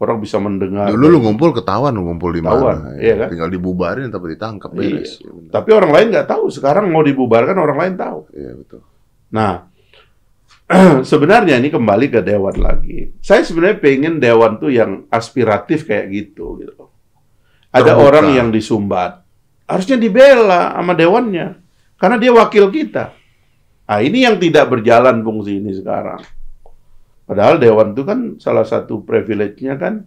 orang 0.00 0.16
bisa 0.18 0.40
mendengar. 0.40 0.88
Dulu 0.88 1.06
lu 1.12 1.18
ngumpul 1.20 1.52
ketahuan 1.52 1.92
lu 1.92 2.08
ngumpul 2.08 2.32
di 2.32 2.40
mana. 2.40 2.96
iya 2.96 3.20
kan? 3.20 3.28
Tinggal 3.28 3.52
dibubarin 3.52 4.08
tapi 4.08 4.32
ditangkap 4.32 4.72
beres. 4.72 5.20
Iya, 5.20 5.30
benar. 5.30 5.50
Tapi 5.52 5.68
orang 5.76 5.90
lain 5.92 6.06
nggak 6.16 6.28
tahu. 6.28 6.44
Sekarang 6.48 6.88
mau 6.88 7.04
dibubarkan 7.04 7.56
orang 7.60 7.78
lain 7.78 7.94
tahu. 8.00 8.20
Iya, 8.32 8.52
betul. 8.56 8.80
Nah, 9.30 9.52
sebenarnya 11.10 11.60
ini 11.60 11.68
kembali 11.68 12.06
ke 12.08 12.20
dewan 12.24 12.56
lagi. 12.56 13.12
Saya 13.20 13.44
sebenarnya 13.44 13.78
pengen 13.78 14.16
dewan 14.16 14.56
tuh 14.56 14.72
yang 14.72 15.04
aspiratif 15.12 15.84
kayak 15.84 16.08
gitu. 16.08 16.64
gitu. 16.64 16.88
Ada 17.70 17.94
Terbuka. 17.94 18.06
orang 18.08 18.26
yang 18.34 18.48
disumbat, 18.50 19.22
harusnya 19.68 19.94
dibela 19.94 20.74
sama 20.74 20.96
dewannya, 20.96 21.54
karena 22.00 22.16
dia 22.18 22.32
wakil 22.34 22.66
kita. 22.72 23.14
Nah, 23.86 24.00
ini 24.02 24.26
yang 24.26 24.38
tidak 24.42 24.66
berjalan 24.70 25.22
fungsi 25.22 25.62
ini 25.62 25.70
sekarang. 25.76 26.18
Padahal 27.30 27.62
dewan 27.62 27.94
itu 27.94 28.02
kan 28.02 28.18
salah 28.42 28.66
satu 28.66 29.06
privilege-nya 29.06 29.78
kan 29.78 30.02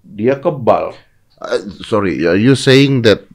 dia 0.00 0.40
kebal. 0.40 0.96
Uh, 1.36 1.60
sorry, 1.84 2.24
are 2.24 2.40
you 2.40 2.56
saying 2.56 3.04
that 3.04 3.28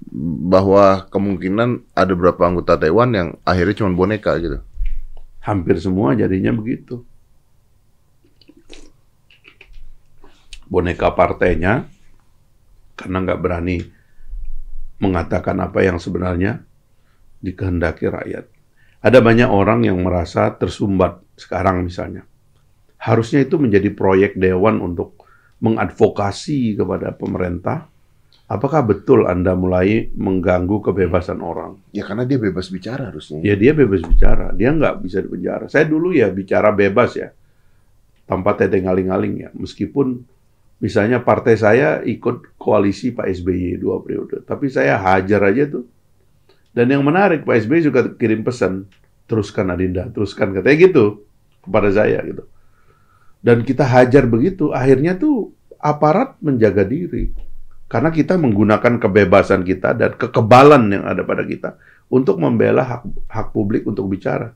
bahwa 0.50 1.06
kemungkinan 1.14 1.86
ada 1.94 2.18
beberapa 2.18 2.50
anggota 2.50 2.82
dewan 2.82 3.14
yang 3.14 3.30
akhirnya 3.46 3.86
cuma 3.86 3.94
boneka 3.94 4.42
gitu? 4.42 4.58
Hampir 5.46 5.78
semua 5.78 6.18
jadinya 6.18 6.50
begitu. 6.50 7.06
Boneka 10.66 11.14
partainya 11.14 11.86
karena 12.98 13.22
nggak 13.22 13.38
berani 13.38 13.86
mengatakan 14.98 15.62
apa 15.62 15.86
yang 15.86 16.02
sebenarnya 16.02 16.66
dikehendaki 17.38 18.10
rakyat. 18.10 18.50
Ada 19.06 19.22
banyak 19.22 19.50
orang 19.54 19.86
yang 19.86 20.02
merasa 20.02 20.50
tersumbat 20.58 21.22
sekarang 21.38 21.86
misalnya. 21.86 22.31
Harusnya 23.02 23.42
itu 23.42 23.58
menjadi 23.58 23.90
proyek 23.90 24.38
dewan 24.38 24.78
untuk 24.78 25.26
mengadvokasi 25.58 26.78
kepada 26.78 27.14
pemerintah. 27.18 27.90
Apakah 28.52 28.84
betul 28.84 29.32
Anda 29.32 29.56
mulai 29.56 30.12
mengganggu 30.12 30.84
kebebasan 30.84 31.40
orang? 31.40 31.80
Ya 31.96 32.04
karena 32.04 32.28
dia 32.28 32.36
bebas 32.36 32.68
bicara 32.68 33.08
harusnya. 33.08 33.40
Ya 33.40 33.56
dia 33.56 33.72
bebas 33.72 34.04
bicara, 34.04 34.52
dia 34.52 34.76
nggak 34.76 35.08
bisa 35.08 35.24
dipenjara. 35.24 35.72
Saya 35.72 35.88
dulu 35.88 36.12
ya 36.12 36.28
bicara 36.28 36.70
bebas 36.76 37.16
ya, 37.16 37.32
tanpa 38.28 38.60
teteh 38.60 38.84
ngaling-ngaling 38.84 39.48
ya. 39.48 39.50
Meskipun 39.56 40.28
misalnya 40.84 41.24
partai 41.24 41.56
saya 41.56 42.04
ikut 42.04 42.60
koalisi 42.60 43.16
Pak 43.16 43.32
SBY 43.40 43.80
dua 43.80 44.04
periode, 44.04 44.44
tapi 44.44 44.68
saya 44.68 45.00
hajar 45.00 45.48
aja 45.48 45.72
tuh. 45.72 45.88
Dan 46.76 46.92
yang 46.92 47.08
menarik 47.08 47.48
Pak 47.48 47.56
SBY 47.56 47.88
juga 47.88 48.04
kirim 48.20 48.44
pesan, 48.44 48.84
teruskan 49.32 49.72
Adinda, 49.72 50.12
teruskan 50.12 50.52
katanya 50.52 50.92
gitu 50.92 51.24
kepada 51.64 51.88
saya 51.88 52.20
gitu. 52.28 52.44
Dan 53.42 53.66
kita 53.66 53.84
hajar 53.90 54.30
begitu, 54.30 54.70
akhirnya 54.70 55.18
tuh 55.18 55.50
aparat 55.82 56.38
menjaga 56.46 56.86
diri. 56.86 57.34
Karena 57.90 58.14
kita 58.14 58.40
menggunakan 58.40 59.02
kebebasan 59.02 59.68
kita 59.68 59.98
dan 59.98 60.16
kekebalan 60.16 60.88
yang 60.94 61.04
ada 61.04 61.28
pada 61.28 61.44
kita 61.44 61.76
untuk 62.08 62.40
membela 62.40 62.86
hak, 62.88 63.28
hak 63.28 63.48
publik 63.52 63.84
untuk 63.84 64.08
bicara. 64.08 64.54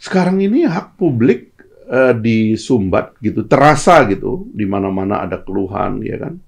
Sekarang 0.00 0.40
ini 0.40 0.64
hak 0.64 0.96
publik 0.96 1.52
eh, 1.90 2.14
disumbat 2.16 3.18
gitu, 3.20 3.44
terasa 3.44 4.00
gitu, 4.08 4.48
di 4.48 4.64
mana-mana 4.64 5.26
ada 5.26 5.42
keluhan, 5.44 6.00
ya 6.00 6.16
kan? 6.16 6.40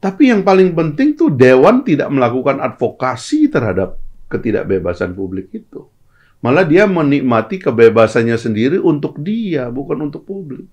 Tapi 0.00 0.30
yang 0.30 0.46
paling 0.46 0.72
penting 0.72 1.18
tuh 1.18 1.34
dewan 1.34 1.82
tidak 1.82 2.08
melakukan 2.08 2.62
advokasi 2.62 3.50
terhadap 3.50 4.00
ketidakbebasan 4.30 5.12
publik 5.12 5.50
itu. 5.52 5.88
Malah 6.46 6.62
dia 6.62 6.86
menikmati 6.86 7.58
kebebasannya 7.58 8.38
sendiri 8.38 8.78
untuk 8.78 9.18
dia, 9.18 9.66
bukan 9.66 10.06
untuk 10.06 10.22
publik. 10.22 10.70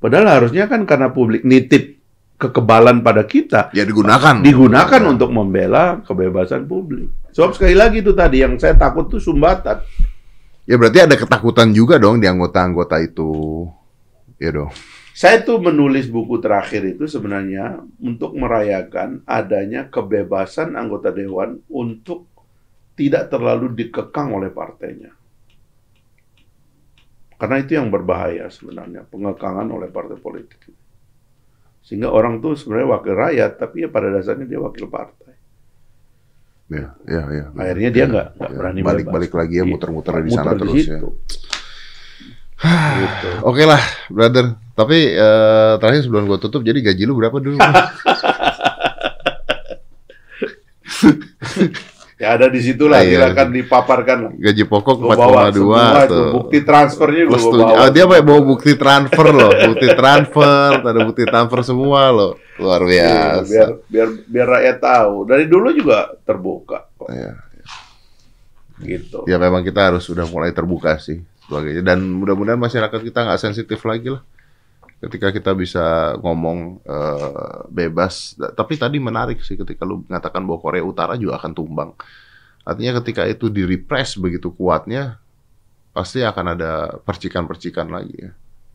Padahal 0.00 0.40
harusnya 0.40 0.64
kan 0.64 0.88
karena 0.88 1.12
publik 1.12 1.44
nitip 1.44 2.00
kekebalan 2.40 3.04
pada 3.04 3.28
kita, 3.28 3.68
Ya 3.76 3.84
digunakan. 3.84 4.40
digunakan 4.40 5.02
untuk 5.04 5.28
membela 5.28 6.00
kebebasan 6.08 6.64
publik. 6.64 7.12
Sebab 7.36 7.52
sekali 7.52 7.76
lagi 7.76 8.00
itu 8.00 8.16
tadi 8.16 8.40
yang 8.40 8.56
saya 8.56 8.80
takut 8.80 9.12
tuh 9.12 9.20
sumbatan. 9.20 9.84
Ya 10.64 10.80
berarti 10.80 11.04
ada 11.04 11.20
ketakutan 11.20 11.68
juga 11.76 12.00
dong 12.00 12.16
di 12.16 12.24
anggota-anggota 12.24 12.96
itu. 13.04 13.68
Ya 14.40 14.56
dong. 14.56 14.72
Saya 15.12 15.44
tuh 15.44 15.60
menulis 15.60 16.08
buku 16.08 16.40
terakhir 16.40 16.96
itu 16.96 17.04
sebenarnya 17.04 17.84
untuk 18.00 18.32
merayakan 18.38 19.20
adanya 19.28 19.84
kebebasan 19.92 20.80
anggota 20.80 21.12
dewan 21.12 21.60
untuk 21.68 22.24
tidak 22.98 23.30
terlalu 23.30 23.70
dikekang 23.78 24.34
oleh 24.34 24.50
partainya. 24.50 25.14
Karena 27.38 27.62
itu 27.62 27.78
yang 27.78 27.86
berbahaya 27.94 28.50
sebenarnya, 28.50 29.06
pengekangan 29.06 29.70
oleh 29.70 29.86
partai 29.86 30.18
politik. 30.18 30.58
Sehingga 31.86 32.10
orang 32.10 32.42
tuh 32.42 32.58
sebenarnya 32.58 32.88
wakil 32.98 33.14
rakyat, 33.14 33.52
tapi 33.62 33.86
ya 33.86 33.88
pada 33.88 34.10
dasarnya 34.10 34.50
dia 34.50 34.58
wakil 34.58 34.90
partai. 34.90 35.38
Ya, 36.68 36.98
ya, 37.06 37.22
ya. 37.30 37.44
Akhirnya 37.54 37.90
dia 37.94 38.04
nggak 38.10 38.28
nggak 38.36 38.50
Ya, 38.50 38.56
berani 38.58 38.80
balik-balik 38.82 39.32
lagi 39.32 39.54
ya 39.56 39.64
Iya, 39.64 39.70
muter-muter 39.72 40.12
di 40.20 40.28
muter 40.28 40.36
sana 40.36 40.52
terus 40.58 40.74
ya. 40.84 40.98
gitu. 40.98 41.08
Oke 43.48 43.62
lah, 43.62 43.80
brother. 44.10 44.58
Tapi 44.74 44.98
eh, 45.14 45.72
terakhir 45.78 46.02
sebelum 46.02 46.26
gua 46.26 46.42
tutup, 46.42 46.66
jadi 46.66 46.82
gaji 46.82 47.06
lu 47.06 47.14
berapa 47.14 47.38
dulu? 47.38 47.56
Ya 52.18 52.34
ada 52.34 52.50
di 52.50 52.58
situ 52.58 52.90
lah, 52.90 52.98
Iya. 53.00 53.30
silakan 53.30 53.48
dipaparkan 53.54 54.18
gaji 54.36 54.66
pokok 54.66 54.98
Gua 54.98 55.14
bawa 55.14 55.42
4,2 55.48 55.54
semua 55.54 55.78
itu, 56.02 56.10
tuh. 56.10 56.30
bukti 56.34 56.58
transfernya 56.66 57.22
gue 57.24 57.38
bawa. 57.38 57.70
Ah, 57.78 57.88
dia 57.88 58.04
pakai 58.04 58.24
bawa 58.26 58.40
bukti 58.42 58.72
transfer 58.74 59.26
loh, 59.30 59.52
bukti 59.54 59.86
transfer, 59.94 60.68
ada 60.82 61.00
bukti 61.00 61.22
transfer 61.22 61.60
semua 61.62 62.10
loh. 62.10 62.32
Luar 62.58 62.82
Iya, 62.84 63.38
biasa. 63.38 63.46
biar 63.46 63.68
biar 63.86 64.08
biar 64.26 64.46
rakyat 64.50 64.76
tahu. 64.82 65.14
Dari 65.24 65.44
dulu 65.46 65.68
juga 65.70 65.98
terbuka 66.20 66.90
kok. 66.92 67.06
Ya. 67.08 67.32
Gitu. 68.78 69.26
ya 69.26 69.38
memang 69.38 69.62
kita 69.62 69.90
harus 69.90 70.06
sudah 70.06 70.22
mulai 70.24 70.54
terbuka 70.54 70.98
sih 70.98 71.18
sebagainya 71.42 71.82
dan 71.82 71.98
mudah-mudahan 71.98 72.54
masyarakat 72.56 73.00
kita 73.02 73.26
nggak 73.26 73.42
sensitif 73.42 73.82
lagi 73.82 74.14
lah 74.14 74.22
ketika 74.98 75.30
kita 75.30 75.54
bisa 75.54 76.18
ngomong 76.18 76.82
eh, 76.82 77.58
bebas 77.70 78.34
tapi 78.58 78.74
tadi 78.74 78.98
menarik 78.98 79.38
sih 79.46 79.54
ketika 79.54 79.86
lu 79.86 80.02
mengatakan 80.06 80.42
bahwa 80.42 80.58
Korea 80.58 80.82
Utara 80.82 81.14
juga 81.14 81.38
akan 81.38 81.52
tumbang 81.54 81.90
artinya 82.66 82.98
ketika 83.00 83.22
itu 83.30 83.46
di 83.46 83.62
repress 83.62 84.18
begitu 84.18 84.50
kuatnya 84.50 85.22
pasti 85.94 86.22
akan 86.26 86.58
ada 86.58 86.98
percikan-percikan 87.06 87.88
lagi 87.88 88.28
ya 88.28 88.30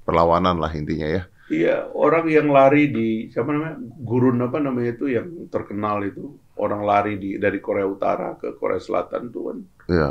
perlawanan 0.07 0.59
lah 0.59 0.71
intinya 0.71 1.07
ya 1.07 1.23
Iya, 1.51 1.91
orang 1.91 2.31
yang 2.31 2.55
lari 2.55 2.87
di 2.87 3.27
siapa 3.27 3.51
namanya? 3.51 3.75
Gurun 3.99 4.39
apa 4.39 4.63
namanya 4.63 4.95
itu 4.95 5.11
yang 5.11 5.51
terkenal 5.51 5.99
itu. 6.01 6.39
Orang 6.55 6.87
lari 6.87 7.19
di 7.19 7.35
dari 7.35 7.59
Korea 7.59 7.83
Utara 7.83 8.39
ke 8.39 8.55
Korea 8.55 8.79
Selatan 8.79 9.27
tuh 9.27 9.51
kan 9.51 9.57
ya 9.91 10.09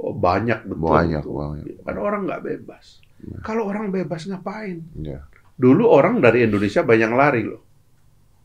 oh, 0.00 0.16
banyak 0.16 0.64
betul. 0.64 0.88
Banyak, 0.88 1.22
itu. 1.22 1.30
banyak. 1.30 1.64
Karena 1.84 2.00
orang 2.00 2.20
nggak 2.24 2.42
bebas. 2.42 3.04
Kalau 3.44 3.68
orang 3.68 3.92
bebas 3.92 4.24
ngapain? 4.26 4.80
ya 4.96 5.22
Dulu 5.62 5.84
orang 5.86 6.18
dari 6.18 6.42
Indonesia 6.42 6.82
banyak 6.82 7.10
lari 7.12 7.42
loh. 7.46 7.62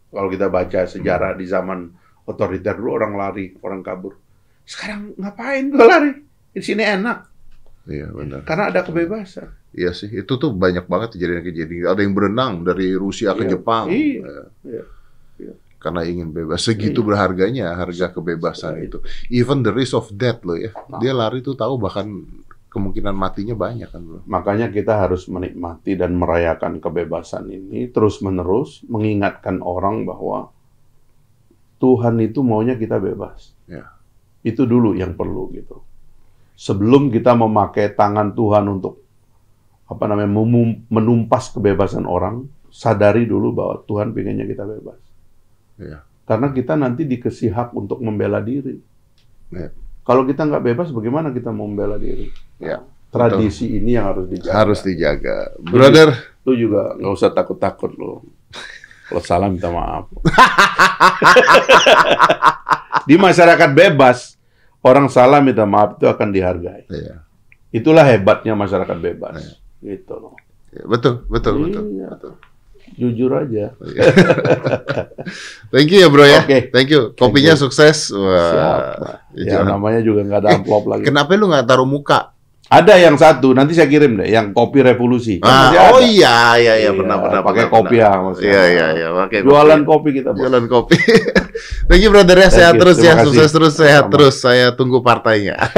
Kalau 0.07 0.29
kita 0.29 0.47
baca 0.47 0.85
sejarah 0.85 1.33
di 1.33 1.43
zaman 1.43 1.89
otoriter 2.23 2.77
dulu 2.77 2.93
orang 2.93 3.13
lari, 3.17 3.57
orang 3.59 3.81
kabur. 3.81 4.13
Sekarang 4.63 5.17
ngapain 5.17 5.67
gue 5.67 5.81
lari? 5.81 6.11
Di 6.53 6.61
sini 6.61 6.81
enak 6.81 7.33
iya 7.87 8.11
benar 8.11 8.43
karena 8.43 8.67
ada 8.67 8.83
kebebasan. 8.83 9.47
iya 9.71 9.95
sih 9.95 10.11
itu 10.11 10.27
tuh 10.35 10.51
banyak 10.51 10.83
banget 10.85 11.15
kejadian-kejadian 11.15 11.87
ada 11.87 12.01
yang 12.03 12.11
berenang 12.11 12.67
dari 12.67 12.91
Rusia 12.91 13.31
ke 13.31 13.47
Iya. 13.47 13.51
Jepang 13.55 13.85
Iya. 13.87 14.43
Ya. 14.67 14.83
Iya. 15.39 15.53
karena 15.79 16.01
ingin 16.03 16.35
bebas 16.35 16.67
segitu 16.67 16.99
Iya. 16.99 17.07
berharganya 17.07 17.65
harga 17.79 18.11
kebebasan 18.11 18.75
Iya. 18.75 18.91
itu 18.91 18.97
even 19.31 19.63
the 19.63 19.71
risk 19.71 19.95
of 19.95 20.11
death 20.11 20.43
loh 20.43 20.59
ya 20.59 20.75
Nah. 20.91 20.99
dia 20.99 21.15
lari 21.15 21.39
tuh 21.39 21.55
tahu 21.55 21.79
bahkan 21.79 22.11
kemungkinan 22.77 23.17
matinya 23.17 23.57
banyak 23.57 23.89
kan 23.89 24.01
bro 24.05 24.21
Makanya 24.29 24.69
kita 24.69 25.01
harus 25.01 25.25
menikmati 25.25 25.97
dan 25.97 26.13
merayakan 26.13 26.77
kebebasan 26.77 27.49
ini 27.49 27.89
terus-menerus 27.89 28.85
mengingatkan 28.85 29.65
orang 29.65 30.05
bahwa 30.05 30.53
Tuhan 31.77 32.17
itu 32.21 32.41
maunya 32.41 32.73
kita 32.73 32.97
bebas. 32.97 33.53
Ya. 33.69 33.93
Itu 34.41 34.65
dulu 34.65 34.97
yang 34.97 35.13
perlu 35.13 35.49
gitu. 35.53 35.85
Sebelum 36.57 37.13
kita 37.13 37.37
memakai 37.37 37.93
tangan 37.93 38.33
Tuhan 38.33 38.65
untuk 38.65 39.05
apa 39.87 40.03
namanya 40.09 40.29
menumpas 40.89 41.53
kebebasan 41.53 42.09
orang, 42.09 42.49
sadari 42.73 43.29
dulu 43.29 43.53
bahwa 43.53 43.75
Tuhan 43.85 44.11
pengennya 44.11 44.45
kita 44.49 44.65
bebas. 44.65 44.99
Ya. 45.77 46.01
Karena 46.27 46.51
kita 46.51 46.73
nanti 46.75 47.05
dikasih 47.05 47.53
hak 47.53 47.69
untuk 47.77 48.01
membela 48.01 48.41
diri. 48.41 48.81
Ya. 49.53 49.69
Kalau 50.07 50.23
kita 50.23 50.47
nggak 50.47 50.63
bebas, 50.63 50.87
bagaimana 50.95 51.35
kita 51.35 51.51
mau 51.51 51.67
membela 51.67 51.99
diri? 51.99 52.31
Ya, 52.63 52.79
Tradisi 53.11 53.75
ini 53.75 53.99
yang 53.99 54.11
harus 54.15 54.25
dijaga. 54.27 54.51
harus 54.55 54.79
dijaga 54.83 55.37
brother 55.63 56.11
Lu 56.47 56.55
juga 56.55 56.95
nggak 56.95 57.11
usah 57.11 57.31
takut-takut 57.35 57.91
lo. 57.99 58.23
Kalau 59.07 59.23
salah 59.23 59.47
minta 59.51 59.67
maaf. 59.67 60.07
Di 63.07 63.15
masyarakat 63.15 63.71
bebas, 63.71 64.35
orang 64.83 65.07
salah 65.11 65.39
minta 65.43 65.63
maaf 65.67 65.99
itu 65.99 66.07
akan 66.07 66.27
dihargai. 66.31 66.87
Iya. 66.87 67.23
Itulah 67.71 68.03
hebatnya 68.03 68.55
masyarakat 68.55 68.95
bebas. 68.99 69.59
Gitu 69.83 70.11
loh. 70.15 70.35
Betul, 70.87 71.23
betul, 71.31 71.67
betul. 71.67 71.83
Iya. 71.95 72.07
betul. 72.15 72.33
Jujur 72.93 73.33
aja. 73.35 73.73
Thank 75.73 75.91
you 75.91 75.99
ya 76.01 76.07
bro 76.07 76.23
ya. 76.23 76.41
Oke. 76.41 76.71
Thank 76.71 76.89
you. 76.89 77.11
Kopinya 77.13 77.53
you. 77.53 77.59
sukses. 77.59 78.09
Siap. 78.09 78.81
Wah. 78.97 79.17
Ya, 79.35 79.59
jangan- 79.59 79.75
namanya 79.75 79.99
juga 80.01 80.23
nggak 80.23 80.39
ada 80.39 80.49
amplop 80.55 80.83
lagi. 80.87 81.03
Kenapa 81.03 81.29
lu 81.33 81.47
nggak 81.47 81.65
taruh 81.65 81.85
muka? 81.85 82.31
Ada 82.67 82.99
yang 82.99 83.15
satu, 83.15 83.55
nanti 83.55 83.71
saya 83.71 83.87
kirim 83.87 84.19
deh, 84.19 84.27
yang 84.27 84.51
kopi 84.51 84.83
revolusi. 84.83 85.39
Kan 85.39 85.47
Ah, 85.47 85.71
oh 85.87 85.97
ada. 85.97 86.03
iya, 86.03 86.59
iya, 86.59 86.61
iya, 86.75 86.75
Iya, 86.75 86.89
pernah, 86.91 87.15
pernah, 87.15 87.39
pakai 87.39 87.63
pernah, 87.63 87.75
kopi 87.79 87.95
pernah. 87.95 88.11
ya, 88.11 88.25
Mas. 88.27 88.37
Iya, 88.43 88.63
iya, 88.67 88.85
iya, 88.91 89.07
pakai 89.15 89.39
Jualan 89.39 89.81
kopi. 89.87 89.87
kopi 89.87 90.09
kita, 90.19 90.29
Bos. 90.35 90.39
Jualan 90.43 90.65
kopi. 90.67 90.95
Thank 91.87 92.01
you 92.03 92.11
brother 92.11 92.35
ya, 92.35 92.43
Thank 92.43 92.55
sehat 92.59 92.73
terus 92.75 92.97
ya, 92.99 93.13
sukses 93.23 93.49
terus, 93.55 93.71
sehat 93.71 94.03
Sama. 94.03 94.11
terus. 94.11 94.35
Saya 94.43 94.75
tunggu 94.75 94.99
partainya. 94.99 95.55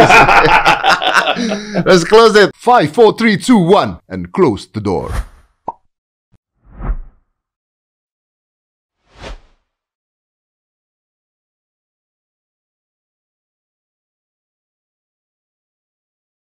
Let's 1.85 2.01
close 2.03 2.33
it. 2.33 2.49
5, 2.57 2.89
4, 2.89 3.13
3, 3.13 3.37
2, 3.37 3.53
1, 3.53 4.01
and 4.09 4.33
close 4.33 4.65
the 4.65 4.81
door. 4.81 5.13